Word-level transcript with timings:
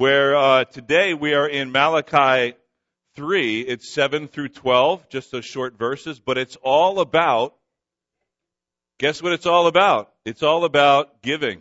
where 0.00 0.34
uh, 0.34 0.64
today 0.64 1.12
we 1.12 1.34
are 1.34 1.46
in 1.46 1.70
Malachi 1.72 2.56
3. 3.16 3.60
It's 3.60 3.86
7 3.86 4.28
through 4.28 4.48
12, 4.48 5.10
just 5.10 5.30
those 5.30 5.44
short 5.44 5.78
verses, 5.78 6.18
but 6.18 6.38
it's 6.38 6.56
all 6.62 7.00
about, 7.00 7.54
guess 8.96 9.22
what 9.22 9.34
it's 9.34 9.44
all 9.44 9.66
about? 9.66 10.10
It's 10.24 10.42
all 10.42 10.64
about 10.64 11.20
giving. 11.20 11.60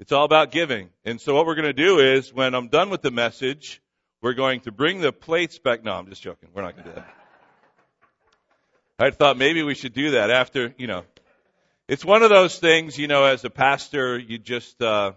It's 0.00 0.12
all 0.12 0.24
about 0.24 0.50
giving. 0.50 0.88
And 1.04 1.20
so 1.20 1.34
what 1.34 1.44
we're 1.44 1.56
going 1.56 1.66
to 1.66 1.74
do 1.74 1.98
is, 1.98 2.32
when 2.32 2.54
I'm 2.54 2.68
done 2.68 2.88
with 2.88 3.02
the 3.02 3.10
message, 3.10 3.82
we're 4.22 4.32
going 4.32 4.60
to 4.60 4.72
bring 4.72 5.02
the 5.02 5.12
plates 5.12 5.58
back. 5.58 5.84
No, 5.84 5.92
I'm 5.92 6.08
just 6.08 6.22
joking. 6.22 6.48
We're 6.54 6.62
not 6.62 6.72
going 6.72 6.84
to 6.84 6.90
do 6.92 6.96
that. 6.96 7.14
I 8.98 9.10
thought 9.10 9.36
maybe 9.36 9.62
we 9.62 9.74
should 9.74 9.92
do 9.92 10.12
that 10.12 10.30
after, 10.30 10.72
you 10.78 10.86
know. 10.86 11.04
It's 11.86 12.02
one 12.02 12.22
of 12.22 12.30
those 12.30 12.58
things, 12.58 12.96
you 12.96 13.08
know, 13.08 13.24
as 13.24 13.44
a 13.44 13.50
pastor, 13.50 14.18
you 14.18 14.38
just, 14.38 14.80
uh, 14.80 15.12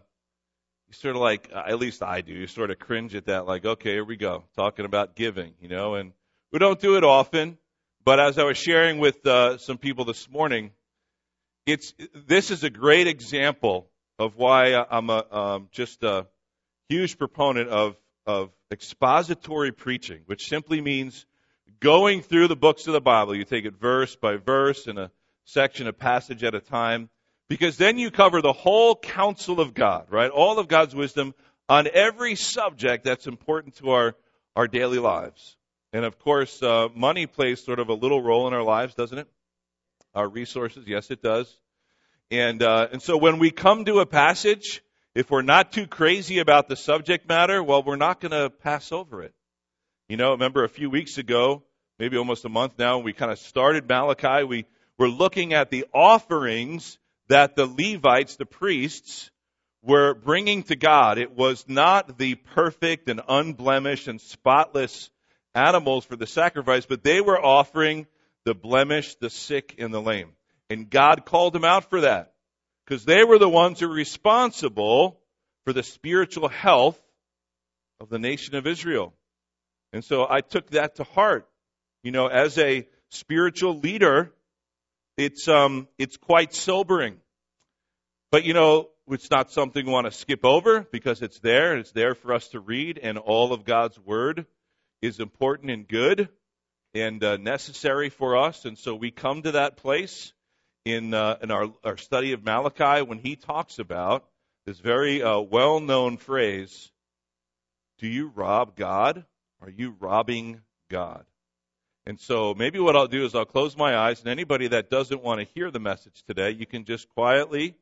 you 0.92 0.96
sort 0.96 1.16
of 1.16 1.22
like, 1.22 1.50
uh, 1.56 1.64
at 1.68 1.80
least 1.80 2.04
I 2.04 2.20
do, 2.20 2.34
you 2.34 2.48
sort 2.48 2.70
of 2.70 2.78
cringe 2.78 3.16
at 3.16 3.28
that, 3.28 3.46
like, 3.46 3.66
okay, 3.66 3.92
here 3.92 4.04
we 4.04 4.18
go, 4.18 4.44
talking 4.58 4.84
about 4.84 5.16
giving, 5.16 5.54
you 5.62 5.70
know, 5.70 5.96
and 5.96 6.12
we 6.52 6.60
don't 6.60 6.82
do 6.82 6.98
it 6.98 7.06
often, 7.06 7.58
but 8.04 8.20
as 8.20 8.38
I 8.38 8.44
was 8.44 8.58
sharing 8.58 8.98
with 8.98 9.26
uh, 9.26 9.58
some 9.58 9.78
people 9.78 10.04
this 10.04 10.30
morning, 10.30 10.72
it's, 11.66 11.94
this 12.28 12.52
is 12.52 12.66
a 12.66 12.70
great 12.70 13.08
example 13.08 13.88
of 14.20 14.36
why 14.36 14.74
I'm 14.74 15.10
a, 15.10 15.26
um, 15.32 15.70
just 15.72 16.04
a 16.04 16.28
huge 16.90 17.18
proponent 17.18 17.70
of, 17.70 17.96
of 18.26 18.50
expository 18.70 19.72
preaching, 19.72 20.24
which 20.26 20.50
simply 20.50 20.82
means 20.82 21.26
going 21.80 22.22
through 22.22 22.50
the 22.50 22.58
books 22.58 22.88
of 22.88 22.94
the 22.94 23.00
Bible. 23.02 23.34
You 23.34 23.46
take 23.46 23.64
it 23.64 23.80
verse 23.80 24.18
by 24.18 24.36
verse 24.36 24.88
in 24.88 24.98
a 24.98 25.10
section, 25.46 25.88
a 25.88 25.94
passage 25.94 26.44
at 26.44 26.54
a 26.54 26.60
time, 26.60 27.10
because 27.52 27.76
then 27.76 27.98
you 27.98 28.12
cover 28.12 28.42
the 28.42 28.54
whole 28.54 28.96
counsel 28.96 29.60
of 29.60 29.74
God, 29.74 30.06
right? 30.10 30.32
All 30.32 30.58
of 30.58 30.70
God's 30.70 30.96
wisdom 30.96 31.36
on 31.68 31.86
every 31.94 32.36
subject 32.36 33.04
that's 33.04 33.28
important 33.28 33.76
to 33.80 33.90
our, 33.90 34.16
our 34.56 34.70
daily 34.70 35.00
lives. 35.00 35.58
And 35.92 36.06
of 36.06 36.18
course, 36.18 36.64
uh, 36.64 36.88
money 36.96 37.26
plays 37.26 37.62
sort 37.62 37.80
of 37.80 37.90
a 37.90 37.94
little 37.94 38.22
role 38.22 38.48
in 38.48 38.54
our 38.54 38.64
lives, 38.64 38.96
doesn't 38.96 39.18
it? 39.18 39.28
Our 40.16 40.30
resources, 40.30 40.86
yes, 40.88 41.12
it 41.12 41.22
does. 41.22 41.54
And 42.32 42.64
uh, 42.64 42.88
and 42.94 43.02
so 43.02 43.18
when 43.18 43.38
we 43.38 43.52
come 43.52 43.84
to 43.84 44.00
a 44.00 44.06
passage, 44.06 44.82
if 45.14 45.30
we're 45.30 45.42
not 45.42 45.74
too 45.74 45.88
crazy 45.88 46.40
about 46.40 46.70
the 46.70 46.78
subject 46.78 47.28
matter, 47.28 47.62
well, 47.62 47.84
we're 47.84 47.98
not 47.98 48.22
going 48.22 48.32
to 48.32 48.50
pass 48.50 48.94
over 48.94 49.24
it. 49.24 49.34
You 50.08 50.16
know, 50.16 50.32
remember 50.32 50.64
a 50.64 50.70
few 50.70 50.90
weeks 50.90 51.18
ago, 51.18 51.64
maybe 52.00 52.16
almost 52.16 52.46
a 52.46 52.50
month 52.50 52.80
now, 52.80 53.00
we 53.00 53.12
kind 53.12 53.30
of 53.30 53.40
started 53.40 53.90
Malachi. 53.90 54.46
We 54.46 54.66
were 54.98 55.10
looking 55.10 55.54
at 55.54 55.70
the 55.70 55.84
offerings 55.94 56.98
that 57.32 57.56
the 57.56 57.66
Levites, 57.66 58.36
the 58.36 58.46
priests, 58.46 59.32
were 59.82 60.14
bringing 60.14 60.64
to 60.64 60.76
God. 60.76 61.18
It 61.18 61.32
was 61.32 61.64
not 61.66 62.18
the 62.18 62.36
perfect 62.36 63.08
and 63.08 63.22
unblemished 63.26 64.10
and 64.10 64.20
spotless 64.20 65.10
animals 65.56 66.06
for 66.06 66.18
the 66.18 66.28
sacrifice, 66.28 66.86
but 66.86 67.06
they 67.06 67.22
were 67.22 67.42
offering 67.42 68.06
the 68.44 68.54
blemished, 68.54 69.22
the 69.22 69.30
sick, 69.30 69.76
and 69.80 69.94
the 69.94 70.02
lame. 70.02 70.34
And 70.70 70.90
God 70.90 71.26
called 71.26 71.54
them 71.54 71.64
out 71.64 71.90
for 71.90 72.02
that 72.02 72.34
because 72.86 73.06
they 73.06 73.24
were 73.24 73.40
the 73.40 73.48
ones 73.48 73.80
who 73.80 73.88
were 73.88 73.96
responsible 73.96 75.18
for 75.64 75.72
the 75.72 75.84
spiritual 75.84 76.50
health 76.50 77.00
of 78.02 78.10
the 78.10 78.20
nation 78.20 78.56
of 78.56 78.68
Israel. 78.68 79.14
And 79.94 80.04
so 80.04 80.28
I 80.30 80.42
took 80.42 80.70
that 80.72 80.96
to 80.96 81.06
heart. 81.06 81.48
You 82.04 82.12
know, 82.12 82.28
as 82.28 82.58
a 82.58 82.88
spiritual 83.10 83.80
leader, 83.80 84.34
it's 85.22 85.48
um 85.48 85.88
it's 85.98 86.18
quite 86.18 86.54
sobering. 86.54 87.18
But 88.32 88.44
you 88.44 88.54
know, 88.54 88.90
it's 89.08 89.30
not 89.30 89.52
something 89.52 89.86
we 89.86 89.92
want 89.92 90.06
to 90.06 90.12
skip 90.12 90.44
over 90.44 90.88
because 90.92 91.22
it's 91.22 91.40
there. 91.40 91.78
It's 91.78 91.92
there 91.92 92.16
for 92.16 92.34
us 92.34 92.48
to 92.50 92.60
read, 92.60 93.00
and 93.02 93.18
all 93.18 93.54
of 93.54 93.66
God's 93.66 94.00
word 94.00 94.46
is 95.02 95.20
important 95.20 95.70
and 95.70 95.88
good 95.88 96.30
and 96.94 97.24
uh, 97.24 97.38
necessary 97.38 98.10
for 98.10 98.38
us. 98.38 98.66
And 98.66 98.78
so 98.78 98.96
we 98.96 99.12
come 99.12 99.44
to 99.44 99.54
that 99.54 99.78
place 99.78 100.34
in 100.86 101.14
uh, 101.14 101.38
in 101.42 101.52
our 101.52 101.68
our 101.84 101.98
study 101.98 102.34
of 102.34 102.44
Malachi 102.44 103.04
when 103.04 103.20
he 103.20 103.36
talks 103.36 103.80
about 103.80 104.26
this 104.66 104.80
very 104.80 105.22
uh, 105.22 105.40
well 105.40 105.80
known 105.80 106.18
phrase: 106.18 106.92
"Do 108.00 108.08
you 108.08 108.32
rob 108.34 108.76
God?" 108.76 109.26
Are 109.64 109.70
you 109.70 109.96
robbing 110.00 110.62
God? 110.90 111.24
And 112.06 112.20
so 112.20 112.56
maybe 112.56 112.80
what 112.80 112.96
I'll 112.96 113.08
do 113.08 113.26
is 113.26 113.36
I'll 113.36 113.46
close 113.46 113.78
my 113.78 113.96
eyes, 113.96 114.20
and 114.22 114.30
anybody 114.30 114.70
that 114.70 114.90
doesn't 114.90 115.22
want 115.22 115.40
to 115.40 115.48
hear 115.54 115.70
the 115.70 115.80
message 115.80 116.24
today, 116.28 116.52
you 116.52 116.66
can 116.66 116.84
just 116.84 117.08
quietly, 117.10 117.76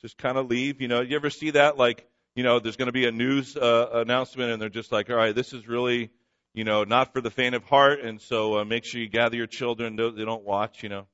just 0.00 0.16
kind 0.16 0.38
of 0.38 0.48
leave. 0.48 0.80
You 0.80 0.88
know, 0.88 1.00
you 1.00 1.16
ever 1.16 1.30
see 1.30 1.50
that? 1.50 1.76
Like, 1.76 2.06
you 2.36 2.44
know, 2.44 2.60
there's 2.60 2.76
going 2.76 2.86
to 2.86 2.92
be 2.92 3.06
a 3.06 3.12
news 3.12 3.56
uh, 3.56 3.88
announcement, 3.94 4.52
and 4.52 4.62
they're 4.62 4.68
just 4.68 4.92
like, 4.92 5.10
all 5.10 5.16
right, 5.16 5.34
this 5.34 5.52
is 5.52 5.66
really, 5.66 6.10
you 6.54 6.62
know, 6.62 6.84
not 6.84 7.12
for 7.12 7.20
the 7.20 7.30
faint 7.30 7.56
of 7.56 7.64
heart, 7.64 8.00
and 8.00 8.20
so 8.20 8.58
uh, 8.58 8.64
make 8.64 8.84
sure 8.84 9.00
you 9.00 9.08
gather 9.08 9.36
your 9.36 9.48
children. 9.48 9.96
They 9.96 10.24
don't 10.24 10.44
watch, 10.44 10.84
you 10.84 10.88
know. 10.88 11.06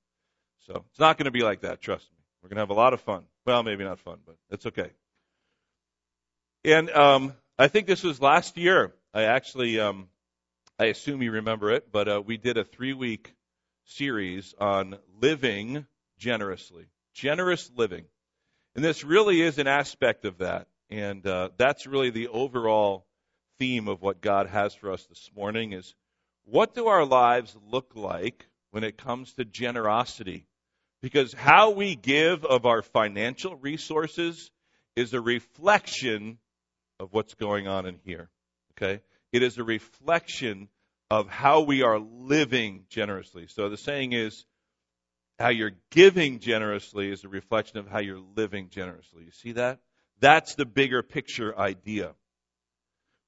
So 0.67 0.85
it's 0.91 1.01
not 1.01 1.17
going 1.17 1.27
to 1.27 1.31
be 1.31 1.43
like 1.43 1.63
that. 1.63 1.81
Trust 1.81 2.05
me. 2.13 2.19
We're 2.43 2.51
going 2.51 2.57
to 2.57 2.63
have 2.63 2.71
a 2.71 2.75
lot 2.75 2.93
of 2.93 3.01
fun. 3.01 3.25
Well, 3.47 3.63
maybe 3.63 3.85
not 3.85 4.01
fun, 4.01 4.19
but 4.27 4.37
it's 4.51 4.67
okay. 4.67 4.91
And 6.63 6.91
um, 6.91 7.35
I 7.59 7.69
think 7.69 7.87
this 7.87 8.03
was 8.03 8.21
last 8.21 8.59
year. 8.59 8.93
I 9.15 9.23
actually, 9.25 9.81
um, 9.81 10.09
I 10.77 10.87
assume 10.87 11.23
you 11.23 11.31
remember 11.31 11.71
it, 11.71 11.93
but 11.93 12.09
uh, 12.09 12.23
we 12.25 12.37
did 12.37 12.57
a 12.57 12.65
three 12.65 12.95
week 12.95 13.33
series 13.85 14.55
on 14.59 14.99
living 15.21 15.87
generously, 16.19 16.87
generous 17.13 17.71
living. 17.77 18.07
And 18.75 18.85
this 18.85 19.05
really 19.05 19.41
is 19.41 19.59
an 19.59 19.69
aspect 19.69 20.25
of 20.25 20.39
that. 20.39 20.67
And 20.91 21.25
uh, 21.29 21.51
that's 21.57 21.87
really 21.87 22.11
the 22.11 22.27
overall 22.27 23.07
theme 23.61 23.87
of 23.87 24.03
what 24.03 24.21
God 24.21 24.49
has 24.49 24.75
for 24.75 24.91
us 24.91 25.05
this 25.05 25.31
morning 25.37 25.73
is 25.73 25.95
what 26.45 26.75
do 26.75 26.89
our 26.89 27.05
lives 27.05 27.57
look 27.71 27.93
like 27.95 28.49
when 28.73 28.83
it 28.83 28.99
comes 28.99 29.33
to 29.35 29.45
generosity? 29.45 30.45
Because 31.03 31.33
how 31.33 31.71
we 31.71 31.95
give 31.95 32.45
of 32.45 32.67
our 32.67 32.83
financial 32.83 33.55
resources 33.55 34.51
is 34.97 35.15
a 35.15 35.21
reflection 35.21 36.39
of 36.99 37.13
what's 37.13 37.35
going 37.35 37.69
on 37.69 37.87
in 37.87 38.01
here. 38.05 38.29
Okay? 38.73 39.03
It 39.35 39.43
is 39.43 39.59
a 39.59 39.65
reflection 39.65 40.69
of 41.11 41.29
how 41.29 41.63
we 41.63 41.83
are 41.83 41.99
living 41.99 42.85
generously. 42.89 43.49
So 43.49 43.69
the 43.69 43.77
saying 43.77 44.13
is, 44.13 44.45
how 45.41 45.49
you're 45.49 45.73
giving 45.91 46.39
generously 46.39 47.11
is 47.11 47.25
a 47.25 47.29
reflection 47.29 47.79
of 47.79 47.89
how 47.89 47.99
you're 47.99 48.23
living 48.37 48.69
generously. 48.71 49.25
You 49.25 49.33
see 49.33 49.51
that? 49.55 49.81
That's 50.21 50.55
the 50.55 50.65
bigger 50.65 51.03
picture 51.03 51.59
idea. 51.59 52.13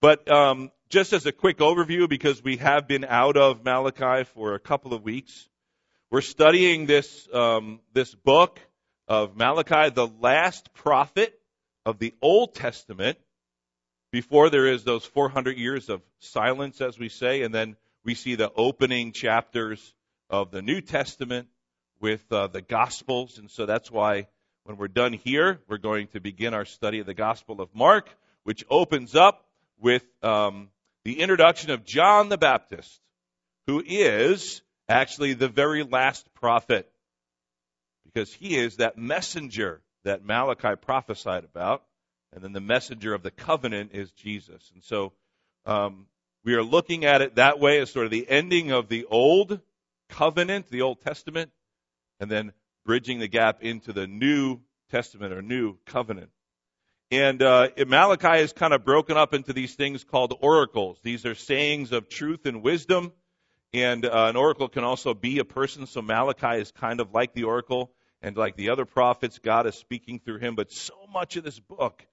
But 0.00 0.30
um, 0.30 0.70
just 0.90 1.12
as 1.12 1.26
a 1.26 1.32
quick 1.32 1.58
overview, 1.58 2.08
because 2.08 2.40
we 2.40 2.58
have 2.58 2.86
been 2.86 3.04
out 3.04 3.36
of 3.36 3.64
Malachi 3.64 4.22
for 4.32 4.54
a 4.54 4.60
couple 4.60 4.94
of 4.94 5.02
weeks, 5.02 5.48
we're 6.12 6.20
studying 6.20 6.86
this 6.86 7.26
um, 7.34 7.80
this 7.94 8.14
book 8.14 8.60
of 9.08 9.36
Malachi, 9.36 9.90
the 9.90 10.06
last 10.20 10.72
prophet 10.72 11.36
of 11.84 11.98
the 11.98 12.14
Old 12.22 12.54
Testament, 12.54 13.18
before 14.10 14.50
there 14.50 14.66
is 14.66 14.84
those 14.84 15.04
400 15.04 15.56
years 15.56 15.88
of 15.88 16.02
silence, 16.20 16.80
as 16.80 16.98
we 16.98 17.08
say, 17.08 17.42
and 17.42 17.54
then 17.54 17.76
we 18.04 18.14
see 18.14 18.34
the 18.34 18.52
opening 18.54 19.12
chapters 19.12 19.94
of 20.30 20.50
the 20.50 20.62
New 20.62 20.80
Testament 20.80 21.48
with 22.00 22.24
uh, 22.30 22.46
the 22.46 22.62
Gospels. 22.62 23.38
And 23.38 23.50
so 23.50 23.66
that's 23.66 23.90
why 23.90 24.28
when 24.64 24.76
we're 24.76 24.88
done 24.88 25.12
here, 25.12 25.60
we're 25.68 25.78
going 25.78 26.08
to 26.08 26.20
begin 26.20 26.54
our 26.54 26.64
study 26.64 27.00
of 27.00 27.06
the 27.06 27.14
Gospel 27.14 27.60
of 27.60 27.74
Mark, 27.74 28.08
which 28.44 28.64
opens 28.70 29.14
up 29.14 29.44
with 29.80 30.04
um, 30.22 30.68
the 31.04 31.20
introduction 31.20 31.70
of 31.70 31.84
John 31.84 32.28
the 32.28 32.38
Baptist, 32.38 33.00
who 33.66 33.82
is 33.84 34.62
actually 34.88 35.34
the 35.34 35.48
very 35.48 35.82
last 35.82 36.26
prophet, 36.34 36.90
because 38.04 38.32
he 38.32 38.56
is 38.56 38.76
that 38.76 38.96
messenger 38.96 39.80
that 40.04 40.24
Malachi 40.24 40.76
prophesied 40.80 41.44
about 41.44 41.82
and 42.36 42.44
then 42.44 42.52
the 42.52 42.60
messenger 42.60 43.14
of 43.14 43.22
the 43.22 43.30
covenant 43.30 43.92
is 43.94 44.12
Jesus. 44.12 44.70
And 44.74 44.84
so 44.84 45.14
um, 45.64 46.06
we 46.44 46.54
are 46.54 46.62
looking 46.62 47.06
at 47.06 47.22
it 47.22 47.36
that 47.36 47.58
way 47.58 47.80
as 47.80 47.90
sort 47.90 48.04
of 48.04 48.10
the 48.10 48.28
ending 48.28 48.72
of 48.72 48.88
the 48.88 49.06
old 49.06 49.58
covenant, 50.10 50.68
the 50.70 50.82
Old 50.82 51.00
Testament, 51.00 51.50
and 52.20 52.30
then 52.30 52.52
bridging 52.84 53.20
the 53.20 53.26
gap 53.26 53.62
into 53.62 53.94
the 53.94 54.06
New 54.06 54.60
Testament 54.90 55.32
or 55.32 55.40
New 55.40 55.78
Covenant. 55.86 56.28
And 57.10 57.42
uh, 57.42 57.68
Malachi 57.86 58.42
is 58.42 58.52
kind 58.52 58.74
of 58.74 58.84
broken 58.84 59.16
up 59.16 59.32
into 59.32 59.54
these 59.54 59.74
things 59.74 60.04
called 60.04 60.34
oracles. 60.40 60.98
These 61.02 61.24
are 61.24 61.34
sayings 61.34 61.90
of 61.90 62.10
truth 62.10 62.44
and 62.44 62.62
wisdom. 62.62 63.12
And 63.72 64.04
uh, 64.04 64.26
an 64.28 64.36
oracle 64.36 64.68
can 64.68 64.84
also 64.84 65.14
be 65.14 65.38
a 65.38 65.44
person. 65.44 65.86
So 65.86 66.02
Malachi 66.02 66.60
is 66.60 66.70
kind 66.70 67.00
of 67.00 67.14
like 67.14 67.32
the 67.32 67.44
oracle. 67.44 67.92
And 68.20 68.36
like 68.36 68.56
the 68.56 68.70
other 68.70 68.84
prophets, 68.84 69.38
God 69.38 69.66
is 69.66 69.74
speaking 69.76 70.20
through 70.20 70.40
him. 70.40 70.54
But 70.54 70.70
so 70.70 70.94
much 71.10 71.36
of 71.36 71.44
this 71.44 71.58
book 71.58 72.04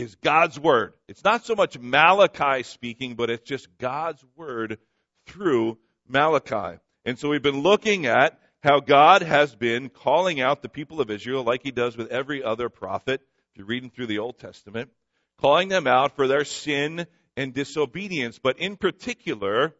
is 0.00 0.14
God's 0.16 0.58
word. 0.58 0.94
It's 1.08 1.24
not 1.24 1.44
so 1.44 1.54
much 1.54 1.78
Malachi 1.78 2.62
speaking, 2.62 3.16
but 3.16 3.28
it's 3.28 3.46
just 3.46 3.68
God's 3.78 4.24
word 4.34 4.78
through 5.26 5.78
Malachi. 6.08 6.78
And 7.04 7.18
so 7.18 7.28
we've 7.28 7.42
been 7.42 7.60
looking 7.60 8.06
at 8.06 8.38
how 8.62 8.80
God 8.80 9.22
has 9.22 9.54
been 9.54 9.90
calling 9.90 10.40
out 10.40 10.62
the 10.62 10.68
people 10.68 11.00
of 11.00 11.10
Israel 11.10 11.44
like 11.44 11.62
he 11.62 11.70
does 11.70 11.96
with 11.96 12.10
every 12.10 12.42
other 12.42 12.68
prophet. 12.70 13.20
If 13.52 13.58
you're 13.58 13.66
reading 13.66 13.90
through 13.90 14.06
the 14.06 14.18
Old 14.18 14.38
Testament, 14.38 14.90
calling 15.38 15.68
them 15.68 15.86
out 15.86 16.16
for 16.16 16.26
their 16.26 16.44
sin 16.44 17.06
and 17.36 17.52
disobedience. 17.52 18.38
But 18.38 18.58
in 18.58 18.76
particular, 18.76 19.74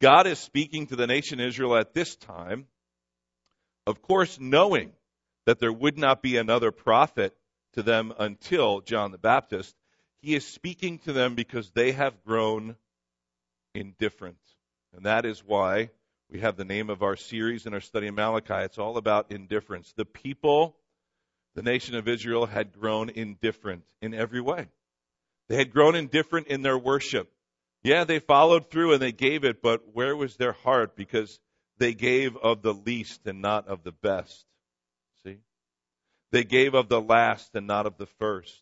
God 0.00 0.26
is 0.26 0.38
speaking 0.38 0.86
to 0.86 0.96
the 0.96 1.06
nation 1.06 1.38
Israel 1.38 1.76
at 1.76 1.92
this 1.92 2.16
time, 2.16 2.66
of 3.86 4.00
course, 4.00 4.38
knowing 4.40 4.92
that 5.44 5.58
there 5.58 5.72
would 5.72 5.98
not 5.98 6.22
be 6.22 6.38
another 6.38 6.70
prophet 6.70 7.36
to 7.74 7.82
them 7.82 8.12
until 8.18 8.80
John 8.80 9.12
the 9.12 9.18
Baptist. 9.18 9.74
He 10.22 10.34
is 10.34 10.46
speaking 10.46 10.98
to 11.00 11.12
them 11.12 11.34
because 11.34 11.70
they 11.70 11.92
have 11.92 12.24
grown 12.24 12.76
indifferent. 13.74 14.38
And 14.96 15.06
that 15.06 15.24
is 15.24 15.44
why 15.44 15.90
we 16.30 16.40
have 16.40 16.56
the 16.56 16.64
name 16.64 16.90
of 16.90 17.02
our 17.02 17.16
series 17.16 17.66
in 17.66 17.74
our 17.74 17.80
study 17.80 18.08
of 18.08 18.14
Malachi. 18.14 18.64
It's 18.64 18.78
all 18.78 18.96
about 18.96 19.30
indifference. 19.30 19.92
The 19.96 20.04
people, 20.04 20.76
the 21.54 21.62
nation 21.62 21.96
of 21.96 22.08
Israel, 22.08 22.46
had 22.46 22.72
grown 22.72 23.10
indifferent 23.10 23.82
in 24.00 24.14
every 24.14 24.40
way. 24.40 24.68
They 25.48 25.56
had 25.56 25.72
grown 25.72 25.94
indifferent 25.94 26.46
in 26.46 26.62
their 26.62 26.78
worship. 26.78 27.30
Yeah, 27.82 28.04
they 28.04 28.18
followed 28.18 28.70
through 28.70 28.94
and 28.94 29.02
they 29.02 29.12
gave 29.12 29.44
it, 29.44 29.60
but 29.60 29.82
where 29.92 30.16
was 30.16 30.36
their 30.36 30.52
heart? 30.52 30.96
Because 30.96 31.38
they 31.78 31.92
gave 31.92 32.36
of 32.36 32.62
the 32.62 32.72
least 32.72 33.26
and 33.26 33.42
not 33.42 33.68
of 33.68 33.82
the 33.82 33.92
best. 33.92 34.46
They 36.34 36.42
gave 36.42 36.74
of 36.74 36.88
the 36.88 37.00
last 37.00 37.54
and 37.54 37.68
not 37.68 37.86
of 37.86 37.96
the 37.96 38.08
first. 38.18 38.60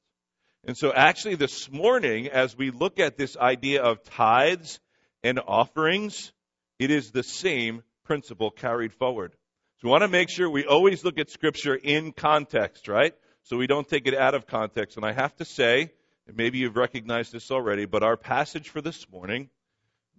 And 0.67 0.77
so 0.77 0.93
actually 0.93 1.37
this 1.37 1.71
morning, 1.71 2.29
as 2.29 2.55
we 2.55 2.71
look 2.71 3.01
at 3.01 3.17
this 3.17 3.35
idea 3.35 3.83
of 3.83 4.05
tithes 4.05 4.79
and 5.23 5.41
offerings, 5.41 6.33
it 6.79 6.91
is 6.91 7.13
the 7.13 7.23
same 7.23 7.83
principle 8.05 8.51
carried 8.51 8.93
forward. 8.93 9.33
So 9.79 9.89
we 9.89 9.91
want 9.91 10.03
to 10.03 10.09
make 10.09 10.29
sure 10.29 10.51
we 10.51 10.67
always 10.67 11.03
look 11.03 11.19
at 11.19 11.31
scripture 11.31 11.75
in 11.75 12.13
context, 12.13 12.89
right? 12.89 13.15
So 13.45 13.57
we 13.57 13.67
don't 13.67 13.89
take 13.89 14.07
it 14.07 14.15
out 14.15 14.35
of 14.35 14.47
context. 14.47 14.99
And 14.99 15.07
I 15.07 15.13
have 15.13 15.35
to 15.37 15.47
say, 15.47 15.93
and 16.27 16.37
maybe 16.37 16.59
you've 16.59 16.77
recognized 16.77 17.33
this 17.33 17.51
already, 17.51 17.87
but 17.87 18.03
our 18.03 18.19
passage 18.19 18.69
for 18.69 18.83
this 18.83 19.11
morning, 19.11 19.49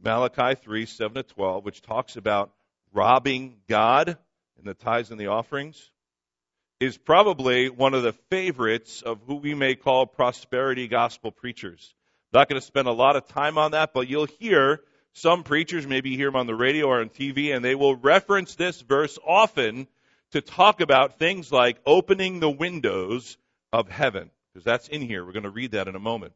Malachi 0.03 0.55
3, 0.59 0.87
7 0.87 1.13
to 1.13 1.21
12, 1.21 1.63
which 1.63 1.83
talks 1.83 2.15
about 2.15 2.51
robbing 2.93 3.57
God 3.69 4.17
in 4.57 4.65
the 4.65 4.73
tithes 4.73 5.11
and 5.11 5.19
the 5.19 5.27
offerings, 5.27 5.91
is 6.83 6.97
probably 6.97 7.69
one 7.69 7.93
of 7.93 8.03
the 8.03 8.13
favorites 8.29 9.01
of 9.01 9.21
who 9.25 9.35
we 9.35 9.53
may 9.53 9.75
call 9.75 10.05
prosperity 10.05 10.87
gospel 10.87 11.31
preachers. 11.31 11.93
Not 12.33 12.49
going 12.49 12.59
to 12.59 12.65
spend 12.65 12.87
a 12.87 12.91
lot 12.91 13.15
of 13.15 13.27
time 13.27 13.57
on 13.57 13.71
that, 13.71 13.93
but 13.93 14.09
you'll 14.09 14.27
hear 14.39 14.81
some 15.13 15.43
preachers, 15.43 15.87
maybe 15.87 16.09
you 16.09 16.17
hear 16.17 16.27
them 16.27 16.35
on 16.35 16.47
the 16.47 16.55
radio 16.55 16.87
or 16.87 16.99
on 16.99 17.09
TV, 17.09 17.55
and 17.55 17.63
they 17.63 17.75
will 17.75 17.95
reference 17.95 18.55
this 18.55 18.81
verse 18.81 19.17
often 19.25 19.87
to 20.31 20.41
talk 20.41 20.81
about 20.81 21.19
things 21.19 21.51
like 21.51 21.77
opening 21.85 22.39
the 22.39 22.49
windows 22.49 23.37
of 23.71 23.87
heaven 23.87 24.31
because 24.51 24.65
that's 24.65 24.87
in 24.87 25.01
here. 25.01 25.23
We're 25.23 25.31
going 25.31 25.43
to 25.43 25.51
read 25.51 25.71
that 25.71 25.87
in 25.87 25.95
a 25.95 25.99
moment. 25.99 26.33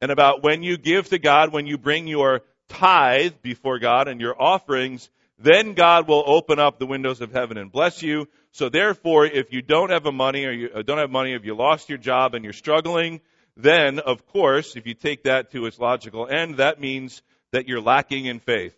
And 0.00 0.12
about 0.12 0.42
when 0.42 0.62
you 0.62 0.76
give 0.76 1.08
to 1.08 1.18
God, 1.18 1.52
when 1.52 1.66
you 1.66 1.78
bring 1.78 2.06
your 2.06 2.42
tithe 2.68 3.34
before 3.42 3.78
God 3.78 4.06
and 4.06 4.20
your 4.20 4.40
offerings, 4.40 5.08
then 5.38 5.74
God 5.74 6.06
will 6.08 6.22
open 6.26 6.58
up 6.58 6.78
the 6.78 6.86
windows 6.86 7.20
of 7.20 7.32
heaven 7.32 7.56
and 7.58 7.72
bless 7.72 8.02
you. 8.02 8.28
So 8.52 8.68
therefore, 8.68 9.26
if 9.26 9.52
you 9.52 9.62
don't 9.62 9.90
have 9.90 10.06
a 10.06 10.12
money 10.12 10.44
or 10.44 10.52
you 10.52 10.70
uh, 10.74 10.82
don't 10.82 10.98
have 10.98 11.10
money, 11.10 11.34
if 11.34 11.44
you 11.44 11.56
lost 11.56 11.88
your 11.88 11.98
job 11.98 12.34
and 12.34 12.44
you're 12.44 12.52
struggling, 12.52 13.20
then 13.56 13.98
of 13.98 14.26
course, 14.26 14.76
if 14.76 14.86
you 14.86 14.94
take 14.94 15.24
that 15.24 15.50
to 15.52 15.66
its 15.66 15.78
logical 15.78 16.28
end, 16.28 16.58
that 16.58 16.80
means 16.80 17.22
that 17.52 17.68
you're 17.68 17.80
lacking 17.80 18.26
in 18.26 18.40
faith 18.40 18.76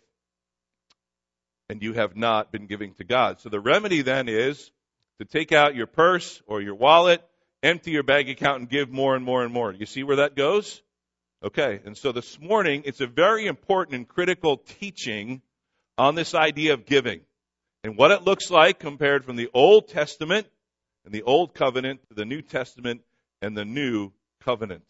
and 1.69 1.81
you 1.83 1.93
have 1.93 2.15
not 2.15 2.51
been 2.51 2.65
giving 2.65 2.93
to 2.95 3.03
God. 3.03 3.39
So 3.41 3.49
the 3.49 3.59
remedy 3.59 4.01
then 4.01 4.27
is 4.27 4.71
to 5.19 5.25
take 5.25 5.51
out 5.51 5.75
your 5.75 5.87
purse 5.87 6.41
or 6.47 6.61
your 6.61 6.75
wallet 6.75 7.21
empty 7.63 7.91
your 7.91 8.03
bank 8.03 8.29
account 8.29 8.59
and 8.59 8.69
give 8.69 8.89
more 8.89 9.15
and 9.15 9.25
more 9.25 9.43
and 9.43 9.53
more. 9.53 9.73
You 9.73 9.85
see 9.85 10.03
where 10.03 10.17
that 10.17 10.35
goes? 10.35 10.81
Okay, 11.43 11.81
and 11.85 11.95
so 11.95 12.11
this 12.11 12.39
morning, 12.39 12.83
it's 12.85 13.01
a 13.01 13.07
very 13.07 13.45
important 13.45 13.95
and 13.95 14.07
critical 14.07 14.57
teaching 14.57 15.41
on 15.97 16.15
this 16.15 16.33
idea 16.33 16.73
of 16.73 16.85
giving 16.85 17.21
and 17.83 17.97
what 17.97 18.11
it 18.11 18.23
looks 18.23 18.51
like 18.51 18.79
compared 18.79 19.25
from 19.25 19.35
the 19.35 19.49
Old 19.53 19.87
Testament 19.87 20.47
and 21.05 21.13
the 21.13 21.23
Old 21.23 21.53
Covenant 21.53 22.01
to 22.09 22.15
the 22.15 22.25
New 22.25 22.41
Testament 22.41 23.01
and 23.41 23.57
the 23.57 23.65
New 23.65 24.11
Covenant. 24.43 24.83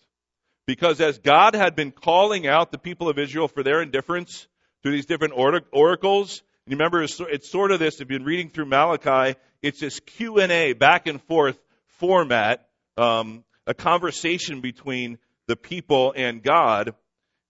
Because 0.65 1.00
as 1.00 1.19
God 1.19 1.56
had 1.56 1.75
been 1.75 1.92
calling 1.92 2.48
out 2.48 2.71
the 2.71 2.77
people 2.77 3.07
of 3.07 3.18
Israel 3.18 3.48
for 3.48 3.63
their 3.63 3.81
indifference 3.81 4.48
through 4.81 4.92
these 4.92 5.06
different 5.06 5.33
oracles, 5.71 6.44
and 6.65 6.74
remember 6.74 7.01
it's 7.01 7.50
sort 7.50 7.71
of 7.71 7.80
this, 7.80 7.95
if 7.95 8.01
you've 8.01 8.10
been 8.10 8.25
reading 8.25 8.50
through 8.50 8.65
Malachi, 8.65 9.39
it's 9.62 9.80
this 9.80 10.00
Q&A 10.01 10.74
back 10.74 11.07
and 11.07 11.21
forth 11.24 11.57
format, 11.88 12.68
um, 12.98 13.45
a 13.65 13.74
conversation 13.74 14.62
between 14.62 15.18
the 15.48 15.56
people 15.56 16.13
and 16.15 16.44
God. 16.44 16.94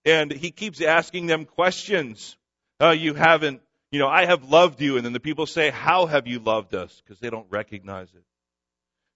And 0.04 0.32
he 0.32 0.52
keeps 0.52 0.80
asking 0.80 1.26
them 1.26 1.44
questions. 1.44 2.36
Uh, 2.80 2.90
you 2.90 3.14
haven't, 3.14 3.60
you 3.90 3.98
know, 3.98 4.08
I 4.08 4.26
have 4.26 4.48
loved 4.48 4.80
you. 4.80 4.96
And 4.96 5.04
then 5.04 5.12
the 5.12 5.20
people 5.20 5.46
say, 5.46 5.70
How 5.70 6.06
have 6.06 6.26
you 6.26 6.38
loved 6.38 6.74
us? 6.74 7.02
Because 7.04 7.20
they 7.20 7.30
don't 7.30 7.46
recognize 7.50 8.08
it. 8.14 8.22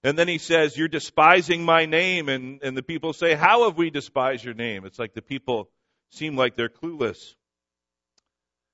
And 0.05 0.19
then 0.19 0.29
he 0.29 0.39
says, 0.39 0.77
You're 0.77 0.89
despising 0.89 1.65
my 1.65 1.87
name. 1.87 2.29
And, 2.29 2.63
and 2.63 2.77
the 2.77 2.83
people 2.83 3.13
say, 3.13 3.35
How 3.35 3.65
have 3.65 3.77
we 3.77 3.91
despised 3.91 4.45
your 4.45 4.55
name? 4.55 4.85
It's 4.85 4.99
like 4.99 5.15
the 5.15 5.23
people 5.23 5.71
seem 6.11 6.37
like 6.37 6.57
they're 6.57 6.69
clueless. 6.69 7.35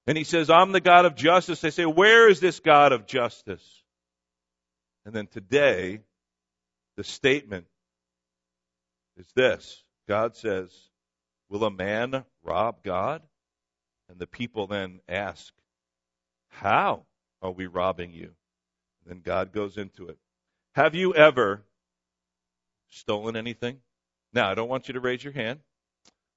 And 0.07 0.17
he 0.17 0.25
says, 0.25 0.49
I'm 0.49 0.73
the 0.73 0.81
God 0.81 1.05
of 1.05 1.17
justice. 1.17 1.61
They 1.61 1.71
say, 1.71 1.85
Where 1.85 2.29
is 2.31 2.41
this 2.41 2.61
God 2.61 2.93
of 2.93 3.07
justice? 3.07 3.83
And 5.05 5.15
then 5.15 5.27
today, 5.27 6.01
the 6.97 7.05
statement 7.05 7.67
is 9.19 9.27
this 9.35 9.83
God 10.09 10.35
says, 10.35 10.71
Will 11.51 11.65
a 11.65 11.71
man 11.71 12.25
rob 12.43 12.83
God? 12.83 13.23
And 14.09 14.19
the 14.19 14.27
people 14.27 14.67
then 14.67 15.01
ask, 15.09 15.53
How 16.49 17.05
are 17.43 17.51
we 17.51 17.67
robbing 17.67 18.13
you? 18.13 18.33
Then 19.07 19.21
God 19.21 19.53
goes 19.53 19.77
into 19.77 20.09
it. 20.09 20.19
Have 20.73 20.95
you 20.95 21.15
ever 21.15 21.63
stolen 22.91 23.37
anything? 23.37 23.79
Now, 24.33 24.51
I 24.51 24.55
don't 24.55 24.69
want 24.69 24.89
you 24.89 24.95
to 24.95 25.01
raise 25.01 25.23
your 25.25 25.33
hand. 25.33 25.61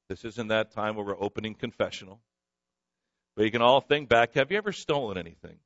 This 0.09 0.25
isn't 0.25 0.47
that 0.49 0.71
time 0.71 0.95
where 0.95 1.05
we're 1.05 1.21
opening 1.21 1.55
confessional. 1.55 2.21
But 3.35 3.45
you 3.45 3.51
can 3.51 3.61
all 3.61 3.81
think 3.81 4.09
back 4.09 4.33
have 4.33 4.51
you 4.51 4.57
ever 4.57 4.71
stolen 4.71 5.17
anything? 5.17 5.57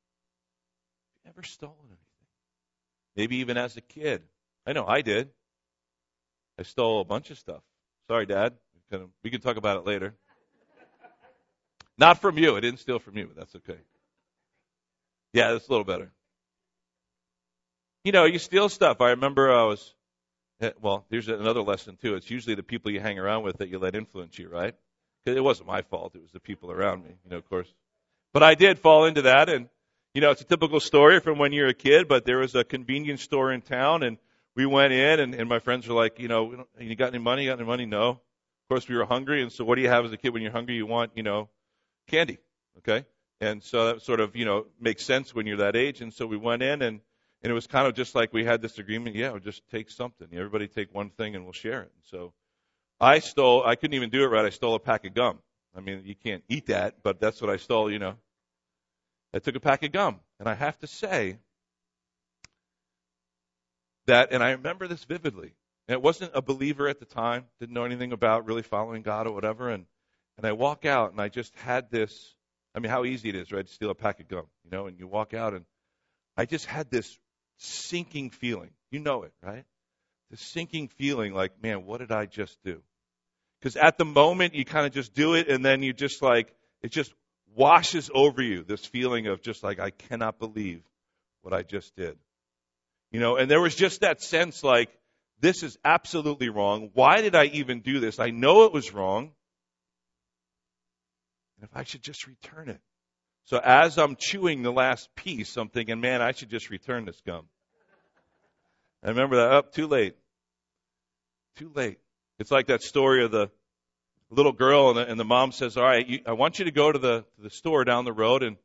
Ever 1.26 1.42
stolen 1.42 1.76
anything? 1.86 2.00
Maybe 3.16 3.36
even 3.36 3.56
as 3.56 3.76
a 3.76 3.80
kid. 3.80 4.22
I 4.66 4.72
know 4.72 4.86
I 4.86 5.02
did. 5.02 5.30
I 6.58 6.62
stole 6.62 7.00
a 7.00 7.04
bunch 7.04 7.30
of 7.30 7.38
stuff. 7.38 7.62
Sorry, 8.06 8.26
Dad. 8.26 8.54
We 9.24 9.30
can 9.30 9.40
talk 9.40 9.56
about 9.56 9.78
it 9.78 9.86
later. 9.86 10.14
Not 11.98 12.20
from 12.20 12.38
you. 12.38 12.56
I 12.56 12.60
didn't 12.60 12.80
steal 12.80 12.98
from 12.98 13.16
you, 13.16 13.26
but 13.26 13.36
that's 13.36 13.56
okay. 13.56 13.78
Yeah, 15.32 15.52
that's 15.52 15.68
a 15.68 15.70
little 15.70 15.84
better. 15.84 16.10
You 18.04 18.12
know, 18.12 18.24
you 18.24 18.38
steal 18.38 18.68
stuff. 18.68 19.00
I 19.00 19.10
remember 19.10 19.52
I 19.52 19.64
was, 19.64 19.94
eh, 20.60 20.70
well, 20.80 21.04
here's 21.10 21.28
another 21.28 21.62
lesson 21.62 21.96
too. 22.00 22.14
It's 22.14 22.30
usually 22.30 22.54
the 22.54 22.62
people 22.62 22.90
you 22.90 23.00
hang 23.00 23.18
around 23.18 23.42
with 23.42 23.58
that 23.58 23.68
you 23.68 23.78
let 23.78 23.94
influence 23.94 24.38
you, 24.38 24.48
right? 24.48 24.74
Because 25.24 25.36
it 25.36 25.42
wasn't 25.42 25.68
my 25.68 25.82
fault. 25.82 26.14
It 26.14 26.22
was 26.22 26.30
the 26.32 26.40
people 26.40 26.70
around 26.70 27.04
me, 27.04 27.10
you 27.24 27.30
know, 27.30 27.36
of 27.36 27.48
course. 27.48 27.72
But 28.32 28.42
I 28.42 28.54
did 28.54 28.78
fall 28.78 29.06
into 29.06 29.22
that 29.22 29.48
and, 29.48 29.68
you 30.14 30.20
know, 30.20 30.30
it's 30.30 30.40
a 30.40 30.44
typical 30.44 30.80
story 30.80 31.20
from 31.20 31.38
when 31.38 31.52
you're 31.52 31.68
a 31.68 31.74
kid, 31.74 32.08
but 32.08 32.24
there 32.24 32.38
was 32.38 32.54
a 32.54 32.64
convenience 32.64 33.22
store 33.22 33.52
in 33.52 33.60
town 33.60 34.02
and 34.02 34.18
we 34.56 34.64
went 34.64 34.92
in, 34.92 35.20
and, 35.20 35.34
and 35.34 35.48
my 35.48 35.58
friends 35.58 35.86
were 35.86 35.94
like, 35.94 36.18
you 36.18 36.28
know, 36.28 36.64
you 36.80 36.96
got 36.96 37.08
any 37.08 37.18
money? 37.18 37.44
You 37.44 37.50
got 37.50 37.58
any 37.58 37.66
money? 37.66 37.84
No. 37.84 38.08
Of 38.08 38.68
course, 38.70 38.88
we 38.88 38.96
were 38.96 39.04
hungry, 39.04 39.42
and 39.42 39.52
so 39.52 39.64
what 39.64 39.76
do 39.76 39.82
you 39.82 39.88
have 39.88 40.04
as 40.06 40.12
a 40.12 40.16
kid 40.16 40.30
when 40.30 40.42
you're 40.42 40.50
hungry? 40.50 40.74
You 40.74 40.86
want, 40.86 41.12
you 41.14 41.22
know, 41.22 41.50
candy. 42.06 42.38
Okay, 42.78 43.04
and 43.40 43.62
so 43.62 43.86
that 43.86 44.02
sort 44.02 44.20
of, 44.20 44.36
you 44.36 44.44
know, 44.44 44.66
makes 44.80 45.04
sense 45.04 45.34
when 45.34 45.46
you're 45.46 45.58
that 45.58 45.76
age. 45.76 46.00
And 46.00 46.12
so 46.12 46.26
we 46.26 46.36
went 46.36 46.62
in, 46.62 46.82
and 46.82 47.00
and 47.42 47.50
it 47.50 47.54
was 47.54 47.66
kind 47.66 47.86
of 47.86 47.94
just 47.94 48.14
like 48.14 48.32
we 48.32 48.44
had 48.44 48.62
this 48.62 48.78
agreement. 48.78 49.16
Yeah, 49.16 49.30
we'll 49.30 49.40
just 49.40 49.62
take 49.70 49.90
something. 49.90 50.28
Everybody 50.32 50.68
take 50.68 50.94
one 50.94 51.10
thing, 51.10 51.34
and 51.34 51.44
we'll 51.44 51.52
share 51.52 51.82
it. 51.82 51.92
And 51.94 52.04
so 52.10 52.32
I 53.00 53.18
stole. 53.20 53.64
I 53.64 53.76
couldn't 53.76 53.94
even 53.94 54.10
do 54.10 54.22
it 54.22 54.26
right. 54.26 54.44
I 54.44 54.50
stole 54.50 54.74
a 54.74 54.80
pack 54.80 55.06
of 55.06 55.14
gum. 55.14 55.38
I 55.76 55.80
mean, 55.80 56.02
you 56.04 56.14
can't 56.14 56.42
eat 56.48 56.66
that, 56.66 57.02
but 57.02 57.20
that's 57.20 57.40
what 57.40 57.50
I 57.50 57.56
stole. 57.56 57.90
You 57.90 57.98
know, 57.98 58.14
I 59.34 59.38
took 59.38 59.56
a 59.56 59.60
pack 59.60 59.82
of 59.82 59.92
gum, 59.92 60.20
and 60.38 60.48
I 60.48 60.54
have 60.54 60.78
to 60.78 60.86
say 60.86 61.38
that, 64.06 64.32
and 64.32 64.42
I 64.42 64.52
remember 64.52 64.88
this 64.88 65.04
vividly. 65.04 65.54
And 65.88 65.94
it 65.94 66.02
wasn't 66.02 66.32
a 66.34 66.42
believer 66.42 66.88
at 66.88 66.98
the 66.98 67.04
time, 67.04 67.44
didn't 67.60 67.74
know 67.74 67.84
anything 67.84 68.12
about 68.12 68.46
really 68.46 68.62
following 68.62 69.02
God 69.02 69.26
or 69.26 69.32
whatever. 69.32 69.68
And, 69.68 69.86
and 70.36 70.46
I 70.46 70.52
walk 70.52 70.84
out 70.84 71.12
and 71.12 71.20
I 71.20 71.28
just 71.28 71.54
had 71.56 71.90
this, 71.90 72.34
I 72.74 72.80
mean, 72.80 72.90
how 72.90 73.04
easy 73.04 73.28
it 73.28 73.34
is, 73.34 73.52
right, 73.52 73.66
to 73.66 73.72
steal 73.72 73.90
a 73.90 73.94
pack 73.94 74.20
of 74.20 74.28
gum, 74.28 74.46
you 74.64 74.70
know, 74.70 74.86
and 74.86 74.98
you 74.98 75.06
walk 75.06 75.34
out 75.34 75.54
and 75.54 75.64
I 76.36 76.44
just 76.44 76.66
had 76.66 76.90
this 76.90 77.18
sinking 77.58 78.30
feeling. 78.30 78.70
You 78.90 79.00
know 79.00 79.22
it, 79.22 79.32
right? 79.42 79.64
The 80.30 80.36
sinking 80.36 80.88
feeling 80.88 81.32
like, 81.32 81.62
man, 81.62 81.86
what 81.86 81.98
did 81.98 82.12
I 82.12 82.26
just 82.26 82.58
do? 82.64 82.82
Because 83.60 83.76
at 83.76 83.96
the 83.96 84.04
moment 84.04 84.54
you 84.54 84.64
kind 84.64 84.86
of 84.86 84.92
just 84.92 85.14
do 85.14 85.34
it 85.34 85.48
and 85.48 85.64
then 85.64 85.82
you 85.82 85.92
just 85.92 86.22
like, 86.22 86.52
it 86.82 86.90
just 86.90 87.12
washes 87.54 88.10
over 88.14 88.42
you, 88.42 88.62
this 88.62 88.84
feeling 88.84 89.26
of 89.28 89.40
just 89.40 89.62
like, 89.62 89.80
I 89.80 89.90
cannot 89.90 90.38
believe 90.38 90.82
what 91.40 91.54
I 91.54 91.62
just 91.62 91.96
did. 91.96 92.18
You 93.10 93.20
know, 93.20 93.36
and 93.36 93.50
there 93.50 93.60
was 93.60 93.74
just 93.74 94.00
that 94.02 94.20
sense 94.20 94.62
like 94.62 94.90
this 95.40 95.62
is 95.62 95.78
absolutely 95.84 96.48
wrong. 96.48 96.90
Why 96.92 97.20
did 97.20 97.34
I 97.34 97.44
even 97.46 97.80
do 97.80 98.00
this? 98.00 98.18
I 98.18 98.30
know 98.30 98.64
it 98.64 98.72
was 98.72 98.92
wrong. 98.92 99.32
And 101.56 101.68
if 101.68 101.76
I 101.76 101.84
should 101.84 102.02
just 102.02 102.26
return 102.26 102.68
it. 102.68 102.80
So 103.44 103.58
as 103.62 103.96
I'm 103.96 104.16
chewing 104.16 104.62
the 104.62 104.72
last 104.72 105.14
piece, 105.14 105.56
I'm 105.56 105.68
thinking, 105.68 106.00
man, 106.00 106.20
I 106.20 106.32
should 106.32 106.50
just 106.50 106.68
return 106.70 107.04
this 107.04 107.20
gum. 107.24 107.46
I 109.04 109.10
remember 109.10 109.36
that. 109.36 109.52
Up, 109.52 109.66
oh, 109.68 109.70
too 109.72 109.86
late. 109.86 110.16
Too 111.56 111.70
late. 111.74 111.98
It's 112.38 112.50
like 112.50 112.66
that 112.66 112.82
story 112.82 113.24
of 113.24 113.30
the 113.30 113.50
little 114.30 114.52
girl 114.52 114.90
and 114.90 114.98
the, 114.98 115.08
and 115.08 115.18
the 115.18 115.24
mom 115.24 115.52
says, 115.52 115.76
all 115.76 115.84
right, 115.84 116.06
you, 116.06 116.18
I 116.26 116.32
want 116.32 116.58
you 116.58 116.64
to 116.64 116.72
go 116.72 116.90
to 116.90 116.98
the, 116.98 117.20
to 117.36 117.42
the 117.42 117.50
store 117.50 117.84
down 117.84 118.04
the 118.04 118.12
road 118.12 118.42
and, 118.42 118.56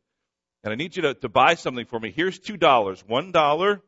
and 0.63 0.73
I 0.73 0.75
need 0.75 0.95
you 0.95 1.03
to, 1.03 1.13
to 1.13 1.29
buy 1.29 1.53
something 1.53 1.85
for 1.85 1.99
me. 1.99 2.11
Here's 2.11 2.39
two 2.39 2.57
dollars. 2.57 3.03
One 3.07 3.31
dollar. 3.31 3.81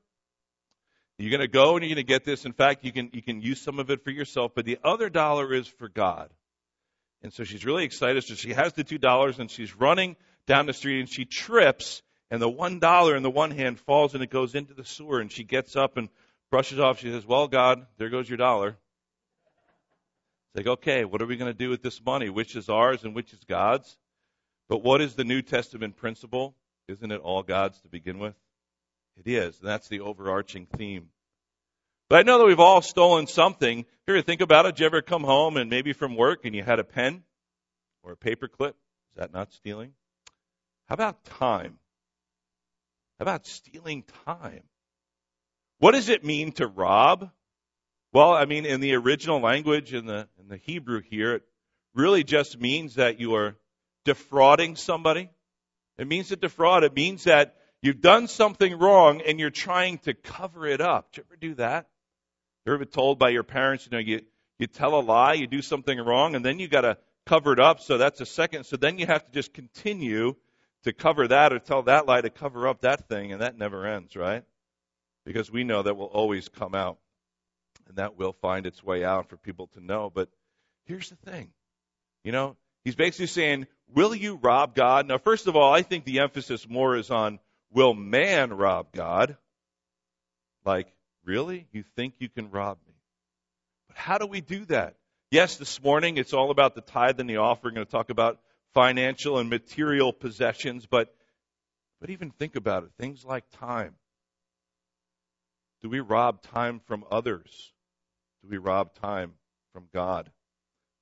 You're 1.17 1.31
going 1.31 1.41
to 1.41 1.47
go 1.47 1.75
and 1.75 1.83
you're 1.83 1.95
going 1.95 2.05
to 2.05 2.11
get 2.11 2.25
this. 2.25 2.45
In 2.45 2.53
fact, 2.53 2.83
you 2.83 2.91
can, 2.91 3.09
you 3.13 3.21
can 3.21 3.41
use 3.41 3.61
some 3.61 3.79
of 3.79 3.89
it 3.89 4.03
for 4.03 4.11
yourself, 4.11 4.51
but 4.55 4.65
the 4.65 4.79
other 4.83 5.09
dollar 5.09 5.53
is 5.53 5.67
for 5.67 5.87
God. 5.87 6.29
And 7.23 7.33
so 7.33 7.43
she's 7.45 7.65
really 7.65 7.85
excited. 7.85 8.23
So 8.23 8.35
she 8.35 8.53
has 8.53 8.73
the 8.73 8.83
two 8.83 8.97
dollars 8.97 9.39
and 9.39 9.49
she's 9.49 9.75
running 9.75 10.17
down 10.45 10.65
the 10.65 10.73
street 10.73 10.99
and 10.99 11.09
she 11.09 11.25
trips 11.25 12.01
and 12.29 12.41
the 12.41 12.49
one 12.49 12.79
dollar 12.79 13.15
in 13.15 13.23
the 13.23 13.29
one 13.29 13.51
hand 13.51 13.79
falls 13.79 14.13
and 14.13 14.23
it 14.23 14.29
goes 14.29 14.55
into 14.55 14.73
the 14.73 14.83
sewer 14.83 15.19
and 15.19 15.31
she 15.31 15.43
gets 15.43 15.75
up 15.75 15.97
and 15.97 16.09
brushes 16.51 16.79
off. 16.79 16.99
She 16.99 17.11
says, 17.11 17.25
well, 17.25 17.47
God, 17.47 17.85
there 17.97 18.09
goes 18.09 18.29
your 18.29 18.37
dollar. 18.37 18.69
It's 18.69 20.57
like, 20.57 20.67
okay, 20.79 21.05
what 21.05 21.21
are 21.21 21.25
we 21.25 21.37
going 21.37 21.51
to 21.51 21.57
do 21.57 21.69
with 21.69 21.81
this 21.81 22.03
money? 22.05 22.29
Which 22.29 22.55
is 22.55 22.69
ours 22.69 23.03
and 23.03 23.15
which 23.15 23.33
is 23.33 23.39
God's? 23.47 23.97
But 24.67 24.83
what 24.83 25.01
is 25.01 25.15
the 25.15 25.23
New 25.23 25.41
Testament 25.41 25.95
principle? 25.95 26.55
Isn't 26.87 27.11
it 27.11 27.21
all 27.21 27.43
God's 27.43 27.79
to 27.81 27.87
begin 27.87 28.19
with? 28.19 28.35
It 29.17 29.29
is. 29.29 29.59
And 29.59 29.69
that's 29.69 29.87
the 29.87 30.01
overarching 30.01 30.65
theme. 30.65 31.09
But 32.13 32.19
I 32.19 32.23
know 32.31 32.37
that 32.37 32.45
we've 32.45 32.59
all 32.59 32.83
stolen 32.83 33.25
something. 33.25 33.85
Here, 34.05 34.21
think 34.21 34.41
about 34.41 34.67
it. 34.67 34.75
Did 34.75 34.81
you 34.81 34.85
ever 34.85 35.01
come 35.01 35.23
home 35.23 35.57
and 35.57 35.67
maybe 35.67 35.93
from 35.93 36.15
work 36.15 36.45
and 36.45 36.53
you 36.53 36.61
had 36.61 36.77
a 36.77 36.83
pen 36.83 37.23
or 38.03 38.11
a 38.11 38.15
paper 38.15 38.47
clip? 38.47 38.75
Is 39.13 39.15
that 39.15 39.33
not 39.33 39.51
stealing? 39.51 39.93
How 40.85 40.93
about 40.93 41.25
time? 41.25 41.79
How 43.17 43.23
about 43.23 43.47
stealing 43.47 44.03
time? 44.27 44.61
What 45.79 45.93
does 45.93 46.09
it 46.09 46.23
mean 46.23 46.51
to 46.51 46.67
rob? 46.67 47.31
Well, 48.11 48.33
I 48.33 48.45
mean, 48.45 48.67
in 48.67 48.79
the 48.79 48.93
original 48.93 49.39
language, 49.39 49.91
in 49.91 50.05
the, 50.05 50.27
in 50.39 50.49
the 50.49 50.57
Hebrew 50.57 51.01
here, 51.01 51.37
it 51.37 51.43
really 51.95 52.23
just 52.23 52.61
means 52.61 52.93
that 52.93 53.19
you 53.19 53.33
are 53.33 53.55
defrauding 54.05 54.75
somebody. 54.75 55.31
It 55.97 56.07
means 56.07 56.27
to 56.27 56.35
defraud. 56.35 56.83
It 56.83 56.95
means 56.95 57.23
that 57.23 57.55
you've 57.81 58.01
done 58.01 58.27
something 58.27 58.77
wrong 58.77 59.23
and 59.25 59.39
you're 59.39 59.49
trying 59.49 59.97
to 60.03 60.13
cover 60.13 60.67
it 60.67 60.79
up. 60.79 61.11
Did 61.11 61.17
you 61.17 61.23
ever 61.27 61.35
do 61.37 61.55
that? 61.55 61.87
You 62.65 62.73
ever 62.73 62.85
told 62.85 63.19
by 63.19 63.29
your 63.29 63.43
parents, 63.43 63.85
you 63.85 63.91
know, 63.91 63.99
you, 63.99 64.21
you 64.57 64.67
tell 64.67 64.95
a 64.95 65.01
lie, 65.01 65.33
you 65.33 65.47
do 65.47 65.61
something 65.61 65.99
wrong, 65.99 66.35
and 66.35 66.45
then 66.45 66.59
you 66.59 66.67
gotta 66.67 66.97
cover 67.25 67.53
it 67.53 67.59
up, 67.59 67.81
so 67.81 67.97
that's 67.97 68.21
a 68.21 68.25
second. 68.25 68.65
So 68.65 68.77
then 68.77 68.97
you 68.97 69.05
have 69.05 69.25
to 69.25 69.31
just 69.31 69.53
continue 69.53 70.35
to 70.83 70.93
cover 70.93 71.27
that 71.27 71.53
or 71.53 71.59
tell 71.59 71.83
that 71.83 72.05
lie 72.05 72.21
to 72.21 72.29
cover 72.29 72.67
up 72.67 72.81
that 72.81 73.07
thing, 73.07 73.31
and 73.31 73.41
that 73.41 73.57
never 73.57 73.85
ends, 73.85 74.15
right? 74.15 74.43
Because 75.25 75.51
we 75.51 75.63
know 75.63 75.83
that 75.83 75.95
will 75.95 76.05
always 76.05 76.49
come 76.49 76.75
out, 76.75 76.97
and 77.87 77.97
that 77.97 78.17
will 78.17 78.33
find 78.33 78.65
its 78.65 78.83
way 78.83 79.03
out 79.03 79.29
for 79.29 79.37
people 79.37 79.67
to 79.73 79.83
know. 79.83 80.11
But 80.13 80.29
here's 80.85 81.09
the 81.09 81.15
thing. 81.15 81.49
You 82.23 82.31
know, 82.31 82.55
he's 82.85 82.95
basically 82.95 83.27
saying, 83.27 83.67
will 83.93 84.15
you 84.15 84.35
rob 84.35 84.75
God? 84.75 85.07
Now, 85.07 85.17
first 85.17 85.47
of 85.47 85.55
all, 85.55 85.73
I 85.73 85.81
think 85.81 86.05
the 86.05 86.19
emphasis 86.19 86.67
more 86.67 86.95
is 86.95 87.11
on 87.11 87.39
will 87.71 87.93
man 87.93 88.53
rob 88.53 88.91
God? 88.93 89.37
Like, 90.65 90.87
really? 91.25 91.67
You 91.71 91.83
think 91.95 92.15
you 92.19 92.29
can 92.29 92.51
rob 92.51 92.77
me? 92.87 92.93
But 93.87 93.97
how 93.97 94.17
do 94.17 94.25
we 94.25 94.41
do 94.41 94.65
that? 94.65 94.95
Yes, 95.31 95.57
this 95.57 95.81
morning 95.81 96.17
it's 96.17 96.33
all 96.33 96.51
about 96.51 96.75
the 96.75 96.81
tithe 96.81 97.19
and 97.19 97.29
the 97.29 97.37
offering. 97.37 97.73
We're 97.73 97.79
going 97.79 97.87
to 97.87 97.91
talk 97.91 98.09
about 98.09 98.39
financial 98.73 99.39
and 99.39 99.49
material 99.49 100.13
possessions, 100.13 100.85
but, 100.85 101.13
but 101.99 102.09
even 102.09 102.31
think 102.31 102.55
about 102.55 102.83
it. 102.83 102.91
Things 102.99 103.25
like 103.25 103.43
time. 103.59 103.95
Do 105.81 105.89
we 105.89 105.99
rob 105.99 106.41
time 106.41 106.81
from 106.85 107.03
others? 107.11 107.73
Do 108.41 108.49
we 108.49 108.57
rob 108.57 108.93
time 108.95 109.33
from 109.73 109.85
God? 109.93 110.31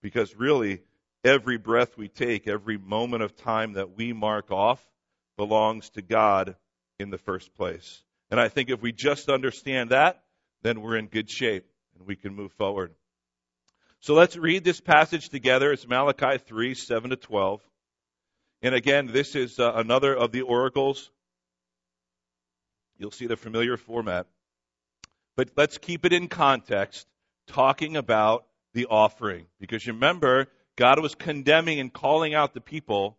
Because 0.01 0.35
really, 0.35 0.81
every 1.23 1.57
breath 1.57 1.97
we 1.97 2.07
take, 2.07 2.47
every 2.47 2.77
moment 2.77 3.23
of 3.23 3.35
time 3.35 3.73
that 3.73 3.95
we 3.95 4.13
mark 4.13 4.51
off 4.51 4.81
belongs 5.37 5.89
to 5.91 6.01
God 6.01 6.55
in 6.99 7.09
the 7.09 7.17
first 7.17 7.53
place. 7.55 8.03
And 8.31 8.39
I 8.39 8.47
think 8.47 8.69
if 8.69 8.81
we 8.81 8.93
just 8.93 9.29
understand 9.29 9.89
that, 9.89 10.23
then 10.63 10.81
we're 10.81 10.95
in 10.95 11.07
good 11.07 11.29
shape 11.29 11.65
and 11.97 12.07
we 12.07 12.15
can 12.15 12.33
move 12.33 12.53
forward. 12.53 12.93
So 13.99 14.13
let's 14.13 14.35
read 14.35 14.63
this 14.63 14.79
passage 14.79 15.29
together. 15.29 15.71
It's 15.71 15.87
Malachi 15.87 16.39
3, 16.39 16.73
7 16.73 17.09
to 17.11 17.15
12. 17.17 17.61
And 18.63 18.73
again, 18.73 19.07
this 19.07 19.35
is 19.35 19.59
uh, 19.59 19.73
another 19.75 20.15
of 20.15 20.31
the 20.31 20.41
oracles. 20.41 21.11
You'll 22.97 23.11
see 23.11 23.27
the 23.27 23.37
familiar 23.37 23.77
format. 23.77 24.27
But 25.35 25.49
let's 25.57 25.77
keep 25.77 26.05
it 26.05 26.13
in 26.13 26.27
context, 26.27 27.07
talking 27.47 27.97
about 27.97 28.45
the 28.73 28.85
offering. 28.85 29.45
Because 29.59 29.85
remember, 29.87 30.47
God 30.77 30.99
was 30.99 31.15
condemning 31.15 31.79
and 31.79 31.91
calling 31.91 32.33
out 32.33 32.53
the 32.53 32.61
people 32.61 33.17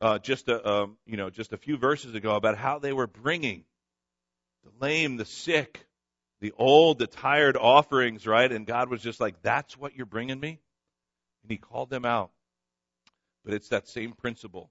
uh, 0.00 0.18
just 0.18 0.48
a 0.48 0.68
um, 0.68 0.96
you 1.06 1.16
know 1.16 1.30
just 1.30 1.52
a 1.52 1.56
few 1.56 1.76
verses 1.76 2.14
ago 2.14 2.34
about 2.34 2.58
how 2.58 2.78
they 2.78 2.92
were 2.92 3.06
bringing 3.06 3.64
the 4.64 4.72
lame, 4.80 5.16
the 5.16 5.24
sick, 5.24 5.86
the 6.40 6.52
old, 6.56 6.98
the 6.98 7.06
tired 7.06 7.56
offerings, 7.56 8.26
right? 8.26 8.50
And 8.50 8.66
God 8.66 8.88
was 8.88 9.02
just 9.02 9.20
like, 9.20 9.42
"That's 9.42 9.76
what 9.76 9.94
you're 9.94 10.06
bringing 10.06 10.40
me," 10.40 10.60
and 11.42 11.50
He 11.50 11.56
called 11.56 11.90
them 11.90 12.04
out. 12.04 12.30
But 13.44 13.54
it's 13.54 13.68
that 13.68 13.88
same 13.88 14.12
principle. 14.12 14.70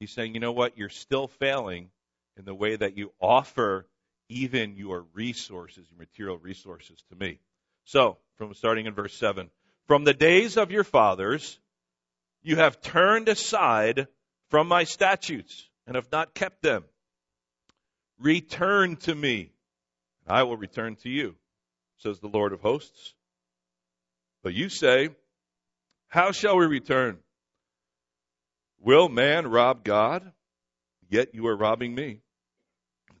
He's 0.00 0.12
saying, 0.12 0.34
you 0.34 0.40
know 0.40 0.52
what? 0.52 0.78
You're 0.78 0.88
still 0.88 1.28
failing 1.28 1.90
in 2.36 2.44
the 2.44 2.54
way 2.54 2.76
that 2.76 2.96
you 2.96 3.12
offer 3.20 3.86
even 4.28 4.76
your 4.76 5.04
resources, 5.12 5.86
your 5.90 5.98
material 5.98 6.38
resources 6.38 7.02
to 7.10 7.16
me. 7.16 7.40
So, 7.84 8.18
from 8.36 8.54
starting 8.54 8.86
in 8.86 8.94
verse 8.94 9.14
7, 9.16 9.50
from 9.86 10.04
the 10.04 10.14
days 10.14 10.56
of 10.56 10.70
your 10.70 10.84
fathers, 10.84 11.58
you 12.42 12.56
have 12.56 12.80
turned 12.80 13.28
aside 13.28 14.08
from 14.50 14.68
my 14.68 14.84
statutes 14.84 15.68
and 15.86 15.96
have 15.96 16.10
not 16.10 16.34
kept 16.34 16.62
them. 16.62 16.84
Return 18.18 18.96
to 18.96 19.14
me, 19.14 19.52
and 20.26 20.36
I 20.36 20.44
will 20.44 20.56
return 20.56 20.96
to 20.96 21.08
you, 21.08 21.36
says 21.98 22.20
the 22.20 22.28
Lord 22.28 22.52
of 22.52 22.60
hosts. 22.60 23.14
But 24.42 24.54
you 24.54 24.68
say, 24.68 25.10
How 26.08 26.32
shall 26.32 26.56
we 26.56 26.66
return? 26.66 27.18
Will 28.80 29.08
man 29.08 29.46
rob 29.46 29.84
God? 29.84 30.32
Yet 31.08 31.34
you 31.34 31.46
are 31.46 31.56
robbing 31.56 31.94
me. 31.94 32.20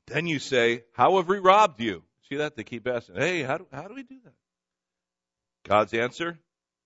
Then 0.06 0.26
you 0.26 0.38
say, 0.38 0.84
How 0.92 1.16
have 1.16 1.28
we 1.28 1.38
robbed 1.38 1.80
you? 1.80 2.02
See 2.28 2.36
that? 2.36 2.56
They 2.56 2.64
keep 2.64 2.86
asking, 2.86 3.16
Hey, 3.16 3.42
how 3.42 3.58
do, 3.58 3.66
how 3.72 3.88
do 3.88 3.94
we 3.94 4.02
do 4.02 4.18
that? 4.24 4.34
God's 5.66 5.94
answer, 5.94 6.38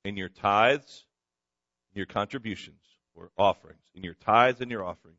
in 0.05 0.17
your 0.17 0.29
tithes, 0.29 1.05
your 1.95 2.07
contributions 2.07 2.81
or 3.15 3.31
offerings, 3.37 3.83
in 3.95 4.05
your 4.05 4.15
tithes 4.15 4.61
and 4.61 4.71
your 4.71 4.85
offerings. 4.85 5.19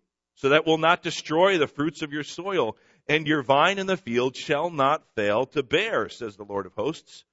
so 0.35 0.49
that 0.49 0.65
will 0.65 0.77
not 0.77 1.03
destroy 1.03 1.57
the 1.57 1.67
fruits 1.67 2.01
of 2.01 2.13
your 2.13 2.23
soil, 2.23 2.77
and 3.07 3.27
your 3.27 3.43
vine 3.43 3.77
in 3.77 3.87
the 3.87 3.97
field 3.97 4.35
shall 4.35 4.69
not 4.69 5.03
fail 5.15 5.45
to 5.47 5.63
bear, 5.63 6.09
says 6.09 6.35
the 6.35 6.45
Lord 6.45 6.65
of 6.65 6.73
hosts. 6.73 7.23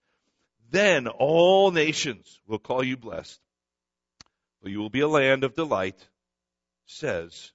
Then 0.71 1.09
all 1.09 1.71
nations 1.71 2.41
will 2.47 2.59
call 2.59 2.85
you 2.85 2.97
blessed, 2.97 3.41
for 4.63 4.69
you 4.69 4.79
will 4.79 4.91
be 4.91 5.01
a 5.01 5.09
land 5.09 5.45
of 5.45 5.55
delight, 5.55 6.09
says 6.87 7.53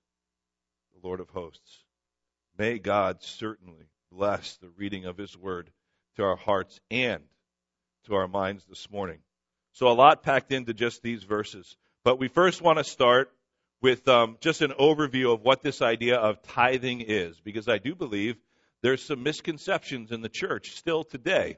the 0.94 1.08
Lord 1.08 1.20
of 1.20 1.30
hosts. 1.30 1.84
May 2.58 2.80
God 2.80 3.22
certainly 3.22 3.88
bless 4.12 4.58
the 4.58 4.70
reading 4.70 5.06
of 5.06 5.18
his 5.18 5.38
word 5.38 5.72
to 6.16 6.24
our 6.24 6.36
hearts 6.36 6.80
and 6.92 7.24
to 8.06 8.16
our 8.16 8.28
minds 8.28 8.66
this 8.66 8.90
morning. 8.92 9.20
So 9.74 9.88
a 9.88 9.94
lot 9.94 10.24
packed 10.24 10.52
into 10.52 10.74
just 10.74 11.02
these 11.02 11.24
verses. 11.24 11.76
But 12.04 12.20
we 12.20 12.28
first 12.28 12.62
want 12.62 12.78
to 12.78 12.84
start 12.84 13.32
with 13.84 14.08
um, 14.08 14.38
just 14.40 14.62
an 14.62 14.72
overview 14.80 15.34
of 15.34 15.42
what 15.42 15.62
this 15.62 15.82
idea 15.82 16.16
of 16.16 16.42
tithing 16.42 17.02
is, 17.02 17.38
because 17.42 17.68
I 17.68 17.78
do 17.80 17.94
believe 17.94 18.38
there's 18.82 19.04
some 19.04 19.22
misconceptions 19.24 20.12
in 20.12 20.22
the 20.22 20.30
church 20.30 20.72
still 20.78 21.04
today 21.04 21.58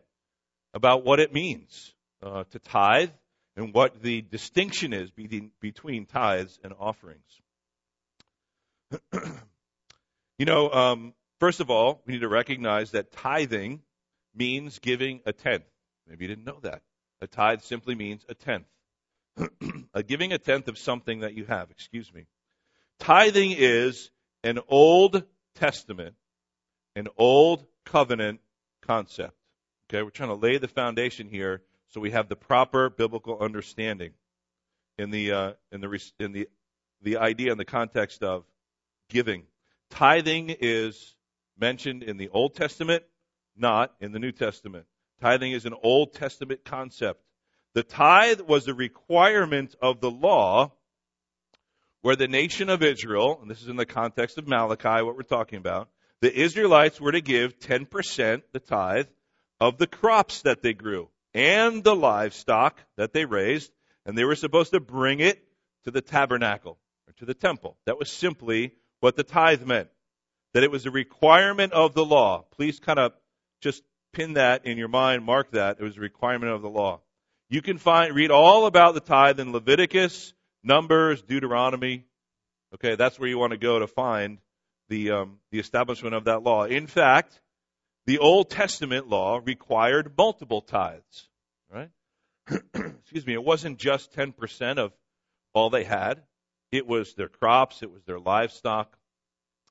about 0.73 1.05
what 1.05 1.19
it 1.19 1.31
means 1.31 1.93
uh, 2.23 2.43
to 2.49 2.59
tithe 2.59 3.11
and 3.55 3.73
what 3.73 4.01
the 4.01 4.23
distinction 4.23 4.91
is 4.91 5.11
between, 5.11 5.51
between 5.61 6.07
tithes 6.07 6.59
and 6.63 6.73
offerings. 6.79 7.21
you 10.39 10.45
know, 10.45 10.71
um, 10.71 11.13
first 11.39 11.59
of 11.59 11.69
all, 11.69 12.01
we 12.07 12.13
need 12.13 12.21
to 12.21 12.27
recognize 12.27 12.91
that 12.91 13.11
tithing 13.11 13.81
means 14.35 14.79
giving 14.79 15.21
a 15.27 15.31
tenth. 15.31 15.63
Maybe 16.07 16.25
you 16.25 16.29
didn't 16.29 16.45
know 16.45 16.59
that. 16.63 16.81
A 17.21 17.27
tithe 17.27 17.61
simply 17.61 17.93
means 17.93 18.25
a 18.27 18.33
tenth. 18.33 18.65
A 19.93 20.03
giving 20.03 20.33
a 20.33 20.37
tenth 20.37 20.67
of 20.67 20.77
something 20.77 21.21
that 21.21 21.33
you 21.33 21.45
have, 21.45 21.71
excuse 21.71 22.13
me. 22.13 22.25
Tithing 22.99 23.51
is 23.57 24.09
an 24.43 24.59
Old 24.67 25.23
Testament, 25.55 26.15
an 26.95 27.07
Old 27.17 27.65
Covenant 27.85 28.39
concept. 28.81 29.35
Okay, 29.89 30.01
we're 30.01 30.09
trying 30.09 30.29
to 30.29 30.35
lay 30.35 30.57
the 30.57 30.67
foundation 30.67 31.27
here 31.27 31.61
so 31.89 32.01
we 32.01 32.11
have 32.11 32.27
the 32.29 32.35
proper 32.35 32.89
biblical 32.89 33.39
understanding 33.39 34.11
in 34.97 35.11
the 35.11 35.31
uh, 35.31 35.53
in 35.71 35.81
the 35.81 36.11
in 36.19 36.31
the 36.31 36.49
the 37.01 37.17
idea 37.17 37.51
and 37.51 37.59
the 37.59 37.65
context 37.65 38.23
of 38.23 38.43
giving. 39.09 39.43
Tithing 39.91 40.55
is 40.59 41.15
mentioned 41.57 42.03
in 42.03 42.17
the 42.17 42.29
Old 42.29 42.55
Testament, 42.55 43.03
not 43.55 43.93
in 43.99 44.11
the 44.11 44.19
New 44.19 44.31
Testament. 44.31 44.85
Tithing 45.21 45.51
is 45.51 45.65
an 45.65 45.75
Old 45.83 46.13
Testament 46.13 46.65
concept. 46.65 47.21
The 47.75 47.83
tithe 47.83 48.39
was 48.39 48.69
a 48.69 48.73
requirement 48.73 49.75
of 49.81 49.99
the 49.99 50.09
law 50.09 50.71
where 52.01 52.15
the 52.15 52.29
nation 52.29 52.69
of 52.69 52.81
Israel, 52.81 53.37
and 53.41 53.51
this 53.51 53.61
is 53.61 53.67
in 53.67 53.75
the 53.75 53.85
context 53.85 54.37
of 54.37 54.47
Malachi, 54.47 55.03
what 55.03 55.17
we're 55.17 55.23
talking 55.23 55.59
about, 55.59 55.89
the 56.21 56.33
Israelites 56.33 57.01
were 57.01 57.11
to 57.11 57.19
give 57.19 57.59
10%, 57.59 58.43
the 58.53 58.59
tithe, 58.61 59.07
of 59.59 59.77
the 59.77 59.87
crops 59.87 60.43
that 60.43 60.61
they 60.61 60.71
grew 60.73 61.09
and 61.33 61.83
the 61.83 61.95
livestock 61.95 62.79
that 62.95 63.11
they 63.11 63.25
raised, 63.25 63.73
and 64.05 64.17
they 64.17 64.23
were 64.23 64.35
supposed 64.35 64.71
to 64.71 64.79
bring 64.79 65.19
it 65.19 65.45
to 65.83 65.91
the 65.91 66.01
tabernacle 66.01 66.77
or 67.09 67.13
to 67.17 67.25
the 67.25 67.33
temple. 67.33 67.75
That 67.85 67.99
was 67.99 68.09
simply 68.09 68.71
what 69.01 69.17
the 69.17 69.23
tithe 69.23 69.63
meant. 69.63 69.89
That 70.53 70.63
it 70.63 70.71
was 70.71 70.85
a 70.85 70.91
requirement 70.91 71.73
of 71.73 71.93
the 71.93 72.05
law. 72.05 72.45
Please 72.55 72.79
kind 72.79 72.99
of 72.99 73.11
just 73.59 73.83
pin 74.13 74.35
that 74.35 74.65
in 74.65 74.77
your 74.77 74.87
mind, 74.87 75.25
mark 75.25 75.51
that. 75.51 75.75
It 75.77 75.83
was 75.83 75.97
a 75.97 76.01
requirement 76.01 76.53
of 76.53 76.61
the 76.61 76.69
law. 76.69 77.01
You 77.49 77.61
can 77.61 77.77
find, 77.77 78.15
read 78.15 78.31
all 78.31 78.65
about 78.65 78.95
the 78.95 78.99
tithe 78.99 79.39
in 79.39 79.51
Leviticus, 79.51 80.33
Numbers, 80.63 81.21
Deuteronomy. 81.21 82.05
Okay, 82.73 82.95
that's 82.95 83.19
where 83.19 83.29
you 83.29 83.37
want 83.37 83.51
to 83.51 83.57
go 83.57 83.79
to 83.79 83.87
find 83.87 84.39
the, 84.89 85.11
um, 85.11 85.37
the 85.51 85.59
establishment 85.59 86.15
of 86.15 86.25
that 86.25 86.41
law. 86.41 86.63
In 86.63 86.87
fact, 86.87 87.39
the 88.07 88.17
Old 88.17 88.49
Testament 88.49 89.07
law 89.07 89.39
required 89.43 90.13
multiple 90.17 90.61
tithes, 90.61 91.29
right? 91.71 91.89
Excuse 92.49 93.25
me, 93.27 93.33
it 93.33 93.43
wasn't 93.43 93.77
just 93.77 94.13
10% 94.13 94.77
of 94.77 94.91
all 95.53 95.69
they 95.69 95.83
had. 95.83 96.23
It 96.71 96.87
was 96.87 97.13
their 97.13 97.29
crops, 97.29 97.83
it 97.83 97.91
was 97.91 98.03
their 98.05 98.19
livestock, 98.19 98.97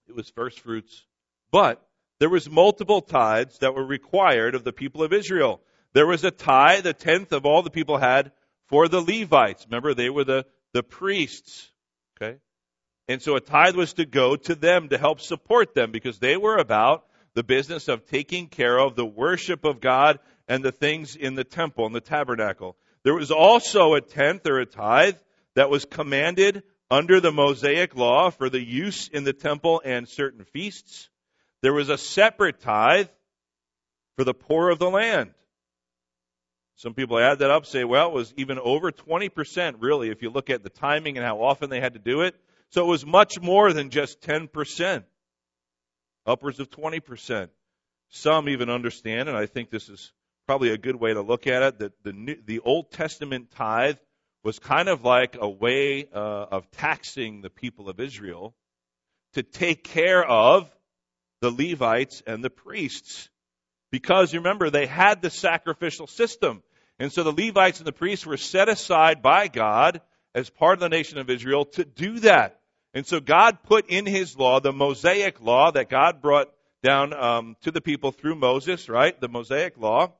it 0.09 0.15
was 0.15 0.31
first 0.31 0.61
fruits. 0.61 1.05
But 1.51 1.85
there 2.21 2.31
was 2.31 2.49
multiple 2.49 3.03
tithes 3.03 3.59
that 3.59 3.75
were 3.75 3.85
required 3.85 4.55
of 4.55 4.65
the 4.65 4.73
people 4.73 5.03
of 5.03 5.13
Israel. 5.13 5.61
There 5.95 6.07
was 6.07 6.25
a 6.25 6.31
tithe, 6.31 6.87
a 6.87 6.93
tenth 6.93 7.33
of 7.33 7.47
all 7.47 7.63
the 7.63 7.71
people 7.71 7.99
had 7.99 8.33
for 8.67 8.89
the 8.89 9.01
Levites. 9.01 9.65
Remember, 9.69 9.95
they 9.95 10.11
were 10.11 10.25
the, 10.25 10.45
the 10.73 10.83
priests. 10.83 11.71
Okay? 12.17 12.39
And 13.09 13.23
so 13.23 13.37
a 13.37 13.41
tithe 13.41 13.77
was 13.77 13.95
to 13.95 14.05
go 14.05 14.37
to 14.37 14.55
them 14.55 14.89
to 14.89 14.99
help 14.99 15.21
support 15.21 15.75
them 15.75 15.93
because 15.93 16.19
they 16.19 16.37
were 16.37 16.57
about 16.57 17.05
the 17.35 17.45
business 17.45 17.89
of 17.89 18.07
taking 18.07 18.49
care 18.49 18.79
of 18.79 18.97
the 18.97 19.07
worship 19.07 19.65
of 19.65 19.81
God 19.81 20.19
and 20.49 20.65
the 20.65 20.73
things 20.73 21.17
in 21.17 21.35
the 21.35 21.45
temple 21.45 21.87
and 21.87 21.95
the 21.95 22.01
tabernacle. 22.01 22.77
There 23.05 23.15
was 23.15 23.31
also 23.31 23.95
a 23.95 24.01
tenth 24.01 24.47
or 24.47 24.61
a 24.61 24.67
tithe 24.67 25.17
that 25.55 25.71
was 25.71 25.85
commanded 25.85 26.63
under 26.91 27.21
the 27.21 27.33
Mosaic 27.33 27.97
law 27.97 28.31
for 28.31 28.49
the 28.49 28.65
use 28.65 29.09
in 29.09 29.25
the 29.25 29.33
temple 29.33 29.81
and 29.85 30.09
certain 30.09 30.45
feasts. 30.45 31.09
There 31.63 31.73
was 31.73 31.89
a 31.89 31.99
separate 31.99 32.61
tithe 32.61 33.09
for 34.17 34.25
the 34.25 34.35
poor 34.35 34.71
of 34.71 34.79
the 34.79 34.91
land. 34.91 35.35
Some 36.77 36.95
people 36.95 37.19
add 37.19 37.39
that 37.39 37.51
up, 37.51 37.67
say, 37.67 37.85
well, 37.85 38.09
it 38.09 38.15
was 38.15 38.35
even 38.37 38.59
over 38.59 38.91
20%, 38.91 39.77
really, 39.79 40.11
if 40.11 40.23
you 40.23 40.31
look 40.31 40.51
at 40.51 40.63
the 40.63 40.71
timing 40.71 41.17
and 41.17 41.25
how 41.25 41.43
often 41.43 41.71
they 41.71 41.81
had 41.81 41.95
to 41.95 42.01
do 42.01 42.23
it. 42.23 42.35
So 42.71 42.85
it 42.85 42.89
was 42.89 43.07
much 43.07 43.41
more 43.41 43.73
than 43.73 43.91
just 43.91 44.21
10% 44.23 45.05
upwards 46.27 46.59
of 46.59 46.71
20%. 46.71 47.49
Some 48.11 48.49
even 48.49 48.71
understand, 48.71 49.29
and 49.29 49.39
I 49.39 49.47
think 49.47 49.71
this 49.71 49.89
is 49.89 50.13
probably 50.47 50.71
a 50.71 50.79
good 50.79 50.97
way 50.97 51.15
to 51.15 51.23
look 51.23 51.47
at 51.47 51.63
it, 51.63 51.79
that 51.79 52.03
the, 52.03 52.13
New, 52.13 52.37
the 52.45 52.61
Old 52.61 52.91
Testament 52.91 53.51
tithe 53.53 53.97
was 54.43 54.59
kind 54.59 54.89
of 54.89 55.05
like 55.05 55.37
a 55.41 55.49
way 55.49 56.07
uh, 56.13 56.47
of 56.51 56.71
taxing 56.73 57.41
the 57.41 57.51
people 57.51 57.89
of 57.89 57.99
Israel 57.99 58.55
to 59.33 59.43
take 59.43 59.85
care 59.85 60.25
of 60.25 60.71
the 61.41 61.51
Levites 61.51 62.23
and 62.27 62.45
the 62.45 62.51
priests. 62.51 63.29
Because 63.95 64.35
remember, 64.35 64.71
they 64.71 64.87
had 64.87 65.23
the 65.23 65.31
sacrificial 65.31 66.09
system. 66.09 66.65
And 66.99 67.13
so 67.13 67.23
the 67.23 67.31
Levites 67.31 67.79
and 67.79 67.87
the 67.87 67.93
priests 67.93 68.27
were 68.27 68.37
set 68.37 68.69
aside 68.69 69.23
by 69.23 69.47
God 69.47 70.01
as 70.35 70.51
part 70.51 70.75
of 70.75 70.81
the 70.81 70.89
nation 70.89 71.19
of 71.19 71.31
Israel 71.31 71.65
to 71.67 71.85
do 71.85 72.19
that. 72.19 72.59
And 72.93 73.07
so 73.07 73.21
God 73.21 73.63
put 73.63 73.89
in 73.89 74.05
his 74.05 74.37
law, 74.37 74.59
the 74.59 74.73
Mosaic 74.73 75.41
law 75.41 75.71
that 75.71 75.91
God 75.91 76.21
brought 76.21 76.53
down 76.83 77.13
um, 77.13 77.57
to 77.63 77.71
the 77.71 77.81
people 77.81 78.11
through 78.11 78.35
Moses, 78.35 78.89
right? 78.89 79.21
The 79.21 79.29
Mosaic 79.29 79.79
law 79.79 80.15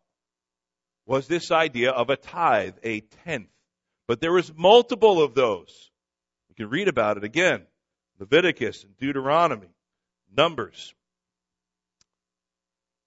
was 1.05 1.27
this 1.27 1.51
idea 1.51 1.91
of 1.91 2.11
a 2.11 2.17
tithe, 2.17 2.77
a 2.85 3.01
tenth. 3.25 3.49
But 4.07 4.21
there 4.21 4.33
was 4.33 4.53
multiple 4.57 5.21
of 5.21 5.35
those. 5.35 5.91
You 6.49 6.55
can 6.55 6.69
read 6.71 6.87
about 6.87 7.17
it 7.17 7.25
again. 7.25 7.67
Leviticus 8.21 8.85
and 8.85 8.97
Deuteronomy, 8.99 9.75
Numbers. 10.37 10.95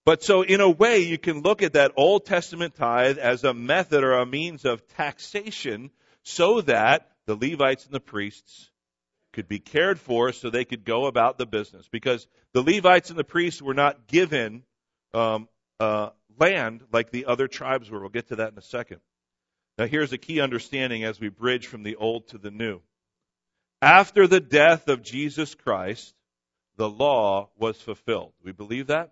But 0.07 0.23
so 0.23 0.41
in 0.41 0.61
a 0.61 0.69
way, 0.69 0.99
you 0.99 1.17
can 1.17 1.41
look 1.41 1.61
at 1.61 1.73
that 1.73 1.91
Old 1.97 2.25
Testament 2.25 2.75
tithe 2.75 3.17
as 3.17 3.43
a 3.43 3.53
method 3.53 4.05
or 4.05 4.13
a 4.13 4.25
means 4.25 4.63
of 4.63 4.87
taxation 4.95 5.91
so 6.23 6.61
that 6.61 7.11
the 7.25 7.35
Levites 7.35 7.83
and 7.83 7.93
the 7.93 7.99
priests 7.99 8.71
could 9.33 9.49
be 9.49 9.59
cared 9.59 9.99
for 9.99 10.31
so 10.31 10.49
they 10.49 10.63
could 10.63 10.85
go 10.85 11.07
about 11.07 11.37
the 11.37 11.45
business. 11.45 11.89
Because 11.91 12.25
the 12.53 12.61
Levites 12.61 13.09
and 13.09 13.19
the 13.19 13.25
priests 13.25 13.61
were 13.61 13.73
not 13.73 14.07
given 14.07 14.63
um, 15.13 15.49
uh, 15.77 16.11
land 16.39 16.85
like 16.93 17.11
the 17.11 17.25
other 17.25 17.49
tribes 17.49 17.89
were. 17.89 17.99
We'll 17.99 18.07
get 18.07 18.29
to 18.29 18.37
that 18.37 18.53
in 18.53 18.57
a 18.57 18.61
second. 18.61 19.01
Now, 19.77 19.87
here's 19.87 20.13
a 20.13 20.17
key 20.17 20.39
understanding 20.39 21.03
as 21.03 21.19
we 21.19 21.27
bridge 21.27 21.67
from 21.67 21.83
the 21.83 21.97
old 21.97 22.29
to 22.29 22.37
the 22.37 22.49
new. 22.49 22.79
After 23.81 24.25
the 24.25 24.39
death 24.39 24.87
of 24.87 25.03
Jesus 25.03 25.53
Christ, 25.53 26.15
the 26.77 26.89
law 26.89 27.49
was 27.57 27.75
fulfilled. 27.81 28.31
We 28.41 28.53
believe 28.53 28.87
that? 28.87 29.11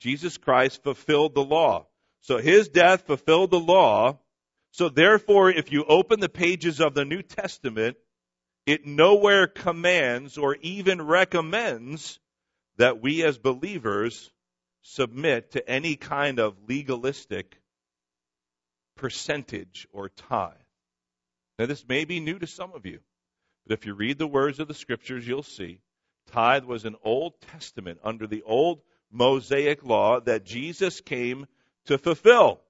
Jesus 0.00 0.38
Christ 0.38 0.82
fulfilled 0.82 1.34
the 1.34 1.44
law. 1.44 1.86
So 2.20 2.38
his 2.38 2.68
death 2.68 3.06
fulfilled 3.06 3.50
the 3.50 3.60
law. 3.60 4.18
So 4.72 4.88
therefore, 4.88 5.50
if 5.50 5.72
you 5.72 5.84
open 5.84 6.20
the 6.20 6.28
pages 6.28 6.80
of 6.80 6.94
the 6.94 7.04
New 7.04 7.22
Testament, 7.22 7.96
it 8.66 8.86
nowhere 8.86 9.46
commands 9.46 10.38
or 10.38 10.56
even 10.60 11.02
recommends 11.02 12.18
that 12.76 13.02
we 13.02 13.22
as 13.24 13.38
believers 13.38 14.30
submit 14.82 15.52
to 15.52 15.68
any 15.68 15.96
kind 15.96 16.38
of 16.38 16.56
legalistic 16.68 17.60
percentage 18.96 19.86
or 19.92 20.08
tithe. 20.08 20.54
Now, 21.58 21.66
this 21.66 21.86
may 21.86 22.04
be 22.04 22.20
new 22.20 22.38
to 22.38 22.46
some 22.46 22.72
of 22.72 22.86
you, 22.86 23.00
but 23.66 23.78
if 23.78 23.86
you 23.86 23.94
read 23.94 24.18
the 24.18 24.26
words 24.26 24.60
of 24.60 24.68
the 24.68 24.74
scriptures, 24.74 25.26
you'll 25.26 25.42
see 25.42 25.80
tithe 26.32 26.64
was 26.64 26.84
an 26.84 26.96
Old 27.02 27.34
Testament 27.52 27.98
under 28.04 28.26
the 28.26 28.42
old 28.42 28.80
Mosaic 29.10 29.84
law 29.84 30.20
that 30.20 30.44
Jesus 30.44 31.00
came 31.00 31.46
to 31.86 31.98
fulfill. 31.98 32.60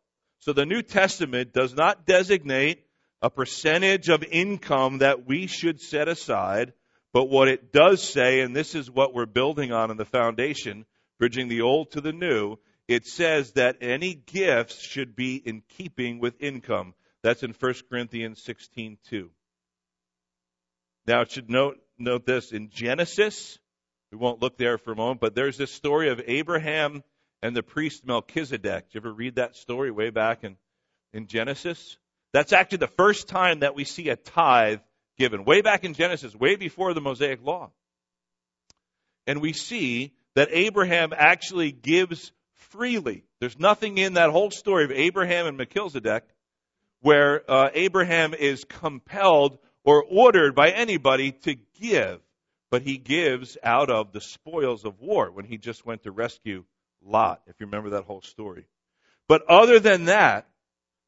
So 0.40 0.52
the 0.52 0.66
New 0.66 0.82
Testament 0.82 1.52
does 1.52 1.74
not 1.74 2.06
designate 2.06 2.84
a 3.22 3.30
percentage 3.30 4.08
of 4.08 4.22
income 4.24 4.98
that 4.98 5.26
we 5.26 5.46
should 5.46 5.80
set 5.80 6.08
aside. 6.08 6.72
But 7.12 7.24
what 7.24 7.48
it 7.48 7.72
does 7.72 8.02
say, 8.02 8.40
and 8.40 8.54
this 8.54 8.74
is 8.74 8.90
what 8.90 9.12
we're 9.12 9.26
building 9.26 9.72
on 9.72 9.90
in 9.90 9.96
the 9.96 10.04
foundation, 10.04 10.86
bridging 11.18 11.48
the 11.48 11.62
old 11.62 11.90
to 11.92 12.00
the 12.00 12.12
new, 12.12 12.56
it 12.88 13.06
says 13.06 13.52
that 13.52 13.76
any 13.80 14.14
gifts 14.14 14.80
should 14.80 15.14
be 15.14 15.36
in 15.36 15.62
keeping 15.76 16.18
with 16.18 16.40
income. 16.40 16.94
That's 17.22 17.42
in 17.42 17.52
1 17.52 17.74
Corinthians 17.90 18.42
16:2. 18.42 19.30
Now, 21.06 21.22
it 21.22 21.30
should 21.30 21.50
note 21.50 21.78
note 21.98 22.24
this 22.24 22.52
in 22.52 22.70
Genesis. 22.70 23.58
We 24.12 24.18
won't 24.18 24.42
look 24.42 24.56
there 24.58 24.78
for 24.78 24.92
a 24.92 24.96
moment, 24.96 25.20
but 25.20 25.34
there's 25.34 25.56
this 25.56 25.72
story 25.72 26.10
of 26.10 26.20
Abraham 26.26 27.02
and 27.42 27.54
the 27.54 27.62
priest 27.62 28.04
Melchizedek. 28.04 28.88
Did 28.88 28.94
you 28.94 29.00
ever 29.00 29.12
read 29.12 29.36
that 29.36 29.56
story 29.56 29.90
way 29.90 30.10
back 30.10 30.44
in, 30.44 30.56
in 31.12 31.26
Genesis? 31.26 31.96
That's 32.32 32.52
actually 32.52 32.78
the 32.78 32.88
first 32.88 33.28
time 33.28 33.60
that 33.60 33.74
we 33.74 33.84
see 33.84 34.08
a 34.08 34.16
tithe 34.16 34.80
given, 35.18 35.44
way 35.44 35.60
back 35.62 35.84
in 35.84 35.94
Genesis, 35.94 36.34
way 36.34 36.56
before 36.56 36.94
the 36.94 37.00
Mosaic 37.00 37.44
Law. 37.44 37.70
And 39.26 39.40
we 39.40 39.52
see 39.52 40.12
that 40.34 40.48
Abraham 40.50 41.12
actually 41.16 41.72
gives 41.72 42.32
freely. 42.54 43.24
There's 43.40 43.58
nothing 43.58 43.98
in 43.98 44.14
that 44.14 44.30
whole 44.30 44.50
story 44.50 44.84
of 44.84 44.92
Abraham 44.92 45.46
and 45.46 45.56
Melchizedek 45.56 46.24
where 47.00 47.42
uh, 47.50 47.70
Abraham 47.74 48.34
is 48.34 48.64
compelled 48.64 49.58
or 49.84 50.04
ordered 50.04 50.54
by 50.54 50.70
anybody 50.70 51.32
to 51.32 51.56
give, 51.80 52.20
but 52.70 52.82
he 52.82 52.98
gives 52.98 53.58
out 53.62 53.90
of 53.90 54.12
the 54.12 54.20
spoils 54.20 54.84
of 54.84 55.00
war 55.00 55.30
when 55.30 55.44
he 55.44 55.58
just 55.58 55.84
went 55.84 56.04
to 56.04 56.10
rescue 56.10 56.64
Lot, 57.02 57.42
if 57.46 57.56
you 57.58 57.66
remember 57.66 57.90
that 57.90 58.04
whole 58.04 58.22
story. 58.22 58.66
But 59.26 59.42
other 59.48 59.80
than 59.80 60.06
that, 60.06 60.48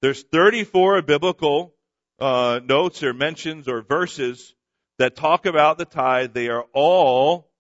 there's 0.01 0.23
34 0.23 1.03
biblical 1.03 1.75
uh, 2.19 2.61
notes 2.65 3.03
or 3.03 3.13
mentions 3.13 3.69
or 3.69 3.83
verses 3.83 4.55
that 4.99 5.17
talk 5.17 5.47
about 5.47 5.79
the 5.79 5.85
tithe. 5.85 6.33
They 6.33 6.49
are 6.49 6.65
all 6.73 7.51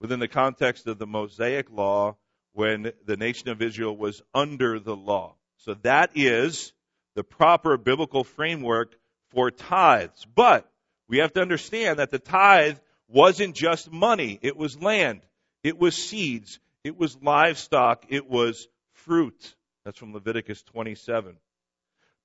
within 0.00 0.20
the 0.20 0.28
context 0.28 0.86
of 0.86 0.98
the 0.98 1.06
Mosaic 1.06 1.70
law 1.70 2.16
when 2.52 2.92
the 3.06 3.16
nation 3.16 3.48
of 3.48 3.62
Israel 3.62 3.96
was 3.96 4.22
under 4.34 4.78
the 4.78 4.96
law. 4.96 5.36
So 5.58 5.74
that 5.82 6.10
is 6.14 6.72
the 7.14 7.24
proper 7.24 7.76
biblical 7.76 8.24
framework 8.24 8.96
for 9.30 9.50
tithes. 9.50 10.26
But 10.34 10.68
we 11.08 11.18
have 11.18 11.32
to 11.34 11.40
understand 11.40 11.98
that 11.98 12.10
the 12.10 12.18
tithe 12.18 12.78
wasn't 13.12 13.54
just 13.54 13.90
money. 13.90 14.38
It 14.42 14.56
was 14.56 14.80
land. 14.80 15.22
It 15.62 15.78
was 15.78 15.94
seeds. 15.96 16.58
It 16.84 16.98
was 16.98 17.16
livestock. 17.22 18.06
It 18.08 18.28
was 18.28 18.68
fruit. 18.92 19.54
That's 19.84 19.98
from 19.98 20.12
Leviticus 20.12 20.62
27. 20.62 21.36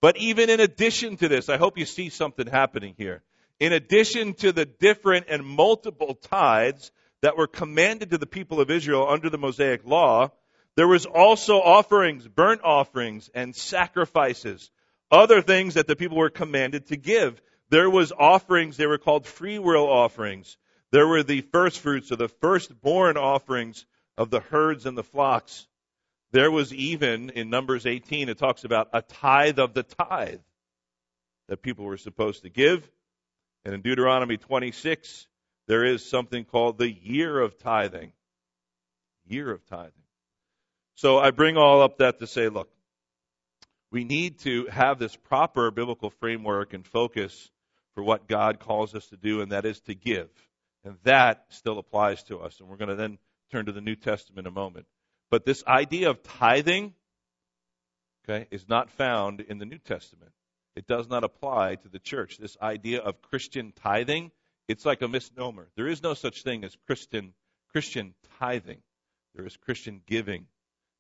But 0.01 0.17
even 0.17 0.49
in 0.49 0.59
addition 0.59 1.17
to 1.17 1.27
this, 1.27 1.49
I 1.49 1.57
hope 1.57 1.77
you 1.77 1.85
see 1.85 2.09
something 2.09 2.47
happening 2.47 2.93
here. 2.97 3.23
In 3.59 3.73
addition 3.73 4.35
to 4.35 4.51
the 4.51 4.65
different 4.65 5.25
and 5.29 5.43
multiple 5.43 6.13
tithes 6.13 6.91
that 7.21 7.37
were 7.37 7.47
commanded 7.47 8.11
to 8.11 8.19
the 8.19 8.27
people 8.27 8.61
of 8.61 8.69
Israel 8.69 9.07
under 9.09 9.29
the 9.29 9.39
Mosaic 9.39 9.85
law, 9.85 10.31
there 10.75 10.87
was 10.87 11.07
also 11.07 11.55
offerings, 11.55 12.27
burnt 12.27 12.61
offerings, 12.63 13.31
and 13.33 13.55
sacrifices, 13.55 14.69
other 15.09 15.41
things 15.41 15.73
that 15.73 15.87
the 15.87 15.95
people 15.95 16.17
were 16.17 16.29
commanded 16.29 16.87
to 16.87 16.97
give. 16.97 17.41
There 17.69 17.89
was 17.89 18.11
offerings, 18.11 18.77
they 18.77 18.85
were 18.85 18.99
called 18.99 19.25
free 19.25 19.57
will 19.57 19.87
offerings. 19.87 20.55
There 20.97 21.07
were 21.07 21.21
the 21.21 21.41
first 21.41 21.81
fruits 21.81 22.11
or 22.11 22.15
the 22.15 22.27
firstborn 22.27 23.17
offerings 23.17 23.85
of 24.17 24.31
the 24.31 24.39
herds 24.39 24.87
and 24.87 24.97
the 24.97 25.03
flocks. 25.03 25.67
There 26.31 26.49
was 26.49 26.73
even 26.73 27.29
in 27.29 27.51
Numbers 27.51 27.85
18, 27.85 28.29
it 28.29 28.39
talks 28.39 28.63
about 28.63 28.89
a 28.93 29.03
tithe 29.03 29.59
of 29.59 29.75
the 29.75 29.83
tithe 29.83 30.39
that 31.49 31.61
people 31.61 31.85
were 31.85 31.97
supposed 31.97 32.41
to 32.41 32.49
give. 32.49 32.89
And 33.63 33.75
in 33.75 33.81
Deuteronomy 33.83 34.37
26, 34.37 35.27
there 35.67 35.85
is 35.85 36.03
something 36.03 36.45
called 36.45 36.79
the 36.79 36.91
year 36.91 37.41
of 37.41 37.59
tithing. 37.59 38.11
Year 39.27 39.51
of 39.51 39.63
tithing. 39.67 39.91
So 40.95 41.19
I 41.19 41.29
bring 41.29 41.57
all 41.57 41.83
up 41.83 41.99
that 41.99 42.17
to 42.21 42.25
say, 42.25 42.49
look, 42.49 42.71
we 43.91 44.03
need 44.03 44.39
to 44.39 44.65
have 44.71 44.97
this 44.97 45.15
proper 45.15 45.69
biblical 45.69 46.09
framework 46.09 46.73
and 46.73 46.83
focus 46.87 47.51
for 47.93 48.01
what 48.01 48.27
God 48.27 48.59
calls 48.59 48.95
us 48.95 49.05
to 49.09 49.15
do, 49.15 49.41
and 49.41 49.51
that 49.51 49.67
is 49.67 49.79
to 49.81 49.93
give. 49.93 50.29
And 50.87 50.97
that 51.03 51.43
still 51.49 51.79
applies 51.79 52.23
to 52.23 52.39
us. 52.39 52.59
And 52.59 52.69
we're 52.69 52.77
going 52.77 52.89
to 52.89 52.95
then 52.95 53.17
turn 53.51 53.65
to 53.65 53.73
the 53.73 53.81
New 53.81 53.95
Testament 53.95 54.47
in 54.47 54.51
a 54.51 54.55
moment. 54.55 54.85
But 55.29 55.45
this 55.45 55.63
idea 55.65 56.09
of 56.09 56.23
tithing, 56.23 56.93
okay, 58.23 58.47
is 58.51 58.69
not 58.69 58.89
found 58.91 59.41
in 59.41 59.57
the 59.57 59.65
New 59.65 59.79
Testament. 59.79 60.31
It 60.77 60.87
does 60.87 61.09
not 61.09 61.25
apply 61.25 61.75
to 61.75 61.89
the 61.89 61.99
church. 61.99 62.37
This 62.37 62.55
idea 62.61 63.01
of 63.01 63.21
Christian 63.21 63.73
tithing, 63.75 64.31
it's 64.69 64.85
like 64.85 65.01
a 65.01 65.09
misnomer. 65.09 65.67
There 65.75 65.87
is 65.87 66.01
no 66.01 66.13
such 66.13 66.43
thing 66.43 66.63
as 66.63 66.75
Christian 66.85 67.33
Christian 67.73 68.13
tithing. 68.39 68.81
There 69.35 69.45
is 69.45 69.57
Christian 69.57 70.01
giving 70.05 70.45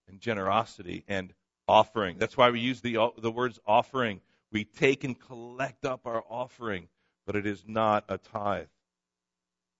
and 0.09 0.19
generosity 0.19 1.05
and 1.07 1.33
offering. 1.65 2.17
That's 2.17 2.35
why 2.35 2.49
we 2.49 2.59
use 2.59 2.81
the 2.81 2.97
the 3.17 3.31
words 3.31 3.57
offering. 3.65 4.19
We 4.51 4.65
take 4.65 5.05
and 5.05 5.17
collect 5.17 5.85
up 5.85 6.07
our 6.07 6.23
offering, 6.29 6.89
but 7.25 7.35
it 7.35 7.45
is 7.45 7.63
not 7.65 8.03
a 8.09 8.17
tithe. 8.17 8.67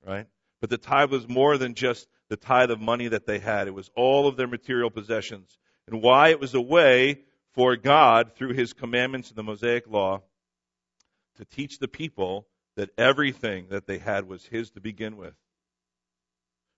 Right? 0.08 0.26
But 0.62 0.70
the 0.70 0.78
tithe 0.78 1.12
was 1.12 1.28
more 1.28 1.58
than 1.58 1.76
just 1.76 2.08
the 2.30 2.38
tithe 2.38 2.72
of 2.72 2.80
money 2.80 3.10
that 3.10 3.26
they 3.26 3.40
had. 3.40 3.68
It 3.68 3.74
was 3.74 3.92
all 3.96 4.28
of 4.28 4.38
their 4.38 4.48
material 4.48 4.90
possessions. 4.90 5.58
And 5.88 6.02
why 6.02 6.30
it 6.30 6.40
was 6.40 6.54
a 6.54 6.62
way 6.62 7.22
for 7.54 7.76
God, 7.76 8.36
through 8.36 8.54
his 8.54 8.74
commandments 8.74 9.30
in 9.30 9.36
the 9.36 9.44
Mosaic 9.44 9.88
Law, 9.88 10.22
to 11.38 11.46
teach 11.46 11.80
the 11.80 11.88
people 11.88 12.48
that 12.76 12.90
everything 12.98 13.68
that 13.70 13.86
they 13.88 13.98
had 13.98 14.28
was 14.28 14.46
his 14.46 14.72
to 14.72 14.82
begin 14.82 15.18
with. 15.18 15.34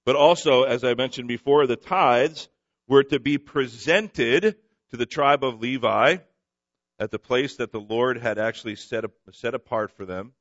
But 0.06 0.16
also, 0.16 0.64
as 0.64 0.84
I 0.84 0.94
mentioned 0.96 1.28
before, 1.28 1.68
the 1.68 1.76
tithes 1.76 2.50
were 2.88 3.04
to 3.04 3.20
be 3.20 3.38
presented 3.38 4.56
to 4.90 4.98
the 4.98 5.06
tribe 5.06 5.44
of 5.44 5.60
Levi 5.60 6.18
at 6.98 7.12
the 7.12 7.20
place 7.20 7.58
that 7.58 7.72
the 7.72 7.80
Lord 7.80 8.18
had 8.18 8.40
actually 8.40 8.76
set, 8.76 9.06
set 9.32 9.54
apart 9.54 9.92
for 9.92 10.06
them. 10.06 10.34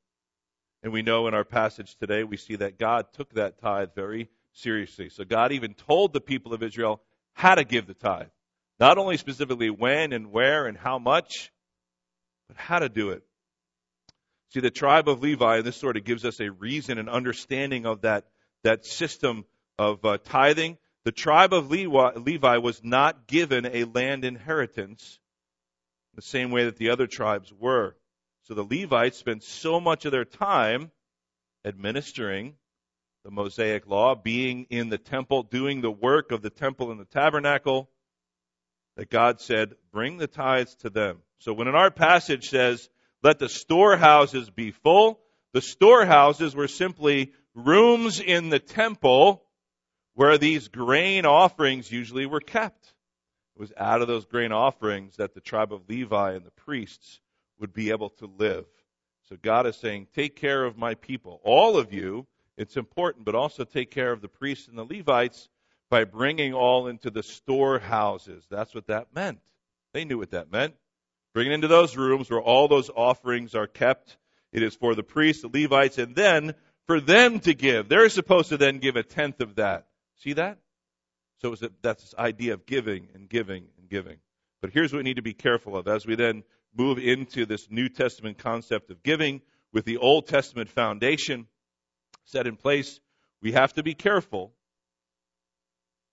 And 0.81 0.93
we 0.93 1.01
know 1.01 1.27
in 1.27 1.33
our 1.33 1.43
passage 1.43 1.95
today, 1.97 2.23
we 2.23 2.37
see 2.37 2.55
that 2.57 2.79
God 2.79 3.07
took 3.13 3.33
that 3.33 3.59
tithe 3.59 3.89
very 3.95 4.29
seriously. 4.53 5.09
So 5.09 5.25
God 5.25 5.51
even 5.51 5.73
told 5.73 6.13
the 6.13 6.21
people 6.21 6.53
of 6.53 6.63
Israel 6.63 7.01
how 7.33 7.55
to 7.55 7.63
give 7.63 7.87
the 7.87 7.93
tithe. 7.93 8.27
Not 8.79 8.97
only 8.97 9.17
specifically 9.17 9.69
when 9.69 10.13
and 10.13 10.31
where 10.31 10.67
and 10.67 10.77
how 10.77 10.99
much, 10.99 11.51
but 12.47 12.57
how 12.57 12.79
to 12.79 12.89
do 12.89 13.09
it. 13.09 13.23
See, 14.53 14.61
the 14.61 14.71
tribe 14.71 15.07
of 15.07 15.21
Levi, 15.21 15.57
and 15.57 15.65
this 15.65 15.75
sort 15.75 15.97
of 15.97 16.05
gives 16.05 16.25
us 16.25 16.39
a 16.39 16.49
reason 16.49 16.97
and 16.97 17.09
understanding 17.09 17.85
of 17.85 18.01
that, 18.01 18.25
that 18.63 18.85
system 18.85 19.45
of 19.77 20.03
uh, 20.03 20.17
tithing. 20.23 20.77
The 21.03 21.11
tribe 21.11 21.53
of 21.53 21.69
Levi, 21.69 22.13
Levi 22.15 22.57
was 22.57 22.83
not 22.83 23.27
given 23.27 23.65
a 23.65 23.83
land 23.83 24.25
inheritance 24.25 25.19
the 26.15 26.21
same 26.21 26.51
way 26.51 26.65
that 26.65 26.77
the 26.77 26.89
other 26.89 27.07
tribes 27.07 27.53
were. 27.53 27.95
So 28.49 28.55
the 28.55 28.63
Levites 28.63 29.19
spent 29.19 29.43
so 29.43 29.79
much 29.79 30.05
of 30.05 30.11
their 30.11 30.25
time 30.25 30.89
administering 31.63 32.55
the 33.23 33.29
Mosaic 33.29 33.85
law, 33.85 34.15
being 34.15 34.65
in 34.71 34.89
the 34.89 34.97
temple, 34.97 35.43
doing 35.43 35.81
the 35.81 35.91
work 35.91 36.31
of 36.31 36.41
the 36.41 36.49
temple 36.49 36.89
and 36.89 36.99
the 36.99 37.05
tabernacle, 37.05 37.91
that 38.97 39.11
God 39.11 39.39
said, 39.39 39.75
bring 39.91 40.17
the 40.17 40.25
tithes 40.25 40.73
to 40.77 40.89
them. 40.89 41.19
So 41.37 41.53
when 41.53 41.67
in 41.67 41.75
our 41.75 41.91
passage 41.91 42.49
says, 42.49 42.89
let 43.21 43.37
the 43.37 43.49
storehouses 43.49 44.49
be 44.49 44.71
full, 44.71 45.19
the 45.53 45.61
storehouses 45.61 46.55
were 46.55 46.67
simply 46.67 47.33
rooms 47.53 48.19
in 48.19 48.49
the 48.49 48.57
temple 48.57 49.43
where 50.15 50.39
these 50.39 50.69
grain 50.69 51.27
offerings 51.27 51.91
usually 51.91 52.25
were 52.25 52.41
kept. 52.41 52.93
It 53.55 53.59
was 53.59 53.73
out 53.77 54.01
of 54.01 54.07
those 54.07 54.25
grain 54.25 54.51
offerings 54.51 55.17
that 55.17 55.35
the 55.35 55.39
tribe 55.39 55.71
of 55.71 55.87
Levi 55.87 56.31
and 56.31 56.43
the 56.43 56.51
priests 56.51 57.19
would 57.59 57.73
be 57.73 57.91
able 57.91 58.09
to 58.09 58.31
live. 58.37 58.65
So 59.29 59.35
God 59.41 59.67
is 59.67 59.75
saying, 59.75 60.07
take 60.15 60.35
care 60.35 60.65
of 60.65 60.77
my 60.77 60.95
people. 60.95 61.39
All 61.43 61.77
of 61.77 61.93
you 61.93 62.25
it's 62.59 62.75
important, 62.75 63.23
but 63.23 63.35
also 63.35 63.63
take 63.63 63.89
care 63.89 64.11
of 64.11 64.21
the 64.21 64.27
priests 64.27 64.67
and 64.67 64.77
the 64.77 64.83
Levites 64.83 65.47
by 65.89 66.03
bringing 66.03 66.53
all 66.53 66.87
into 66.87 67.09
the 67.09 67.23
storehouses. 67.23 68.45
That's 68.51 68.75
what 68.75 68.87
that 68.87 69.15
meant. 69.15 69.39
They 69.93 70.03
knew 70.03 70.17
what 70.17 70.31
that 70.31 70.51
meant. 70.51 70.75
Bring 71.33 71.47
it 71.47 71.53
into 71.53 71.69
those 71.69 71.95
rooms 71.95 72.29
where 72.29 72.41
all 72.41 72.67
those 72.67 72.89
offerings 72.89 73.55
are 73.55 73.65
kept. 73.65 74.17
It 74.51 74.61
is 74.61 74.75
for 74.75 74.93
the 74.93 75.03
priests, 75.03 75.41
the 75.41 75.47
Levites, 75.47 75.97
and 75.99 76.17
then 76.17 76.53
for 76.85 76.99
them 76.99 77.39
to 77.41 77.53
give. 77.53 77.87
They're 77.87 78.09
supposed 78.09 78.49
to 78.49 78.57
then 78.57 78.79
give 78.79 78.97
a 78.97 79.03
tenth 79.03 79.39
of 79.39 79.55
that. 79.55 79.87
See 80.17 80.33
that? 80.33 80.57
So 81.41 81.53
a, 81.53 81.69
that's 81.81 82.03
this 82.03 82.15
idea 82.19 82.55
of 82.55 82.65
giving 82.65 83.07
and 83.13 83.29
giving 83.29 83.67
and 83.77 83.89
giving. 83.89 84.17
But 84.61 84.71
here's 84.71 84.91
what 84.91 84.97
we 84.97 85.03
need 85.03 85.15
to 85.15 85.21
be 85.21 85.33
careful 85.33 85.77
of 85.77 85.87
as 85.87 86.05
we 86.05 86.15
then 86.15 86.43
move 86.75 86.97
into 86.97 87.45
this 87.45 87.69
New 87.69 87.89
Testament 87.89 88.37
concept 88.37 88.91
of 88.91 89.03
giving 89.03 89.41
with 89.71 89.85
the 89.85 89.97
Old 89.97 90.27
Testament 90.27 90.69
foundation 90.69 91.47
set 92.25 92.47
in 92.47 92.55
place, 92.55 92.99
we 93.41 93.53
have 93.53 93.73
to 93.73 93.83
be 93.83 93.93
careful 93.93 94.53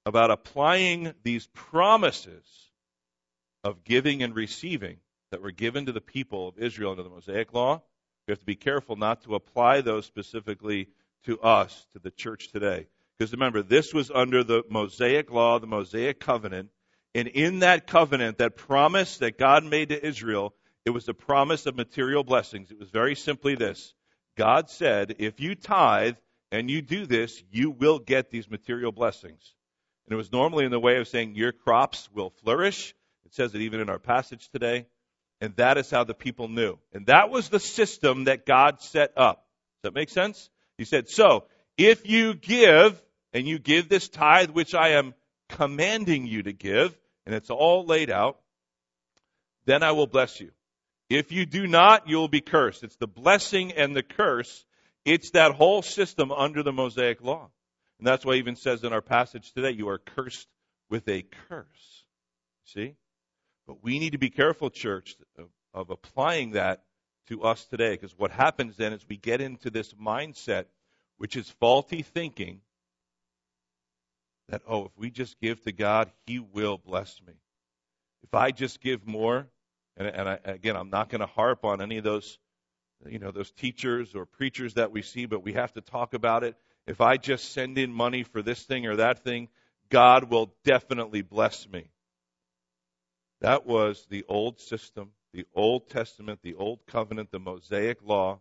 about 0.05 0.31
applying 0.31 1.12
these 1.23 1.47
promises 1.49 2.45
of 3.64 3.85
giving 3.85 4.23
and 4.23 4.35
receiving 4.35 4.99
that 5.31 5.42
were 5.42 5.51
given 5.51 5.87
to 5.87 5.92
the 5.92 6.01
people 6.01 6.49
of 6.49 6.59
Israel 6.59 6.92
under 6.92 7.03
the 7.03 7.11
Mosaic 7.11 7.53
Law. 7.53 7.83
We 8.27 8.33
have 8.33 8.38
to 8.38 8.45
be 8.47 8.55
careful 8.55 8.97
not 8.97 9.23
to 9.25 9.35
apply 9.35 9.81
those 9.81 10.07
specifically 10.07 10.88
to 11.25 11.40
us, 11.40 11.87
to 11.92 11.99
the 11.99 12.11
church 12.11 12.53
today. 12.53 12.87
Because 13.19 13.33
remember, 13.33 13.62
this 13.62 13.92
was 13.92 14.11
under 14.11 14.45
the 14.45 14.62
Mosaic 14.71 15.31
Law, 15.31 15.59
the 15.59 15.66
Mosaic 15.66 16.21
Covenant. 16.21 16.71
And 17.16 17.29
in 17.29 17.61
that 17.61 17.87
covenant, 17.87 18.37
that 18.38 18.57
promise 18.57 19.16
that 19.18 19.38
God 19.38 19.64
made 19.64 19.88
to 19.88 20.07
Israel, 20.07 20.52
it 20.85 20.90
was 20.90 21.07
the 21.07 21.14
promise 21.14 21.64
of 21.64 21.74
material 21.74 22.22
blessings. 22.22 22.70
It 22.70 22.79
was 22.79 22.90
very 22.90 23.14
simply 23.14 23.55
this 23.55 23.94
God 24.37 24.68
said, 24.68 25.16
if 25.18 25.40
you 25.40 25.55
tithe 25.55 26.16
and 26.52 26.70
you 26.70 26.83
do 26.83 27.07
this, 27.07 27.42
you 27.50 27.70
will 27.70 27.98
get 27.98 28.31
these 28.31 28.50
material 28.50 28.92
blessings. 28.92 29.55
And 30.07 30.12
it 30.12 30.16
was 30.18 30.31
normally 30.31 30.66
in 30.66 30.70
the 30.70 30.79
way 30.79 30.98
of 30.98 31.09
saying 31.09 31.37
your 31.37 31.52
crops 31.52 32.07
will 32.12 32.35
flourish. 32.44 32.94
It 33.24 33.35
says 33.35 33.55
it 33.55 33.62
even 33.62 33.81
in 33.81 33.88
our 33.88 33.98
passage 33.98 34.50
today. 34.50 34.87
And 35.40 35.57
that 35.57 35.79
is 35.79 35.90
how 35.90 36.05
the 36.05 36.12
people 36.12 36.48
knew. 36.48 36.76
And 36.92 37.07
that 37.07 37.31
was 37.31 37.48
the 37.48 37.61
system 37.61 38.24
that 38.24 38.44
God 38.44 38.83
set 38.83 39.14
up. 39.16 39.46
Does 39.76 39.85
that 39.85 39.94
make 39.94 40.11
sense? 40.11 40.50
He 40.76 40.85
said, 40.85 41.09
so 41.09 41.44
if 41.79 42.07
you 42.07 42.35
give 42.35 43.02
and 43.33 43.48
you 43.48 43.59
give 43.59 43.88
this 43.88 44.11
tithe 44.11 44.50
which 44.50 44.74
I 44.74 44.90
am 44.90 45.14
commanding 45.48 46.26
you 46.26 46.42
to 46.42 46.52
give, 46.52 46.94
and 47.26 47.34
it's 47.34 47.50
all 47.50 47.84
laid 47.84 48.10
out, 48.10 48.38
then 49.66 49.82
I 49.82 49.92
will 49.92 50.06
bless 50.06 50.40
you. 50.40 50.52
If 51.10 51.32
you 51.32 51.44
do 51.44 51.66
not, 51.66 52.08
you 52.08 52.16
will 52.16 52.28
be 52.28 52.40
cursed. 52.40 52.84
It's 52.84 52.96
the 52.96 53.06
blessing 53.06 53.72
and 53.72 53.94
the 53.94 54.02
curse. 54.02 54.64
It's 55.04 55.32
that 55.32 55.52
whole 55.52 55.82
system 55.82 56.32
under 56.32 56.62
the 56.62 56.72
Mosaic 56.72 57.20
law. 57.22 57.50
And 57.98 58.06
that's 58.06 58.24
why 58.24 58.34
even 58.34 58.56
says 58.56 58.84
in 58.84 58.92
our 58.92 59.02
passage 59.02 59.52
today, 59.52 59.70
you 59.70 59.88
are 59.88 59.98
cursed 59.98 60.48
with 60.88 61.08
a 61.08 61.24
curse. 61.48 62.04
See? 62.64 62.94
But 63.66 63.82
we 63.82 63.98
need 63.98 64.12
to 64.12 64.18
be 64.18 64.30
careful, 64.30 64.70
church, 64.70 65.16
of, 65.38 65.48
of 65.74 65.90
applying 65.90 66.52
that 66.52 66.82
to 67.28 67.42
us 67.42 67.64
today. 67.66 67.90
Because 67.92 68.16
what 68.16 68.30
happens 68.30 68.76
then 68.76 68.92
is 68.92 69.04
we 69.08 69.16
get 69.16 69.40
into 69.40 69.70
this 69.70 69.92
mindset, 69.94 70.66
which 71.18 71.36
is 71.36 71.48
faulty 71.60 72.02
thinking, 72.02 72.60
that, 74.48 74.62
oh, 74.68 74.87
if 74.87 74.92
we 74.96 75.11
just 75.11 75.40
give 75.40 75.62
to 75.64 75.72
God, 75.72 76.11
He 76.26 76.38
will 76.38 76.78
bless 76.78 77.20
me. 77.26 77.35
If 78.22 78.35
I 78.35 78.50
just 78.50 78.80
give 78.80 79.06
more, 79.06 79.46
and, 79.96 80.09
and 80.09 80.28
I, 80.28 80.38
again, 80.44 80.76
I'm 80.76 80.90
not 80.90 81.09
going 81.09 81.20
to 81.20 81.26
harp 81.26 81.64
on 81.64 81.80
any 81.80 81.98
of 81.98 82.04
those, 82.04 82.38
you 83.06 83.18
know, 83.18 83.30
those 83.30 83.50
teachers 83.50 84.14
or 84.14 84.26
preachers 84.26 84.74
that 84.74 84.92
we 84.92 85.02
see, 85.02 85.26
but 85.26 85.42
we 85.42 85.54
have 85.54 85.72
to 85.74 85.80
talk 85.80 86.14
about 86.14 86.44
it. 86.44 86.56
If 86.87 87.00
I 87.00 87.16
just 87.16 87.52
send 87.52 87.78
in 87.78 87.92
money 87.92 88.22
for 88.22 88.42
this 88.42 88.62
thing 88.62 88.87
or 88.87 88.96
that 88.96 89.24
thing, 89.24 89.48
God 89.88 90.30
will 90.30 90.52
definitely 90.64 91.22
bless 91.22 91.68
me. 91.68 91.90
That 93.40 93.66
was 93.66 94.06
the 94.09 94.24
old 94.28 94.61
system, 94.61 95.11
the 95.32 95.46
Old 95.54 95.90
Testament, 95.90 96.40
the 96.42 96.54
Old 96.54 96.80
Covenant, 96.87 97.30
the 97.30 97.38
Mosaic 97.38 97.98
Law. 98.02 98.40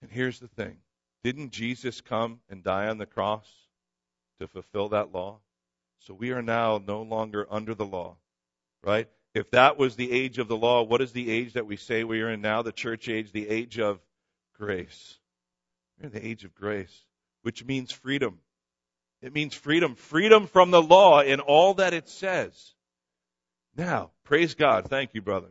And 0.00 0.10
here's 0.10 0.38
the 0.38 0.48
thing 0.48 0.76
didn't 1.22 1.50
Jesus 1.50 2.00
come 2.00 2.40
and 2.48 2.62
die 2.62 2.88
on 2.88 2.98
the 2.98 3.06
cross 3.06 3.63
to 4.40 4.48
fulfill 4.48 4.90
that 4.90 5.12
law? 5.12 5.38
So 6.00 6.14
we 6.14 6.32
are 6.32 6.42
now 6.42 6.82
no 6.84 7.02
longer 7.02 7.46
under 7.50 7.74
the 7.74 7.86
law, 7.86 8.16
right? 8.82 9.08
If 9.34 9.50
that 9.50 9.78
was 9.78 9.96
the 9.96 10.12
age 10.12 10.38
of 10.38 10.48
the 10.48 10.56
law, 10.56 10.82
what 10.82 11.00
is 11.00 11.12
the 11.12 11.30
age 11.30 11.54
that 11.54 11.66
we 11.66 11.76
say 11.76 12.04
we 12.04 12.20
are 12.22 12.30
in 12.30 12.40
now? 12.40 12.62
The 12.62 12.72
church 12.72 13.08
age, 13.08 13.32
the 13.32 13.48
age 13.48 13.78
of 13.78 13.98
grace. 14.58 15.18
We're 15.98 16.06
in 16.06 16.12
the 16.12 16.26
age 16.26 16.44
of 16.44 16.54
grace, 16.54 16.94
which 17.42 17.64
means 17.64 17.90
freedom. 17.90 18.38
It 19.22 19.32
means 19.32 19.54
freedom, 19.54 19.94
freedom 19.94 20.46
from 20.46 20.70
the 20.70 20.82
law 20.82 21.20
in 21.20 21.40
all 21.40 21.74
that 21.74 21.94
it 21.94 22.08
says. 22.08 22.74
Now, 23.76 24.10
praise 24.24 24.54
God. 24.54 24.88
Thank 24.88 25.14
you, 25.14 25.22
brother. 25.22 25.50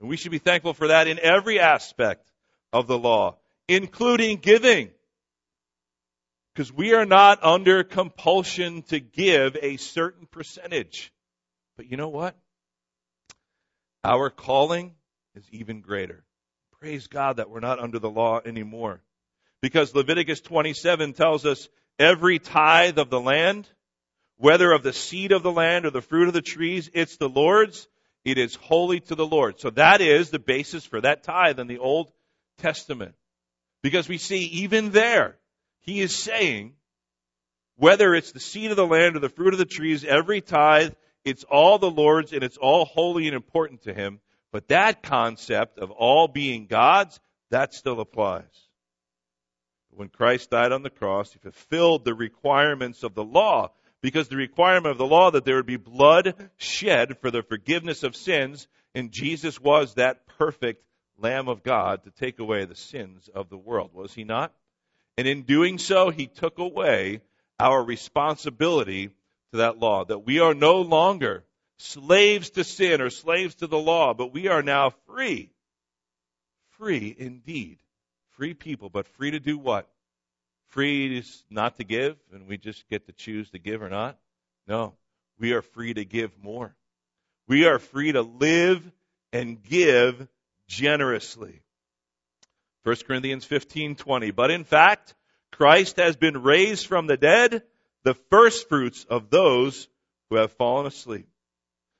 And 0.00 0.08
we 0.08 0.16
should 0.16 0.32
be 0.32 0.38
thankful 0.38 0.74
for 0.74 0.88
that 0.88 1.06
in 1.06 1.20
every 1.20 1.60
aspect 1.60 2.28
of 2.72 2.86
the 2.86 2.98
law, 2.98 3.36
including 3.68 4.38
giving. 4.38 4.90
Because 6.54 6.72
we 6.72 6.94
are 6.94 7.06
not 7.06 7.42
under 7.42 7.82
compulsion 7.82 8.82
to 8.84 9.00
give 9.00 9.56
a 9.60 9.78
certain 9.78 10.26
percentage. 10.26 11.12
But 11.76 11.90
you 11.90 11.96
know 11.96 12.08
what? 12.08 12.36
Our 14.04 14.30
calling 14.30 14.94
is 15.34 15.44
even 15.50 15.80
greater. 15.80 16.24
Praise 16.80 17.06
God 17.06 17.36
that 17.36 17.48
we're 17.48 17.60
not 17.60 17.78
under 17.78 17.98
the 17.98 18.10
law 18.10 18.40
anymore. 18.44 19.00
Because 19.60 19.94
Leviticus 19.94 20.40
27 20.40 21.12
tells 21.12 21.46
us 21.46 21.68
every 21.98 22.38
tithe 22.38 22.98
of 22.98 23.08
the 23.08 23.20
land, 23.20 23.68
whether 24.36 24.72
of 24.72 24.82
the 24.82 24.92
seed 24.92 25.30
of 25.30 25.44
the 25.44 25.52
land 25.52 25.86
or 25.86 25.90
the 25.90 26.02
fruit 26.02 26.26
of 26.26 26.34
the 26.34 26.42
trees, 26.42 26.90
it's 26.92 27.16
the 27.16 27.28
Lord's. 27.28 27.88
It 28.24 28.38
is 28.38 28.56
holy 28.56 29.00
to 29.00 29.14
the 29.14 29.26
Lord. 29.26 29.60
So 29.60 29.70
that 29.70 30.00
is 30.00 30.30
the 30.30 30.38
basis 30.38 30.84
for 30.84 31.00
that 31.00 31.22
tithe 31.22 31.58
in 31.58 31.66
the 31.66 31.78
Old 31.78 32.12
Testament. 32.58 33.14
Because 33.82 34.08
we 34.08 34.18
see 34.18 34.44
even 34.44 34.90
there, 34.90 35.36
he 35.82 36.00
is 36.00 36.14
saying, 36.14 36.72
whether 37.76 38.14
it's 38.14 38.32
the 38.32 38.40
seed 38.40 38.70
of 38.70 38.76
the 38.76 38.86
land 38.86 39.16
or 39.16 39.20
the 39.20 39.28
fruit 39.28 39.54
of 39.54 39.58
the 39.58 39.64
trees, 39.64 40.04
every 40.04 40.40
tithe 40.40 40.94
it's 41.24 41.44
all 41.44 41.78
the 41.78 41.90
Lord's 41.90 42.32
and 42.32 42.42
it's 42.42 42.56
all 42.56 42.84
holy 42.84 43.26
and 43.26 43.36
important 43.36 43.82
to 43.82 43.94
Him. 43.94 44.20
But 44.50 44.68
that 44.68 45.02
concept 45.02 45.78
of 45.78 45.90
all 45.90 46.28
being 46.28 46.66
God's, 46.66 47.18
that 47.50 47.74
still 47.74 48.00
applies. 48.00 48.44
When 49.90 50.08
Christ 50.08 50.50
died 50.50 50.72
on 50.72 50.82
the 50.82 50.90
cross, 50.90 51.32
He 51.32 51.38
fulfilled 51.38 52.04
the 52.04 52.14
requirements 52.14 53.02
of 53.02 53.14
the 53.14 53.24
law. 53.24 53.72
Because 54.00 54.28
the 54.28 54.36
requirement 54.36 54.90
of 54.90 54.98
the 54.98 55.06
law 55.06 55.30
that 55.30 55.44
there 55.44 55.54
would 55.56 55.66
be 55.66 55.76
blood 55.76 56.50
shed 56.56 57.18
for 57.20 57.30
the 57.30 57.44
forgiveness 57.44 58.02
of 58.02 58.16
sins, 58.16 58.66
and 58.96 59.12
Jesus 59.12 59.60
was 59.60 59.94
that 59.94 60.26
perfect 60.26 60.84
Lamb 61.18 61.46
of 61.46 61.62
God 61.62 62.02
to 62.02 62.10
take 62.10 62.40
away 62.40 62.64
the 62.64 62.74
sins 62.74 63.30
of 63.32 63.48
the 63.48 63.56
world, 63.56 63.90
was 63.94 64.12
He 64.12 64.24
not? 64.24 64.52
And 65.16 65.28
in 65.28 65.42
doing 65.42 65.78
so, 65.78 66.10
He 66.10 66.26
took 66.26 66.58
away 66.58 67.20
our 67.58 67.82
responsibility 67.82 69.08
to 69.52 69.58
that 69.58 69.78
law, 69.78 70.04
that 70.04 70.26
we 70.26 70.40
are 70.40 70.54
no 70.54 70.80
longer 70.80 71.44
slaves 71.78 72.50
to 72.50 72.64
sin 72.64 73.00
or 73.00 73.10
slaves 73.10 73.56
to 73.56 73.66
the 73.66 73.78
law, 73.78 74.14
but 74.14 74.32
we 74.32 74.48
are 74.48 74.62
now 74.62 74.90
free. 75.06 75.50
Free 76.78 77.14
indeed. 77.16 77.78
Free 78.30 78.54
people, 78.54 78.88
but 78.88 79.06
free 79.06 79.32
to 79.32 79.40
do 79.40 79.58
what? 79.58 79.88
Free 80.68 81.18
is 81.18 81.44
not 81.50 81.76
to 81.76 81.84
give, 81.84 82.16
and 82.32 82.48
we 82.48 82.56
just 82.56 82.88
get 82.88 83.06
to 83.06 83.12
choose 83.12 83.50
to 83.50 83.58
give 83.58 83.82
or 83.82 83.90
not? 83.90 84.18
No. 84.66 84.94
We 85.38 85.52
are 85.52 85.62
free 85.62 85.92
to 85.92 86.04
give 86.04 86.30
more. 86.42 86.74
We 87.46 87.66
are 87.66 87.78
free 87.78 88.12
to 88.12 88.22
live 88.22 88.82
and 89.32 89.62
give 89.62 90.26
generously. 90.68 91.62
1 92.84 92.96
Corinthians 93.06 93.46
15:20 93.46 94.34
But 94.34 94.50
in 94.50 94.64
fact 94.64 95.14
Christ 95.50 95.96
has 95.96 96.16
been 96.16 96.42
raised 96.42 96.86
from 96.86 97.06
the 97.06 97.16
dead 97.16 97.62
the 98.02 98.14
first 98.30 98.68
fruits 98.68 99.04
of 99.04 99.30
those 99.30 99.88
who 100.28 100.36
have 100.36 100.52
fallen 100.52 100.86
asleep. 100.86 101.28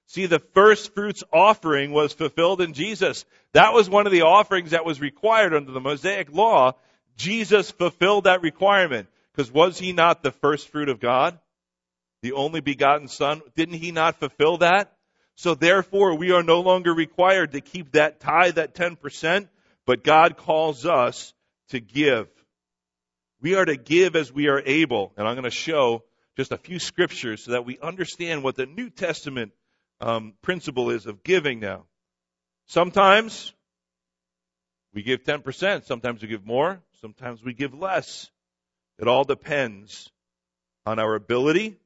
See, 0.07 0.27
the 0.27 0.41
first 0.41 0.95
fruits 0.95 1.23
offering 1.33 1.93
was 1.93 2.13
fulfilled 2.13 2.61
in 2.61 2.73
Jesus. 2.75 3.25
That 3.53 3.73
was 3.73 3.89
one 3.89 4.07
of 4.07 4.13
the 4.13 4.23
offerings 4.23 4.73
that 4.73 4.85
was 4.85 5.01
required 5.01 5.55
under 5.55 5.73
the 5.73 5.81
Mosaic 5.81 6.33
law. 6.33 6.73
Jesus 7.17 7.71
fulfilled 7.71 8.25
that 8.25 8.43
requirement. 8.43 9.09
Because 9.33 9.51
was 9.51 9.79
he 9.79 9.93
not 9.93 10.23
the 10.23 10.33
first 10.33 10.69
fruit 10.69 10.89
of 10.89 11.01
God? 11.01 11.39
The 12.21 12.33
only 12.33 12.61
begotten 12.61 13.09
Son? 13.09 13.41
Didn't 13.57 13.77
he 13.77 13.93
not 13.93 14.19
fulfill 14.19 14.59
that? 14.59 14.93
So 15.35 15.55
therefore, 15.55 16.17
we 16.17 16.33
are 16.33 16.43
no 16.43 16.61
longer 16.61 16.93
required 16.93 17.53
to 17.53 17.61
keep 17.61 17.93
that 17.93 18.21
tithe, 18.21 18.57
that 18.57 18.75
10%, 18.75 19.49
but 19.87 20.05
God 20.05 20.37
calls 20.37 20.87
us 20.87 21.35
to 21.71 21.81
give. 21.81 22.29
We 23.41 23.57
are 23.57 23.65
to 23.65 23.77
give 23.77 24.15
as 24.15 24.33
we 24.33 24.49
are 24.49 24.63
able. 24.65 25.13
And 25.17 25.27
I'm 25.27 25.35
going 25.35 25.45
to 25.45 25.51
show 25.51 26.05
just 26.37 26.53
a 26.53 26.57
few 26.57 26.79
scriptures 26.79 27.45
so 27.45 27.53
that 27.53 27.67
we 27.67 27.79
understand 27.79 28.43
what 28.43 28.57
the 28.57 28.67
New 28.67 28.91
Testament 28.91 29.53
um, 30.01 30.35
principle 30.43 30.91
is 30.91 31.07
of 31.07 31.23
giving 31.23 31.61
now. 31.61 31.85
Sometimes 32.67 33.53
we 34.95 35.03
give 35.03 35.25
10%, 35.25 35.85
sometimes 35.85 36.23
we 36.23 36.29
give 36.29 36.47
more, 36.47 36.81
sometimes 37.01 37.43
we 37.43 37.55
give 37.55 37.75
less. 37.75 38.31
It 38.99 39.09
all 39.09 39.25
depends 39.25 40.11
on 40.87 40.99
our 40.99 41.15
ability 41.15 41.77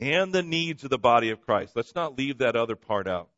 and 0.00 0.32
the 0.32 0.42
needs 0.42 0.84
of 0.84 0.90
the 0.90 0.98
body 0.98 1.30
of 1.30 1.40
Christ. 1.42 1.74
Let's 1.74 1.94
not 1.94 2.18
leave 2.18 2.38
that 2.38 2.56
other 2.56 2.76
part 2.76 3.08
out. 3.08 3.28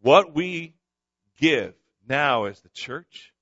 What 0.00 0.34
we 0.34 0.74
give 1.38 1.74
now 2.08 2.44
as 2.44 2.60
the 2.60 2.68
church 2.70 3.32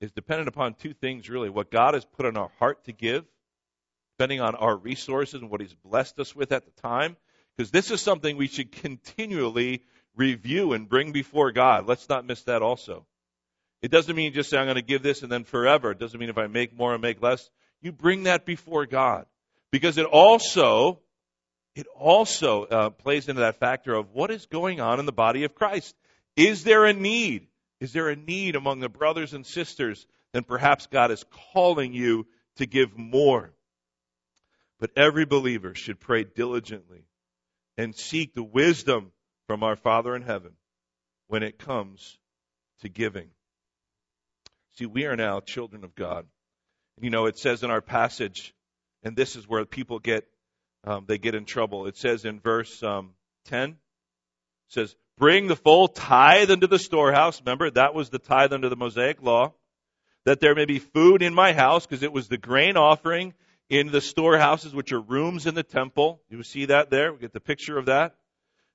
is 0.00 0.10
dependent 0.10 0.48
upon 0.48 0.74
two 0.74 0.92
things 0.92 1.30
really 1.30 1.48
what 1.48 1.70
God 1.70 1.94
has 1.94 2.04
put 2.04 2.26
in 2.26 2.36
our 2.36 2.50
heart 2.58 2.84
to 2.84 2.92
give, 2.92 3.24
depending 4.16 4.40
on 4.40 4.54
our 4.54 4.76
resources 4.76 5.40
and 5.40 5.50
what 5.50 5.60
He's 5.60 5.74
blessed 5.74 6.18
us 6.18 6.34
with 6.34 6.52
at 6.52 6.64
the 6.64 6.82
time. 6.82 7.16
Because 7.56 7.70
this 7.70 7.90
is 7.90 8.00
something 8.00 8.36
we 8.36 8.48
should 8.48 8.72
continually 8.72 9.82
review 10.16 10.72
and 10.72 10.88
bring 10.88 11.12
before 11.12 11.52
God. 11.52 11.86
Let's 11.86 12.08
not 12.08 12.26
miss 12.26 12.42
that 12.44 12.62
also. 12.62 13.06
It 13.82 13.90
doesn't 13.90 14.14
mean 14.14 14.32
just 14.32 14.50
say, 14.50 14.58
I'm 14.58 14.66
going 14.66 14.76
to 14.76 14.82
give 14.82 15.02
this 15.02 15.22
and 15.22 15.30
then 15.30 15.44
forever. 15.44 15.90
It 15.90 15.98
doesn't 15.98 16.18
mean 16.18 16.28
if 16.28 16.38
I 16.38 16.46
make 16.46 16.76
more 16.76 16.92
and 16.92 17.02
make 17.02 17.20
less. 17.20 17.50
You 17.80 17.92
bring 17.92 18.24
that 18.24 18.46
before 18.46 18.86
God. 18.86 19.26
Because 19.70 19.98
it 19.98 20.06
also, 20.06 21.00
it 21.74 21.86
also 21.98 22.64
uh, 22.64 22.90
plays 22.90 23.28
into 23.28 23.40
that 23.40 23.58
factor 23.58 23.92
of 23.94 24.12
what 24.12 24.30
is 24.30 24.46
going 24.46 24.80
on 24.80 25.00
in 25.00 25.06
the 25.06 25.12
body 25.12 25.44
of 25.44 25.54
Christ. 25.54 25.96
Is 26.36 26.64
there 26.64 26.84
a 26.84 26.92
need? 26.92 27.48
Is 27.82 27.92
there 27.92 28.10
a 28.10 28.14
need 28.14 28.54
among 28.54 28.78
the 28.78 28.88
brothers 28.88 29.34
and 29.34 29.44
sisters? 29.44 30.06
Then 30.32 30.44
perhaps 30.44 30.86
God 30.86 31.10
is 31.10 31.24
calling 31.52 31.92
you 31.92 32.28
to 32.58 32.64
give 32.64 32.96
more. 32.96 33.52
But 34.78 34.92
every 34.94 35.24
believer 35.24 35.74
should 35.74 35.98
pray 35.98 36.22
diligently 36.22 37.06
and 37.76 37.96
seek 37.96 38.34
the 38.34 38.42
wisdom 38.44 39.10
from 39.48 39.64
our 39.64 39.74
Father 39.74 40.14
in 40.14 40.22
heaven 40.22 40.52
when 41.26 41.42
it 41.42 41.58
comes 41.58 42.16
to 42.82 42.88
giving. 42.88 43.30
See, 44.74 44.86
we 44.86 45.06
are 45.06 45.16
now 45.16 45.40
children 45.40 45.82
of 45.82 45.96
God. 45.96 46.26
You 47.00 47.10
know, 47.10 47.26
it 47.26 47.36
says 47.36 47.64
in 47.64 47.72
our 47.72 47.80
passage, 47.80 48.54
and 49.02 49.16
this 49.16 49.34
is 49.34 49.48
where 49.48 49.64
people 49.64 49.98
get 49.98 50.24
um, 50.84 51.06
they 51.08 51.18
get 51.18 51.34
in 51.34 51.46
trouble. 51.46 51.86
It 51.86 51.96
says 51.96 52.24
in 52.24 52.38
verse 52.38 52.80
um, 52.84 53.14
10, 53.46 53.70
it 53.70 53.76
says, 54.72 54.94
Bring 55.18 55.46
the 55.46 55.56
full 55.56 55.88
tithe 55.88 56.50
into 56.50 56.66
the 56.66 56.78
storehouse. 56.78 57.40
Remember, 57.40 57.70
that 57.70 57.94
was 57.94 58.10
the 58.10 58.18
tithe 58.18 58.52
under 58.52 58.68
the 58.68 58.76
Mosaic 58.76 59.22
law. 59.22 59.52
That 60.24 60.40
there 60.40 60.54
may 60.54 60.64
be 60.64 60.78
food 60.78 61.22
in 61.22 61.34
my 61.34 61.52
house, 61.52 61.86
because 61.86 62.02
it 62.02 62.12
was 62.12 62.28
the 62.28 62.38
grain 62.38 62.76
offering 62.76 63.34
in 63.68 63.90
the 63.90 64.00
storehouses, 64.00 64.74
which 64.74 64.92
are 64.92 65.00
rooms 65.00 65.46
in 65.46 65.54
the 65.54 65.62
temple. 65.62 66.20
You 66.28 66.42
see 66.42 66.66
that 66.66 66.90
there? 66.90 67.12
We 67.12 67.18
get 67.18 67.32
the 67.32 67.40
picture 67.40 67.78
of 67.78 67.86
that. 67.86 68.14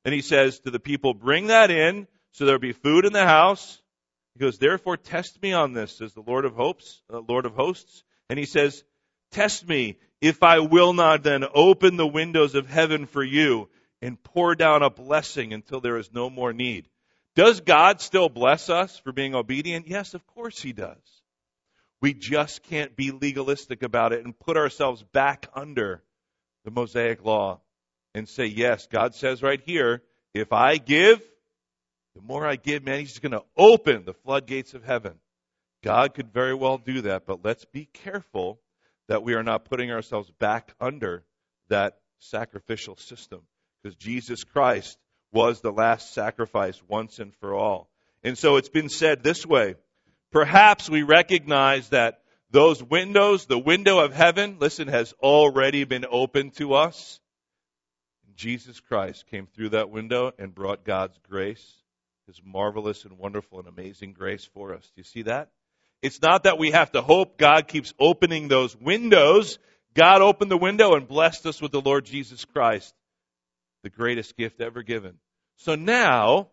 And 0.05 0.13
he 0.13 0.21
says 0.21 0.59
to 0.61 0.71
the 0.71 0.79
people, 0.79 1.13
bring 1.13 1.47
that 1.47 1.71
in 1.71 2.07
so 2.31 2.45
there'll 2.45 2.59
be 2.59 2.71
food 2.71 3.05
in 3.05 3.13
the 3.13 3.25
house. 3.25 3.81
He 4.33 4.39
goes, 4.39 4.57
therefore 4.57 4.95
test 4.95 5.41
me 5.41 5.53
on 5.53 5.73
this, 5.73 5.97
says 5.97 6.13
the 6.13 6.21
Lord 6.21 6.45
of 6.45 6.53
hopes, 6.53 7.01
uh, 7.11 7.21
Lord 7.27 7.45
of 7.45 7.55
hosts. 7.55 8.03
And 8.29 8.37
he 8.37 8.45
says, 8.45 8.83
test 9.31 9.67
me 9.67 9.97
if 10.21 10.43
I 10.43 10.59
will 10.59 10.93
not 10.93 11.23
then 11.23 11.43
open 11.53 11.97
the 11.97 12.07
windows 12.07 12.53
of 12.55 12.69
heaven 12.69 13.05
for 13.05 13.23
you 13.23 13.69
and 14.01 14.21
pour 14.23 14.55
down 14.55 14.83
a 14.83 14.89
blessing 14.89 15.53
until 15.53 15.81
there 15.81 15.97
is 15.97 16.11
no 16.13 16.29
more 16.29 16.53
need. 16.53 16.87
Does 17.35 17.61
God 17.61 18.01
still 18.01 18.29
bless 18.29 18.69
us 18.69 18.97
for 18.99 19.11
being 19.11 19.35
obedient? 19.35 19.87
Yes, 19.87 20.13
of 20.13 20.25
course 20.27 20.59
he 20.61 20.73
does. 20.73 20.97
We 22.01 22.13
just 22.13 22.63
can't 22.63 22.95
be 22.95 23.11
legalistic 23.11 23.83
about 23.83 24.13
it 24.13 24.23
and 24.23 24.37
put 24.37 24.57
ourselves 24.57 25.03
back 25.13 25.47
under 25.53 26.03
the 26.63 26.71
Mosaic 26.71 27.23
law 27.23 27.61
and 28.13 28.27
say, 28.27 28.45
yes, 28.45 28.87
God 28.87 29.15
says 29.15 29.41
right 29.41 29.61
here, 29.63 30.03
if 30.33 30.53
I 30.53 30.77
give, 30.77 31.21
the 32.15 32.21
more 32.21 32.47
I 32.47 32.55
give, 32.55 32.83
man, 32.83 32.99
He's 32.99 33.19
going 33.19 33.31
to 33.31 33.43
open 33.55 34.03
the 34.05 34.13
floodgates 34.13 34.73
of 34.73 34.83
heaven. 34.83 35.13
God 35.83 36.13
could 36.13 36.33
very 36.33 36.53
well 36.53 36.77
do 36.77 37.01
that, 37.01 37.25
but 37.25 37.45
let's 37.45 37.65
be 37.65 37.85
careful 37.85 38.59
that 39.07 39.23
we 39.23 39.35
are 39.35 39.43
not 39.43 39.65
putting 39.65 39.91
ourselves 39.91 40.29
back 40.39 40.73
under 40.79 41.23
that 41.69 41.99
sacrificial 42.19 42.95
system 42.95 43.41
because 43.87 44.03
Jesus 44.03 44.43
Christ 44.43 44.97
was 45.31 45.61
the 45.61 45.71
last 45.71 46.13
sacrifice 46.13 46.81
once 46.89 47.19
and 47.19 47.33
for 47.35 47.55
all. 47.55 47.89
And 48.21 48.37
so 48.37 48.57
it's 48.57 48.67
been 48.67 48.89
said 48.89 49.23
this 49.23 49.45
way. 49.45 49.75
Perhaps 50.29 50.89
we 50.89 51.03
recognize 51.03 51.87
that 51.89 52.19
those 52.51 52.83
windows, 52.83 53.45
the 53.45 53.57
window 53.57 53.99
of 53.99 54.13
heaven, 54.13 54.57
listen, 54.59 54.89
has 54.89 55.13
already 55.23 55.85
been 55.85 56.05
opened 56.09 56.55
to 56.55 56.73
us. 56.73 57.21
Jesus 58.35 58.81
Christ 58.81 59.25
came 59.31 59.47
through 59.47 59.69
that 59.69 59.89
window 59.89 60.33
and 60.37 60.53
brought 60.53 60.83
God's 60.83 61.17
grace, 61.29 61.65
His 62.25 62.41
marvelous 62.43 63.05
and 63.05 63.17
wonderful 63.17 63.59
and 63.59 63.69
amazing 63.69 64.11
grace 64.11 64.43
for 64.43 64.73
us. 64.73 64.83
Do 64.83 64.91
you 64.97 65.03
see 65.03 65.21
that? 65.23 65.49
It's 66.01 66.21
not 66.21 66.43
that 66.43 66.59
we 66.59 66.71
have 66.71 66.91
to 66.91 67.01
hope 67.01 67.37
God 67.37 67.69
keeps 67.69 67.93
opening 67.99 68.49
those 68.49 68.75
windows. 68.75 69.59
God 69.93 70.21
opened 70.21 70.51
the 70.51 70.57
window 70.57 70.93
and 70.93 71.07
blessed 71.07 71.45
us 71.45 71.61
with 71.61 71.71
the 71.71 71.81
Lord 71.81 72.05
Jesus 72.05 72.43
Christ, 72.43 72.93
the 73.87 73.95
greatest 73.95 74.35
gift 74.35 74.59
ever 74.59 74.83
given. 74.83 75.13
So 75.55 75.75
now, 75.75 76.49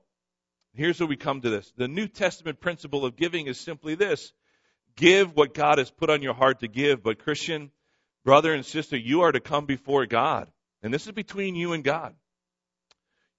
here's 0.73 1.01
where 1.01 1.09
we 1.09 1.17
come 1.17 1.41
to 1.41 1.51
this. 1.51 1.73
The 1.77 1.89
New 1.89 2.07
Testament 2.07 2.61
principle 2.61 3.05
of 3.05 3.17
giving 3.17 3.49
is 3.49 3.59
simply 3.59 3.97
this. 3.97 4.33
Give 4.95 5.35
what 5.35 5.53
God 5.53 5.79
has 5.79 5.91
put 5.91 6.11
on 6.11 6.23
your 6.23 6.35
heart 6.35 6.61
to 6.61 6.69
give. 6.69 7.03
But 7.03 7.19
Christian, 7.19 7.73
brother 8.25 8.55
and 8.55 8.65
sister, 8.65 8.97
you 8.97 9.23
are 9.23 9.33
to 9.33 9.41
come 9.41 9.67
before 9.67 10.07
God. 10.07 10.49
And 10.81 10.95
this 10.95 11.07
is 11.07 11.13
between 11.13 11.57
you 11.57 11.73
and 11.73 11.83
God. 11.83 12.15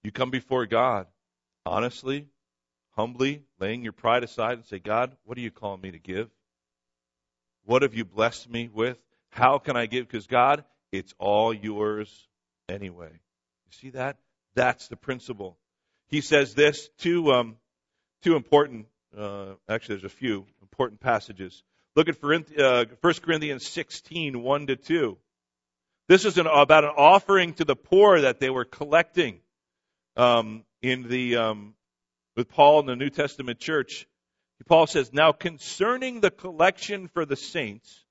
You 0.04 0.12
come 0.12 0.30
before 0.30 0.66
God 0.66 1.08
honestly, 1.66 2.28
humbly, 2.98 3.44
laying 3.62 3.82
your 3.82 3.94
pride 3.94 4.26
aside 4.26 4.58
and 4.58 4.66
say, 4.66 4.80
God, 4.80 5.16
what 5.24 5.38
are 5.38 5.42
you 5.42 5.52
calling 5.52 5.80
me 5.80 5.92
to 5.92 6.00
give? 6.00 6.30
What 7.64 7.82
have 7.84 7.94
you 7.94 8.04
blessed 8.04 8.50
me 8.50 8.70
with? 8.72 8.98
How 9.30 9.58
can 9.58 9.78
I 9.78 9.86
give? 9.86 10.06
Because 10.06 10.28
God, 10.28 10.66
it's 10.92 11.14
all 11.18 11.54
yours 11.54 12.28
anyway. 12.68 13.22
You 13.67 13.71
see 13.71 13.89
that? 13.91 14.17
That's 14.56 14.88
the 14.88 14.95
principle. 14.95 15.58
He 16.08 16.21
says 16.21 16.54
this 16.54 16.89
two 16.97 17.32
um, 17.32 17.58
two 18.21 18.36
important. 18.36 18.88
Uh, 19.17 19.54
actually, 19.69 19.95
there's 19.95 20.12
a 20.12 20.15
few 20.15 20.45
important 20.62 20.99
passages. 20.99 21.63
Look 21.95 22.10
at 22.10 22.17
uh, 22.21 22.86
1 22.99 23.13
Corinthians 23.23 23.65
16, 23.67 24.41
1 24.43 24.67
to 24.67 24.75
2. 24.75 25.17
This 26.10 26.25
is 26.25 26.38
an, 26.38 26.45
about 26.45 26.84
an 26.84 26.91
offering 26.97 27.54
to 27.54 27.63
the 27.63 27.75
poor 27.75 28.21
that 28.21 28.41
they 28.41 28.49
were 28.49 28.65
collecting 28.65 29.39
um, 30.17 30.65
in 30.82 31.08
the 31.08 31.38
um, 31.38 31.73
with 32.36 32.49
Paul 32.49 32.82
in 32.82 32.86
the 32.86 32.95
New 32.97 33.10
Testament 33.10 33.60
church. 33.60 34.08
Paul 34.67 34.88
says, 34.88 35.13
Now 35.13 35.32
concerning 35.32 36.21
the 36.21 36.32
collection 36.32 37.08
for 37.08 37.25
the 37.25 37.36
saints, 37.36 38.04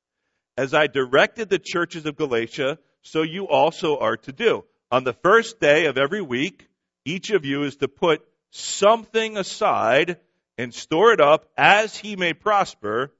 as 0.56 0.72
I 0.72 0.86
directed 0.86 1.48
the 1.48 1.58
churches 1.58 2.06
of 2.06 2.16
Galatia, 2.16 2.78
so 3.02 3.22
you 3.22 3.48
also 3.48 3.98
are 3.98 4.16
to 4.18 4.32
do. 4.32 4.64
On 4.94 5.02
the 5.02 5.12
first 5.12 5.58
day 5.58 5.86
of 5.86 5.98
every 5.98 6.22
week, 6.22 6.68
each 7.04 7.30
of 7.30 7.44
you 7.44 7.64
is 7.64 7.74
to 7.78 7.88
put 7.88 8.24
something 8.52 9.36
aside 9.36 10.18
and 10.56 10.72
store 10.72 11.12
it 11.12 11.20
up 11.20 11.50
as 11.56 11.96
he 11.96 12.14
may 12.14 12.32
prosper, 12.32 13.12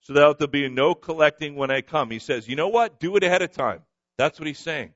so 0.00 0.14
that 0.14 0.38
there'll 0.38 0.50
be 0.50 0.70
no 0.70 0.94
collecting 0.94 1.54
when 1.54 1.70
I 1.70 1.82
come. 1.82 2.10
He 2.10 2.18
says, 2.18 2.48
you 2.48 2.56
know 2.56 2.68
what? 2.68 2.98
Do 2.98 3.14
it 3.16 3.24
ahead 3.24 3.42
of 3.42 3.52
time. 3.52 3.82
That's 4.16 4.40
what 4.40 4.46
he's 4.46 4.58
saying. 4.58 4.94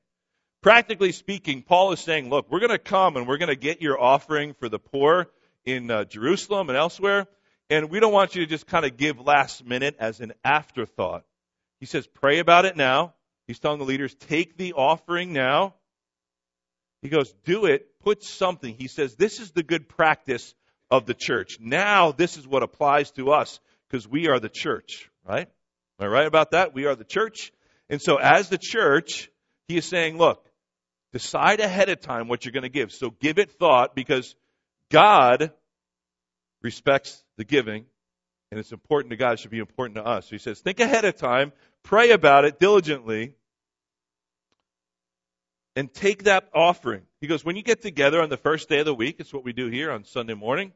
Practically 0.62 1.12
speaking, 1.12 1.60
Paul 1.60 1.92
is 1.92 2.00
saying, 2.00 2.30
look, 2.30 2.50
we're 2.50 2.60
going 2.60 2.70
to 2.70 2.78
come 2.78 3.18
and 3.18 3.28
we're 3.28 3.36
going 3.36 3.50
to 3.50 3.54
get 3.54 3.82
your 3.82 4.00
offering 4.00 4.54
for 4.54 4.70
the 4.70 4.78
poor 4.78 5.26
in 5.66 5.90
uh, 5.90 6.04
Jerusalem 6.04 6.70
and 6.70 6.78
elsewhere. 6.78 7.26
And 7.68 7.90
we 7.90 8.00
don't 8.00 8.10
want 8.10 8.34
you 8.34 8.42
to 8.42 8.48
just 8.48 8.66
kind 8.66 8.86
of 8.86 8.96
give 8.96 9.20
last 9.20 9.66
minute 9.66 9.96
as 9.98 10.20
an 10.22 10.32
afterthought. 10.42 11.26
He 11.78 11.84
says, 11.84 12.06
pray 12.06 12.38
about 12.38 12.64
it 12.64 12.74
now. 12.74 13.12
He's 13.46 13.58
telling 13.58 13.80
the 13.80 13.84
leaders, 13.84 14.14
take 14.14 14.56
the 14.56 14.72
offering 14.72 15.34
now. 15.34 15.74
He 17.02 17.08
goes, 17.08 17.34
do 17.44 17.66
it, 17.66 17.98
put 18.00 18.22
something. 18.22 18.74
He 18.74 18.86
says, 18.86 19.16
this 19.16 19.40
is 19.40 19.50
the 19.50 19.62
good 19.62 19.88
practice 19.88 20.54
of 20.90 21.04
the 21.04 21.14
church. 21.14 21.58
Now 21.60 22.12
this 22.12 22.36
is 22.36 22.46
what 22.46 22.62
applies 22.62 23.10
to 23.12 23.32
us 23.32 23.60
because 23.88 24.06
we 24.06 24.28
are 24.28 24.38
the 24.38 24.48
church, 24.48 25.10
right? 25.28 25.48
Am 25.98 26.06
I 26.06 26.08
right 26.08 26.26
about 26.26 26.52
that? 26.52 26.74
We 26.74 26.86
are 26.86 26.94
the 26.94 27.04
church. 27.04 27.52
And 27.90 28.00
so 28.00 28.16
as 28.16 28.48
the 28.48 28.58
church, 28.58 29.30
he 29.68 29.76
is 29.76 29.84
saying, 29.84 30.16
look, 30.16 30.48
decide 31.12 31.60
ahead 31.60 31.88
of 31.88 32.00
time 32.00 32.28
what 32.28 32.44
you're 32.44 32.52
going 32.52 32.62
to 32.62 32.68
give. 32.68 32.92
So 32.92 33.10
give 33.10 33.38
it 33.38 33.50
thought 33.52 33.94
because 33.94 34.34
God 34.90 35.52
respects 36.62 37.22
the 37.36 37.44
giving, 37.44 37.84
and 38.50 38.60
it's 38.60 38.72
important 38.72 39.10
to 39.10 39.16
God, 39.16 39.32
it 39.32 39.40
should 39.40 39.50
be 39.50 39.58
important 39.58 39.96
to 39.96 40.04
us. 40.04 40.26
So 40.26 40.30
he 40.30 40.38
says, 40.38 40.60
think 40.60 40.78
ahead 40.78 41.04
of 41.04 41.16
time, 41.16 41.52
pray 41.82 42.10
about 42.10 42.44
it 42.44 42.60
diligently, 42.60 43.34
and 45.74 45.92
take 45.92 46.24
that 46.24 46.48
offering. 46.54 47.02
He 47.20 47.26
goes, 47.26 47.44
when 47.44 47.56
you 47.56 47.62
get 47.62 47.82
together 47.82 48.20
on 48.20 48.28
the 48.28 48.36
first 48.36 48.68
day 48.68 48.80
of 48.80 48.86
the 48.86 48.94
week, 48.94 49.16
it's 49.18 49.32
what 49.32 49.44
we 49.44 49.52
do 49.52 49.68
here 49.68 49.90
on 49.90 50.04
Sunday 50.04 50.34
morning. 50.34 50.72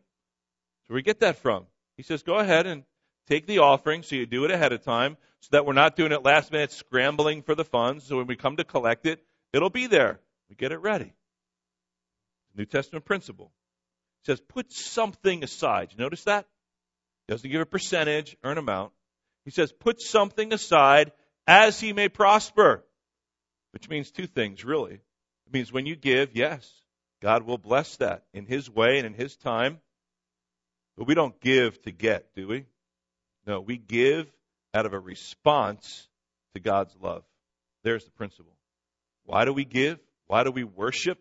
So 0.85 0.95
where 0.95 0.97
we 0.97 1.03
get 1.03 1.21
that 1.21 1.37
from? 1.37 1.67
He 1.97 2.03
says, 2.03 2.23
go 2.23 2.37
ahead 2.37 2.67
and 2.67 2.85
take 3.29 3.47
the 3.47 3.59
offering, 3.59 4.03
so 4.03 4.17
you 4.17 4.27
do 4.27 4.45
it 4.45 4.51
ahead 4.51 4.73
of 4.73 4.85
time, 4.85 5.17
so 5.41 5.49
that 5.53 5.67
we're 5.67 5.73
not 5.73 5.97
doing 5.97 6.13
it 6.13 6.23
last 6.23 6.53
minute 6.53 6.73
scrambling 6.73 7.43
for 7.43 7.55
the 7.55 7.65
funds. 7.65 8.05
So 8.05 8.17
when 8.17 8.27
we 8.27 8.37
come 8.37 8.57
to 8.57 8.65
collect 8.65 9.07
it, 9.07 9.23
it'll 9.53 9.71
be 9.71 9.87
there. 9.87 10.21
We 10.49 10.57
get 10.57 10.73
it 10.73 10.79
ready. 10.79 11.13
New 12.57 12.65
Testament 12.65 13.05
principle 13.05 13.53
says 14.25 14.41
put 14.41 14.73
something 14.73 15.45
aside. 15.45 15.89
You 15.93 15.99
notice 15.99 16.25
that? 16.25 16.47
He 17.27 17.33
doesn't 17.35 17.51
give 17.51 17.61
a 17.61 17.67
percentage 17.67 18.37
or 18.43 18.53
an 18.53 18.59
amount. 18.59 18.93
He 19.45 19.51
says 19.51 19.73
put 19.73 20.01
something 20.01 20.53
aside 20.53 21.13
as 21.47 21.79
he 21.79 21.93
may 21.93 22.09
prosper, 22.09 22.85
which 23.77 23.91
means 23.91 24.11
two 24.11 24.27
things 24.27 24.65
really. 24.65 24.95
It 24.95 25.53
means 25.53 25.71
when 25.71 25.85
you 25.85 25.97
give, 25.97 26.31
yes, 26.35 26.67
God 27.21 27.43
will 27.43 27.59
bless 27.59 27.97
that 27.97 28.25
in 28.33 28.47
his 28.47 28.71
way 28.71 28.97
and 28.97 29.07
in 29.07 29.13
his 29.13 29.37
time. 29.37 29.81
But 30.97 31.07
we 31.07 31.15
don't 31.15 31.39
give 31.43 31.83
to 31.83 31.93
get, 31.93 32.35
do 32.35 32.49
we? 32.49 32.65
No, 33.47 33.61
we 33.61 33.77
give 33.77 34.33
out 34.73 34.87
of 34.87 34.95
a 34.95 34.99
response 34.99 36.09
to 36.55 36.61
God's 36.61 36.97
love. 37.03 37.23
There's 37.85 38.03
the 38.07 38.11
principle. 38.13 38.57
Why 39.27 39.45
do 39.45 39.53
we 39.53 39.67
give? 39.67 39.99
Why 40.27 40.43
do 40.43 40.53
we 40.53 40.65
worship? 40.65 41.19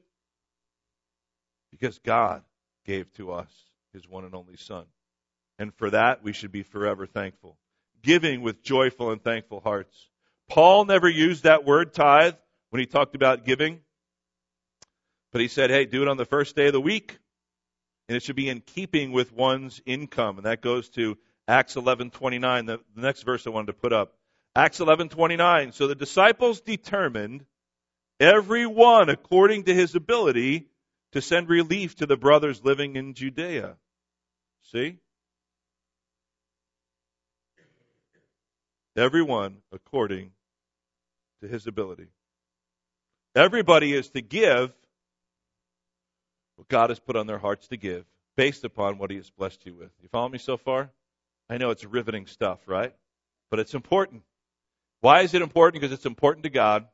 Because 1.71 1.99
God 2.05 2.41
gave 2.85 3.11
to 3.15 3.33
us 3.33 3.51
his 3.91 4.07
one 4.07 4.23
and 4.23 4.33
only 4.33 4.55
Son. 4.55 4.85
And 5.59 5.73
for 5.73 5.89
that, 5.89 6.23
we 6.23 6.31
should 6.31 6.53
be 6.53 6.63
forever 6.63 7.05
thankful. 7.05 7.57
Giving 8.01 8.41
with 8.41 8.63
joyful 8.63 9.11
and 9.11 9.21
thankful 9.21 9.59
hearts. 9.59 10.07
Paul 10.47 10.85
never 10.85 11.09
used 11.09 11.43
that 11.43 11.65
word 11.65 11.93
tithe 11.93 12.35
when 12.75 12.81
he 12.81 12.87
talked 12.87 13.15
about 13.15 13.45
giving. 13.45 13.79
But 15.31 15.39
he 15.39 15.47
said, 15.47 15.69
hey, 15.69 15.85
do 15.85 16.01
it 16.01 16.09
on 16.09 16.17
the 16.17 16.25
first 16.25 16.57
day 16.57 16.67
of 16.67 16.73
the 16.73 16.81
week. 16.81 17.17
And 18.09 18.17
it 18.17 18.21
should 18.21 18.35
be 18.35 18.49
in 18.49 18.59
keeping 18.59 19.13
with 19.13 19.31
one's 19.31 19.81
income. 19.85 20.35
And 20.35 20.45
that 20.45 20.61
goes 20.61 20.89
to 20.89 21.17
Acts 21.47 21.75
11:29, 21.75 22.65
the, 22.65 22.81
the 22.93 23.01
next 23.01 23.23
verse 23.23 23.47
I 23.47 23.51
wanted 23.51 23.67
to 23.67 23.73
put 23.79 23.93
up. 23.93 24.17
Acts 24.57 24.79
11:29. 24.79 25.73
So 25.73 25.87
the 25.87 25.95
disciples 25.95 26.59
determined 26.59 27.45
every 28.19 28.65
one 28.65 29.07
according 29.07 29.63
to 29.63 29.73
his 29.73 29.95
ability 29.95 30.67
to 31.13 31.21
send 31.21 31.47
relief 31.47 31.95
to 31.95 32.05
the 32.05 32.17
brothers 32.17 32.61
living 32.61 32.97
in 32.97 33.13
Judea. 33.13 33.77
See? 34.63 34.97
Everyone 38.97 39.61
according 39.71 40.31
to 41.41 41.47
his 41.47 41.67
ability. 41.67 42.09
Everybody 43.35 43.93
is 43.93 44.09
to 44.11 44.21
give 44.21 44.71
what 46.55 46.67
God 46.69 46.89
has 46.89 46.99
put 46.99 47.17
on 47.17 47.27
their 47.27 47.37
hearts 47.37 47.67
to 47.67 47.77
give 47.77 48.05
based 48.37 48.63
upon 48.63 48.97
what 48.97 49.11
he 49.11 49.17
has 49.17 49.29
blessed 49.29 49.65
you 49.65 49.73
with. 49.75 49.91
You 50.01 50.07
follow 50.09 50.29
me 50.29 50.37
so 50.37 50.55
far? 50.55 50.89
I 51.49 51.57
know 51.57 51.69
it's 51.69 51.83
riveting 51.83 52.27
stuff, 52.27 52.59
right? 52.65 52.93
But 53.51 53.59
it's 53.59 53.73
important. 53.73 54.23
Why 55.01 55.21
is 55.21 55.33
it 55.33 55.41
important? 55.41 55.81
Because 55.81 55.93
it's 55.93 56.05
important 56.05 56.43
to 56.43 56.49
God. 56.49 56.87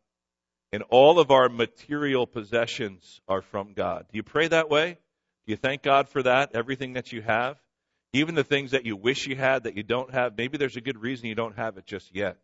and 0.71 0.83
all 0.89 1.19
of 1.19 1.31
our 1.31 1.49
material 1.49 2.25
possessions 2.25 3.19
are 3.27 3.41
from 3.41 3.73
God. 3.73 4.05
Do 4.11 4.17
you 4.17 4.23
pray 4.23 4.47
that 4.47 4.69
way? 4.69 4.97
Do 5.45 5.51
you 5.51 5.57
thank 5.57 5.81
God 5.81 6.07
for 6.07 6.23
that? 6.23 6.51
Everything 6.55 6.93
that 6.93 7.11
you 7.11 7.21
have? 7.21 7.57
Even 8.13 8.35
the 8.35 8.43
things 8.43 8.71
that 8.71 8.85
you 8.85 8.95
wish 8.95 9.27
you 9.27 9.35
had 9.35 9.63
that 9.63 9.75
you 9.75 9.83
don't 9.83 10.13
have, 10.13 10.37
maybe 10.37 10.57
there's 10.57 10.77
a 10.77 10.81
good 10.81 11.01
reason 11.01 11.27
you 11.27 11.35
don't 11.35 11.57
have 11.57 11.77
it 11.77 11.85
just 11.85 12.13
yet. 12.13 12.37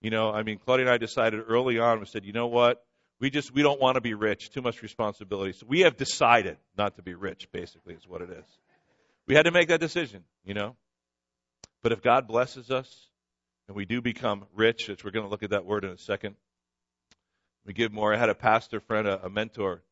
You 0.00 0.10
know, 0.10 0.30
I 0.30 0.42
mean, 0.42 0.58
Claudia 0.58 0.86
and 0.86 0.94
I 0.94 0.98
decided 0.98 1.40
early 1.46 1.78
on, 1.78 2.00
we 2.00 2.06
said, 2.06 2.24
you 2.24 2.32
know 2.32 2.48
what? 2.48 2.84
We 3.22 3.30
just, 3.30 3.54
we 3.54 3.62
don't 3.62 3.80
want 3.80 3.94
to 3.94 4.00
be 4.00 4.14
rich, 4.14 4.50
too 4.50 4.62
much 4.62 4.82
responsibility. 4.82 5.52
So 5.52 5.64
we 5.68 5.82
have 5.82 5.96
decided 5.96 6.56
not 6.76 6.96
to 6.96 7.02
be 7.02 7.14
rich, 7.14 7.46
basically, 7.52 7.94
is 7.94 8.02
what 8.04 8.20
it 8.20 8.30
is. 8.30 8.44
We 9.28 9.36
had 9.36 9.44
to 9.44 9.52
make 9.52 9.68
that 9.68 9.78
decision, 9.78 10.24
you 10.44 10.54
know? 10.54 10.74
But 11.84 11.92
if 11.92 12.02
God 12.02 12.26
blesses 12.26 12.72
us 12.72 13.06
and 13.68 13.76
we 13.76 13.84
do 13.84 14.00
become 14.00 14.46
rich, 14.56 14.88
which 14.88 15.04
we're 15.04 15.12
going 15.12 15.24
to 15.24 15.30
look 15.30 15.44
at 15.44 15.50
that 15.50 15.64
word 15.64 15.84
in 15.84 15.90
a 15.90 15.98
second, 15.98 16.34
we 17.64 17.72
give 17.72 17.92
more. 17.92 18.12
I 18.12 18.16
had 18.16 18.28
a 18.28 18.34
pastor 18.34 18.80
friend, 18.80 19.06
a, 19.06 19.26
a 19.26 19.30
mentor, 19.30 19.84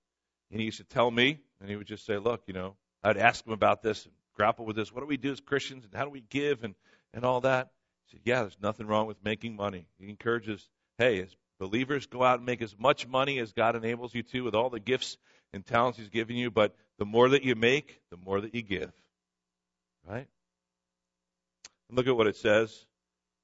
and 0.50 0.58
he 0.58 0.66
used 0.66 0.78
to 0.78 0.84
tell 0.84 1.08
me, 1.08 1.38
and 1.60 1.70
he 1.70 1.76
would 1.76 1.86
just 1.86 2.04
say, 2.04 2.18
look, 2.18 2.42
you 2.48 2.52
know, 2.52 2.74
I'd 3.04 3.16
ask 3.16 3.46
him 3.46 3.52
about 3.52 3.80
this 3.80 4.06
and 4.06 4.14
grapple 4.34 4.64
with 4.64 4.74
this. 4.74 4.92
What 4.92 5.02
do 5.02 5.06
we 5.06 5.16
do 5.16 5.30
as 5.30 5.38
Christians 5.38 5.84
and 5.84 5.94
how 5.94 6.02
do 6.02 6.10
we 6.10 6.24
give 6.30 6.64
and, 6.64 6.74
and 7.14 7.24
all 7.24 7.42
that? 7.42 7.70
He 8.06 8.16
said, 8.16 8.22
yeah, 8.24 8.40
there's 8.40 8.58
nothing 8.60 8.88
wrong 8.88 9.06
with 9.06 9.18
making 9.22 9.54
money. 9.54 9.86
He 10.00 10.10
encourages, 10.10 10.68
hey, 10.98 11.22
as 11.22 11.36
believers, 11.60 12.06
go 12.06 12.24
out 12.24 12.38
and 12.38 12.46
make 12.46 12.62
as 12.62 12.74
much 12.76 13.06
money 13.06 13.38
as 13.38 13.52
God 13.52 13.76
enables 13.76 14.12
you 14.14 14.24
to 14.24 14.40
with 14.40 14.56
all 14.56 14.70
the 14.70 14.80
gifts 14.80 15.16
and 15.52 15.64
talents 15.64 15.98
He's 15.98 16.08
given 16.08 16.34
you, 16.34 16.50
but 16.50 16.74
the 16.98 17.04
more 17.04 17.28
that 17.28 17.44
you 17.44 17.54
make, 17.54 18.00
the 18.10 18.16
more 18.16 18.40
that 18.40 18.54
you 18.54 18.62
give. 18.62 18.90
Right? 20.08 20.26
Look 21.90 22.08
at 22.08 22.16
what 22.16 22.26
it 22.26 22.36
says. 22.36 22.74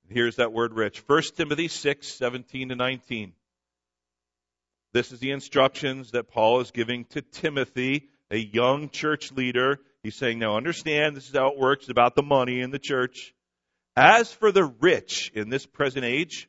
Here's 0.09 0.37
that 0.37 0.53
word 0.53 0.73
rich. 0.73 1.03
1 1.07 1.23
Timothy 1.37 1.69
6, 1.69 2.07
17 2.07 2.71
to 2.71 2.77
19. 2.77 3.33
This 4.93 5.13
is 5.13 5.19
the 5.19 5.33
instructions 5.33 6.13
that 6.13 6.31
Paul 6.31 6.61
is 6.61 6.71
giving 6.71 7.05
to 7.07 7.21
Timothy, 7.21 8.09
a 8.31 8.39
young 8.39 8.89
church 8.89 9.33
leader. 9.33 9.81
He's 10.03 10.17
saying, 10.17 10.39
now 10.39 10.57
understand, 10.57 11.17
this 11.17 11.29
is 11.29 11.35
how 11.35 11.49
it 11.49 11.59
works. 11.59 11.89
About 11.89 12.15
the 12.15 12.23
money 12.23 12.61
in 12.61 12.71
the 12.71 12.79
church. 12.79 13.35
As 13.97 14.33
for 14.33 14.53
the 14.53 14.65
rich 14.81 15.33
in 15.35 15.49
this 15.49 15.67
present 15.67 16.05
age, 16.05 16.49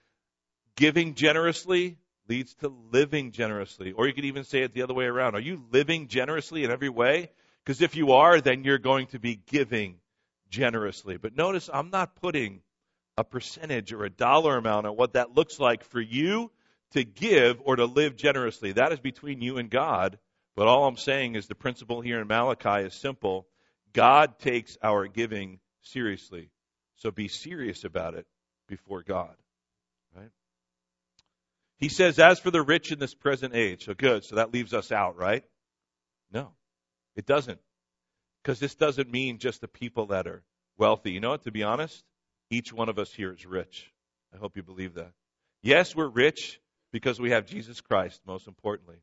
giving 0.75 1.15
generously 1.15 1.97
leads 2.27 2.53
to 2.55 2.73
living 2.91 3.31
generously. 3.31 3.91
Or 3.91 4.07
you 4.07 4.13
could 4.13 4.25
even 4.25 4.43
say 4.43 4.61
it 4.61 4.73
the 4.73 4.83
other 4.83 4.93
way 4.93 5.05
around. 5.05 5.35
Are 5.35 5.41
you 5.41 5.63
living 5.71 6.07
generously 6.07 6.63
in 6.63 6.71
every 6.71 6.89
way? 6.89 7.31
Because 7.63 7.81
if 7.81 7.95
you 7.95 8.13
are, 8.13 8.41
then 8.41 8.63
you're 8.63 8.77
going 8.77 9.07
to 9.07 9.19
be 9.19 9.35
giving 9.35 9.97
generously. 10.49 11.17
But 11.17 11.35
notice 11.35 11.69
I'm 11.71 11.89
not 11.89 12.15
putting 12.15 12.61
a 13.17 13.23
percentage 13.23 13.91
or 13.93 14.05
a 14.05 14.09
dollar 14.09 14.57
amount 14.57 14.87
on 14.87 14.95
what 14.95 15.13
that 15.13 15.35
looks 15.35 15.59
like 15.59 15.83
for 15.83 16.01
you 16.01 16.51
to 16.91 17.03
give 17.03 17.61
or 17.63 17.75
to 17.75 17.85
live 17.85 18.15
generously. 18.15 18.73
That 18.73 18.91
is 18.91 18.99
between 18.99 19.41
you 19.41 19.57
and 19.57 19.69
God. 19.69 20.17
But 20.55 20.67
all 20.67 20.87
I'm 20.87 20.97
saying 20.97 21.35
is 21.35 21.47
the 21.47 21.55
principle 21.55 22.01
here 22.01 22.19
in 22.19 22.27
Malachi 22.27 22.85
is 22.85 22.93
simple. 22.93 23.47
God 23.93 24.39
takes 24.39 24.77
our 24.83 25.07
giving 25.07 25.59
seriously. 25.81 26.49
So 26.97 27.11
be 27.11 27.27
serious 27.27 27.83
about 27.83 28.15
it 28.15 28.25
before 28.67 29.03
God. 29.03 29.35
He 31.81 31.89
says, 31.89 32.19
as 32.19 32.39
for 32.39 32.51
the 32.51 32.61
rich 32.61 32.91
in 32.91 32.99
this 32.99 33.15
present 33.15 33.55
age. 33.55 33.85
So 33.85 33.95
good. 33.95 34.23
So 34.23 34.35
that 34.35 34.53
leaves 34.53 34.71
us 34.71 34.91
out, 34.91 35.17
right? 35.17 35.43
No, 36.31 36.51
it 37.15 37.25
doesn't. 37.25 37.59
Because 38.41 38.59
this 38.59 38.75
doesn't 38.75 39.11
mean 39.11 39.39
just 39.39 39.61
the 39.61 39.67
people 39.67 40.07
that 40.07 40.27
are 40.27 40.43
wealthy. 40.77 41.11
You 41.11 41.19
know 41.19 41.31
what? 41.31 41.43
To 41.43 41.51
be 41.51 41.63
honest, 41.63 42.03
each 42.51 42.71
one 42.71 42.87
of 42.87 42.99
us 42.99 43.11
here 43.11 43.33
is 43.33 43.45
rich. 43.47 43.91
I 44.33 44.37
hope 44.37 44.55
you 44.55 44.63
believe 44.63 44.93
that. 44.93 45.11
Yes, 45.63 45.95
we're 45.95 46.07
rich 46.07 46.61
because 46.93 47.19
we 47.19 47.31
have 47.31 47.47
Jesus 47.47 47.81
Christ, 47.81 48.21
most 48.27 48.47
importantly. 48.47 48.97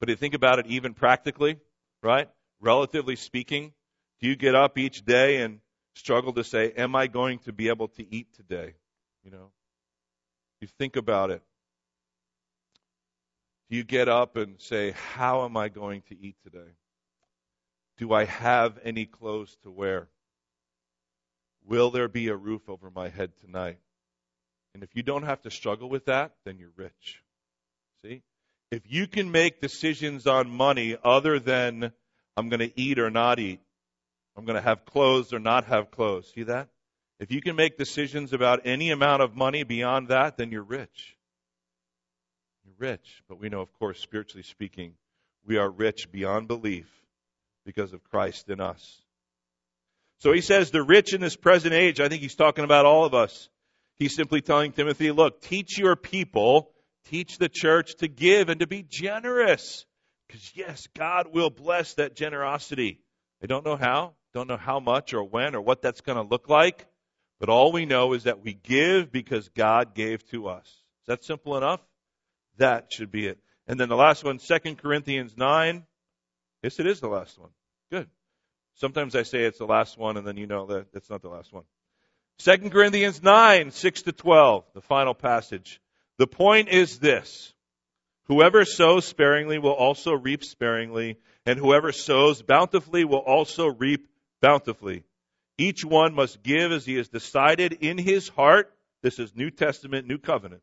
But 0.00 0.08
if 0.08 0.14
you 0.14 0.20
think 0.20 0.34
about 0.34 0.58
it 0.58 0.66
even 0.68 0.94
practically, 0.94 1.58
right? 2.02 2.28
Relatively 2.60 3.16
speaking, 3.16 3.72
do 4.20 4.28
you 4.28 4.36
get 4.36 4.54
up 4.54 4.78
each 4.78 5.04
day 5.04 5.42
and 5.42 5.60
struggle 5.94 6.32
to 6.32 6.44
say, 6.44 6.72
Am 6.76 6.96
I 6.96 7.08
going 7.08 7.40
to 7.40 7.52
be 7.52 7.68
able 7.68 7.88
to 7.88 8.14
eat 8.14 8.32
today? 8.34 8.74
You 9.22 9.30
know? 9.30 9.50
You 10.62 10.68
think 10.78 10.96
about 10.96 11.30
it. 11.30 11.42
Do 13.68 13.76
you 13.76 13.84
get 13.84 14.08
up 14.08 14.36
and 14.36 14.60
say, 14.60 14.92
How 14.92 15.44
am 15.44 15.56
I 15.56 15.68
going 15.68 16.02
to 16.08 16.18
eat 16.18 16.36
today? 16.44 16.72
Do 17.98 18.12
I 18.12 18.24
have 18.24 18.78
any 18.84 19.06
clothes 19.06 19.56
to 19.62 19.70
wear? 19.70 20.08
Will 21.66 21.90
there 21.90 22.08
be 22.08 22.28
a 22.28 22.36
roof 22.36 22.68
over 22.68 22.90
my 22.90 23.08
head 23.08 23.32
tonight? 23.40 23.78
And 24.74 24.82
if 24.82 24.94
you 24.94 25.02
don't 25.02 25.24
have 25.24 25.42
to 25.42 25.50
struggle 25.50 25.88
with 25.88 26.04
that, 26.04 26.32
then 26.44 26.58
you're 26.58 26.72
rich. 26.76 27.22
See? 28.04 28.22
If 28.70 28.82
you 28.86 29.06
can 29.06 29.32
make 29.32 29.60
decisions 29.60 30.26
on 30.26 30.50
money 30.50 30.96
other 31.02 31.38
than 31.40 31.92
I'm 32.36 32.48
going 32.48 32.60
to 32.60 32.80
eat 32.80 32.98
or 32.98 33.10
not 33.10 33.38
eat, 33.38 33.60
I'm 34.36 34.44
going 34.44 34.56
to 34.56 34.62
have 34.62 34.84
clothes 34.84 35.32
or 35.32 35.38
not 35.38 35.64
have 35.64 35.90
clothes. 35.90 36.30
See 36.34 36.42
that? 36.42 36.68
If 37.18 37.32
you 37.32 37.40
can 37.40 37.56
make 37.56 37.78
decisions 37.78 38.34
about 38.34 38.66
any 38.66 38.90
amount 38.90 39.22
of 39.22 39.34
money 39.34 39.62
beyond 39.62 40.08
that, 40.08 40.36
then 40.36 40.52
you're 40.52 40.62
rich. 40.62 41.15
Rich. 42.78 43.22
But 43.28 43.40
we 43.40 43.48
know, 43.48 43.60
of 43.60 43.72
course, 43.78 44.00
spiritually 44.00 44.42
speaking, 44.42 44.94
we 45.46 45.56
are 45.56 45.70
rich 45.70 46.10
beyond 46.10 46.48
belief 46.48 46.86
because 47.64 47.92
of 47.92 48.04
Christ 48.04 48.50
in 48.50 48.60
us. 48.60 49.02
So 50.18 50.32
he 50.32 50.40
says 50.40 50.70
the 50.70 50.82
rich 50.82 51.12
in 51.12 51.20
this 51.20 51.36
present 51.36 51.74
age, 51.74 52.00
I 52.00 52.08
think 52.08 52.22
he's 52.22 52.34
talking 52.34 52.64
about 52.64 52.86
all 52.86 53.04
of 53.04 53.14
us. 53.14 53.48
He's 53.96 54.14
simply 54.14 54.40
telling 54.40 54.72
Timothy, 54.72 55.10
look, 55.10 55.40
teach 55.40 55.78
your 55.78 55.96
people, 55.96 56.70
teach 57.06 57.38
the 57.38 57.48
church 57.48 57.96
to 57.96 58.08
give 58.08 58.48
and 58.48 58.60
to 58.60 58.66
be 58.66 58.84
generous. 58.88 59.84
Because 60.26 60.52
yes, 60.54 60.86
God 60.96 61.28
will 61.32 61.50
bless 61.50 61.94
that 61.94 62.16
generosity. 62.16 63.00
I 63.42 63.46
don't 63.46 63.64
know 63.64 63.76
how, 63.76 64.14
don't 64.34 64.48
know 64.48 64.56
how 64.56 64.80
much 64.80 65.14
or 65.14 65.24
when 65.24 65.54
or 65.54 65.60
what 65.60 65.82
that's 65.82 66.00
going 66.00 66.16
to 66.16 66.28
look 66.28 66.48
like, 66.48 66.86
but 67.38 67.48
all 67.48 67.72
we 67.72 67.86
know 67.86 68.12
is 68.14 68.24
that 68.24 68.42
we 68.42 68.54
give 68.54 69.12
because 69.12 69.48
God 69.50 69.94
gave 69.94 70.26
to 70.30 70.48
us. 70.48 70.66
Is 70.66 71.06
that 71.06 71.24
simple 71.24 71.56
enough? 71.56 71.80
That 72.58 72.92
should 72.92 73.10
be 73.10 73.26
it. 73.26 73.38
And 73.66 73.78
then 73.78 73.88
the 73.88 73.96
last 73.96 74.24
one, 74.24 74.38
2 74.38 74.76
Corinthians 74.76 75.36
9. 75.36 75.84
Yes, 76.62 76.78
it 76.78 76.86
is 76.86 77.00
the 77.00 77.08
last 77.08 77.38
one. 77.38 77.50
Good. 77.90 78.08
Sometimes 78.74 79.16
I 79.16 79.22
say 79.22 79.44
it's 79.44 79.58
the 79.58 79.66
last 79.66 79.98
one, 79.98 80.16
and 80.16 80.26
then 80.26 80.36
you 80.36 80.46
know 80.46 80.66
that 80.66 80.86
it's 80.92 81.10
not 81.10 81.22
the 81.22 81.28
last 81.28 81.52
one. 81.52 81.64
2 82.38 82.70
Corinthians 82.70 83.22
9, 83.22 83.70
6 83.70 84.02
to 84.02 84.12
12, 84.12 84.64
the 84.74 84.80
final 84.80 85.14
passage. 85.14 85.80
The 86.18 86.26
point 86.26 86.68
is 86.68 86.98
this. 86.98 87.54
Whoever 88.24 88.64
sows 88.64 89.04
sparingly 89.04 89.58
will 89.58 89.72
also 89.72 90.12
reap 90.12 90.44
sparingly, 90.44 91.18
and 91.46 91.58
whoever 91.58 91.92
sows 91.92 92.42
bountifully 92.42 93.04
will 93.04 93.20
also 93.20 93.68
reap 93.68 94.08
bountifully. 94.42 95.04
Each 95.58 95.84
one 95.84 96.14
must 96.14 96.42
give 96.42 96.72
as 96.72 96.84
he 96.84 96.96
has 96.96 97.08
decided 97.08 97.72
in 97.72 97.98
his 97.98 98.28
heart. 98.28 98.72
This 99.02 99.18
is 99.18 99.34
New 99.34 99.50
Testament, 99.50 100.06
New 100.06 100.18
Covenant. 100.18 100.62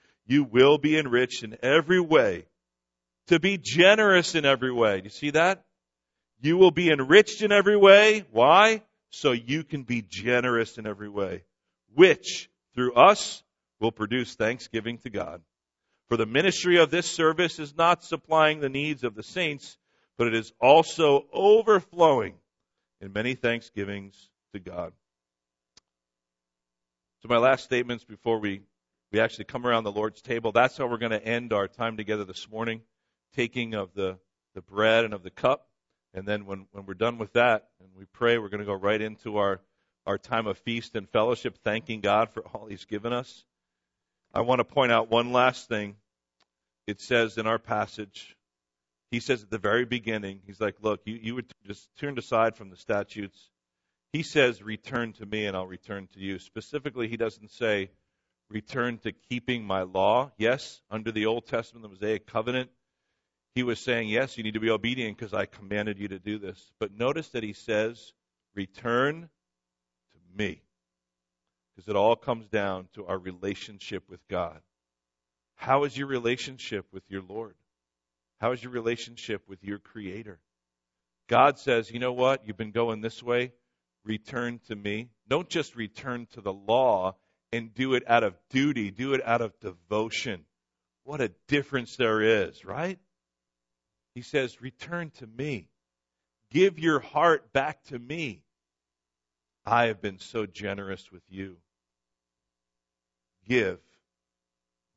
You 0.31 0.43
will 0.43 0.77
be 0.77 0.97
enriched 0.97 1.43
in 1.43 1.57
every 1.61 1.99
way 1.99 2.45
to 3.27 3.39
be 3.39 3.57
generous 3.57 4.35
in 4.35 4.45
every 4.45 4.71
way. 4.71 5.01
You 5.03 5.09
see 5.09 5.31
that? 5.31 5.63
You 6.41 6.57
will 6.57 6.71
be 6.71 6.89
enriched 6.89 7.41
in 7.41 7.51
every 7.51 7.77
way. 7.77 8.25
Why? 8.31 8.81
so 9.11 9.33
you 9.33 9.63
can 9.63 9.83
be 9.83 10.01
generous 10.01 10.77
in 10.77 10.87
every 10.87 11.09
way, 11.09 11.43
which 11.93 12.49
through 12.73 12.93
us 12.93 13.43
will 13.79 13.91
produce 13.91 14.35
thanksgiving 14.35 14.97
to 14.99 15.09
God. 15.09 15.41
For 16.07 16.17
the 16.17 16.25
ministry 16.25 16.79
of 16.79 16.89
this 16.91 17.09
service 17.09 17.59
is 17.59 17.75
not 17.75 18.03
supplying 18.03 18.59
the 18.59 18.69
needs 18.69 19.03
of 19.03 19.15
the 19.15 19.23
saints, 19.23 19.77
but 20.17 20.27
it 20.27 20.33
is 20.33 20.51
also 20.59 21.25
overflowing 21.31 22.35
in 23.01 23.13
many 23.13 23.35
thanksgivings 23.35 24.29
to 24.53 24.59
God. 24.59 24.93
So 27.21 27.27
my 27.29 27.37
last 27.37 27.63
statements 27.63 28.03
before 28.03 28.39
we, 28.39 28.61
we 29.11 29.19
actually 29.19 29.45
come 29.45 29.67
around 29.67 29.83
the 29.83 29.91
Lord's 29.91 30.21
table, 30.21 30.51
that's 30.51 30.77
how 30.77 30.87
we're 30.87 30.97
going 30.97 31.11
to 31.11 31.23
end 31.23 31.53
our 31.53 31.67
time 31.67 31.97
together 31.97 32.23
this 32.23 32.49
morning, 32.49 32.81
taking 33.35 33.73
of 33.73 33.93
the, 33.93 34.17
the 34.55 34.61
bread 34.61 35.05
and 35.05 35.13
of 35.13 35.23
the 35.23 35.29
cup. 35.29 35.67
And 36.13 36.25
then 36.25 36.45
when, 36.45 36.67
when 36.71 36.85
we're 36.85 36.93
done 36.93 37.17
with 37.17 37.33
that 37.33 37.67
and 37.79 37.89
we 37.97 38.05
pray, 38.05 38.37
we're 38.37 38.49
going 38.49 38.59
to 38.59 38.65
go 38.65 38.73
right 38.73 39.01
into 39.01 39.37
our, 39.37 39.61
our 40.05 40.17
time 40.17 40.47
of 40.47 40.57
feast 40.59 40.95
and 40.95 41.09
fellowship, 41.09 41.57
thanking 41.63 42.01
God 42.01 42.29
for 42.29 42.41
all 42.41 42.67
He's 42.67 42.85
given 42.85 43.13
us. 43.13 43.45
I 44.33 44.41
want 44.41 44.59
to 44.59 44.65
point 44.65 44.91
out 44.91 45.09
one 45.09 45.33
last 45.33 45.67
thing. 45.67 45.95
It 46.87 47.01
says 47.01 47.37
in 47.37 47.47
our 47.47 47.59
passage, 47.59 48.35
he 49.11 49.19
says 49.19 49.43
at 49.43 49.49
the 49.49 49.57
very 49.57 49.85
beginning, 49.85 50.39
he's 50.47 50.61
like, 50.61 50.77
look, 50.81 51.01
you, 51.05 51.19
you 51.21 51.35
would 51.35 51.53
just 51.67 51.89
turned 51.97 52.17
aside 52.17 52.55
from 52.55 52.69
the 52.69 52.77
statutes. 52.77 53.49
He 54.13 54.23
says, 54.23 54.63
return 54.63 55.13
to 55.13 55.25
me 55.25 55.45
and 55.45 55.55
I'll 55.55 55.67
return 55.67 56.07
to 56.13 56.19
you. 56.19 56.39
Specifically, 56.39 57.09
he 57.09 57.17
doesn't 57.17 57.51
say, 57.51 57.91
return 58.51 58.99
to 58.99 59.11
keeping 59.11 59.63
my 59.63 59.83
law. 59.83 60.31
Yes, 60.37 60.81
under 60.89 61.11
the 61.11 61.25
Old 61.25 61.47
Testament, 61.47 61.83
the 61.83 61.89
Mosaic 61.89 62.27
covenant, 62.27 62.69
he 63.55 63.63
was 63.63 63.79
saying, 63.79 64.09
yes, 64.09 64.37
you 64.37 64.43
need 64.43 64.53
to 64.53 64.59
be 64.59 64.69
obedient 64.69 65.17
because 65.17 65.33
I 65.33 65.45
commanded 65.45 65.99
you 65.99 66.09
to 66.09 66.19
do 66.19 66.37
this. 66.37 66.71
But 66.79 66.97
notice 66.97 67.29
that 67.29 67.43
he 67.43 67.53
says, 67.53 68.13
return 68.55 69.29
to 70.11 70.37
me. 70.37 70.61
Because 71.75 71.89
it 71.89 71.95
all 71.95 72.15
comes 72.15 72.47
down 72.47 72.87
to 72.93 73.05
our 73.07 73.17
relationship 73.17 74.03
with 74.09 74.25
God. 74.29 74.59
How 75.55 75.83
is 75.83 75.97
your 75.97 76.07
relationship 76.07 76.85
with 76.91 77.03
your 77.09 77.21
Lord? 77.21 77.55
How 78.39 78.51
is 78.51 78.63
your 78.63 78.71
relationship 78.71 79.41
with 79.47 79.63
your 79.63 79.79
Creator? 79.79 80.39
God 81.27 81.59
says, 81.59 81.91
you 81.91 81.99
know 81.99 82.13
what? 82.13 82.45
You've 82.45 82.57
been 82.57 82.71
going 82.71 83.01
this 83.01 83.21
way. 83.21 83.53
Return 84.03 84.59
to 84.67 84.75
me. 84.75 85.09
Don't 85.27 85.47
just 85.47 85.75
return 85.75 86.27
to 86.33 86.41
the 86.41 86.53
law 86.53 87.15
and 87.51 87.73
do 87.73 87.93
it 87.93 88.03
out 88.07 88.23
of 88.23 88.37
duty, 88.49 88.91
do 88.91 89.13
it 89.13 89.21
out 89.25 89.41
of 89.41 89.59
devotion. 89.59 90.45
What 91.03 91.21
a 91.21 91.31
difference 91.47 91.95
there 91.97 92.21
is, 92.21 92.63
right? 92.63 92.99
He 94.13 94.21
says, 94.21 94.61
Return 94.61 95.11
to 95.19 95.27
me. 95.27 95.67
Give 96.51 96.79
your 96.79 96.99
heart 96.99 97.53
back 97.53 97.83
to 97.85 97.97
me. 97.97 98.43
I 99.65 99.85
have 99.85 100.01
been 100.01 100.19
so 100.19 100.45
generous 100.45 101.11
with 101.11 101.23
you. 101.29 101.57
Give, 103.47 103.79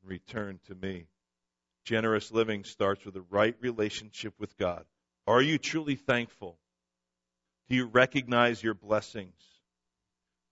return 0.03 0.59
to 0.67 0.75
me. 0.75 1.07
Generous 1.85 2.31
living 2.31 2.63
starts 2.63 3.05
with 3.05 3.15
a 3.15 3.23
right 3.29 3.55
relationship 3.61 4.33
with 4.39 4.57
God. 4.57 4.85
Are 5.27 5.41
you 5.41 5.57
truly 5.57 5.95
thankful? 5.95 6.57
Do 7.69 7.75
you 7.75 7.85
recognize 7.85 8.61
your 8.61 8.73
blessings? 8.73 9.33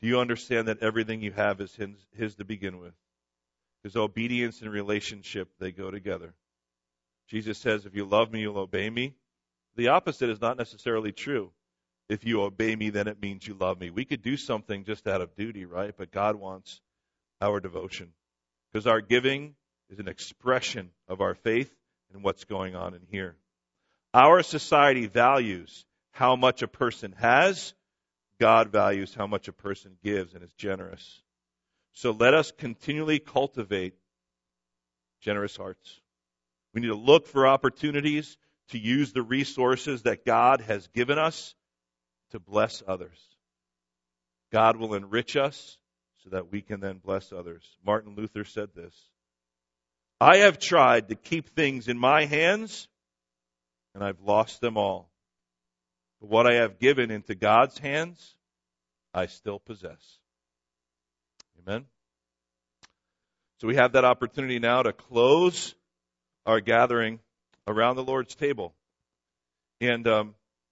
Do 0.03 0.09
you 0.09 0.19
understand 0.19 0.67
that 0.67 0.83
everything 0.83 1.21
you 1.21 1.31
have 1.31 1.61
is 1.61 1.73
his, 1.75 1.91
his 2.13 2.35
to 2.35 2.43
begin 2.43 2.77
with? 2.77 2.91
Because 3.81 3.95
obedience 3.95 4.61
and 4.61 4.69
relationship, 4.69 5.47
they 5.61 5.71
go 5.71 5.91
together. 5.91 6.33
Jesus 7.29 7.57
says, 7.57 7.85
if 7.85 7.95
you 7.95 8.03
love 8.03 8.29
me, 8.29 8.41
you'll 8.41 8.57
obey 8.57 8.89
me. 8.89 9.15
The 9.77 9.87
opposite 9.87 10.29
is 10.29 10.41
not 10.41 10.57
necessarily 10.57 11.13
true. 11.13 11.51
If 12.09 12.25
you 12.25 12.41
obey 12.41 12.75
me, 12.75 12.89
then 12.89 13.07
it 13.07 13.21
means 13.21 13.47
you 13.47 13.53
love 13.53 13.79
me. 13.79 13.91
We 13.91 14.03
could 14.03 14.21
do 14.21 14.35
something 14.35 14.83
just 14.83 15.07
out 15.07 15.21
of 15.21 15.37
duty, 15.37 15.63
right? 15.63 15.93
But 15.97 16.11
God 16.11 16.35
wants 16.35 16.81
our 17.39 17.61
devotion. 17.61 18.09
Because 18.73 18.85
our 18.85 18.99
giving 18.99 19.55
is 19.89 19.99
an 19.99 20.09
expression 20.09 20.89
of 21.07 21.21
our 21.21 21.33
faith 21.33 21.73
and 22.13 22.25
what's 22.25 22.43
going 22.43 22.75
on 22.75 22.93
in 22.93 23.03
here. 23.09 23.37
Our 24.13 24.43
society 24.43 25.07
values 25.07 25.85
how 26.11 26.35
much 26.35 26.61
a 26.61 26.67
person 26.67 27.13
has. 27.19 27.73
God 28.39 28.71
values 28.71 29.13
how 29.13 29.27
much 29.27 29.47
a 29.47 29.53
person 29.53 29.97
gives 30.03 30.33
and 30.33 30.43
is 30.43 30.53
generous. 30.53 31.21
So 31.93 32.11
let 32.11 32.33
us 32.33 32.51
continually 32.51 33.19
cultivate 33.19 33.93
generous 35.21 35.55
hearts. 35.55 36.01
We 36.73 36.81
need 36.81 36.87
to 36.87 36.95
look 36.95 37.27
for 37.27 37.47
opportunities 37.47 38.37
to 38.69 38.79
use 38.79 39.13
the 39.13 39.21
resources 39.21 40.03
that 40.03 40.25
God 40.25 40.61
has 40.61 40.87
given 40.87 41.19
us 41.19 41.53
to 42.31 42.39
bless 42.39 42.81
others. 42.87 43.19
God 44.51 44.77
will 44.77 44.95
enrich 44.95 45.35
us 45.35 45.77
so 46.23 46.31
that 46.31 46.51
we 46.51 46.61
can 46.61 46.79
then 46.79 46.97
bless 46.97 47.31
others. 47.31 47.63
Martin 47.85 48.15
Luther 48.15 48.43
said 48.43 48.69
this 48.75 48.93
I 50.19 50.37
have 50.37 50.57
tried 50.57 51.09
to 51.09 51.15
keep 51.15 51.49
things 51.49 51.87
in 51.87 51.97
my 51.97 52.25
hands, 52.25 52.87
and 53.93 54.03
I've 54.03 54.21
lost 54.21 54.61
them 54.61 54.77
all. 54.77 55.12
But 56.23 56.29
what 56.29 56.47
I 56.47 56.53
have 56.53 56.79
given 56.79 57.11
into 57.11 57.35
God's 57.35 57.77
hands, 57.77 58.35
I 59.13 59.25
still 59.25 59.59
possess. 59.59 60.19
Amen. 61.59 61.83
So 63.59 63.67
we 63.67 63.75
have 63.75 63.91
that 63.91 64.05
opportunity 64.05 64.57
now 64.57 64.83
to 64.83 64.93
close 64.93 65.75
our 66.45 66.61
gathering 66.61 67.19
around 67.67 67.97
the 67.97 68.05
Lord's 68.05 68.35
table. 68.35 68.73
And 69.81 70.07
um, 70.07 70.35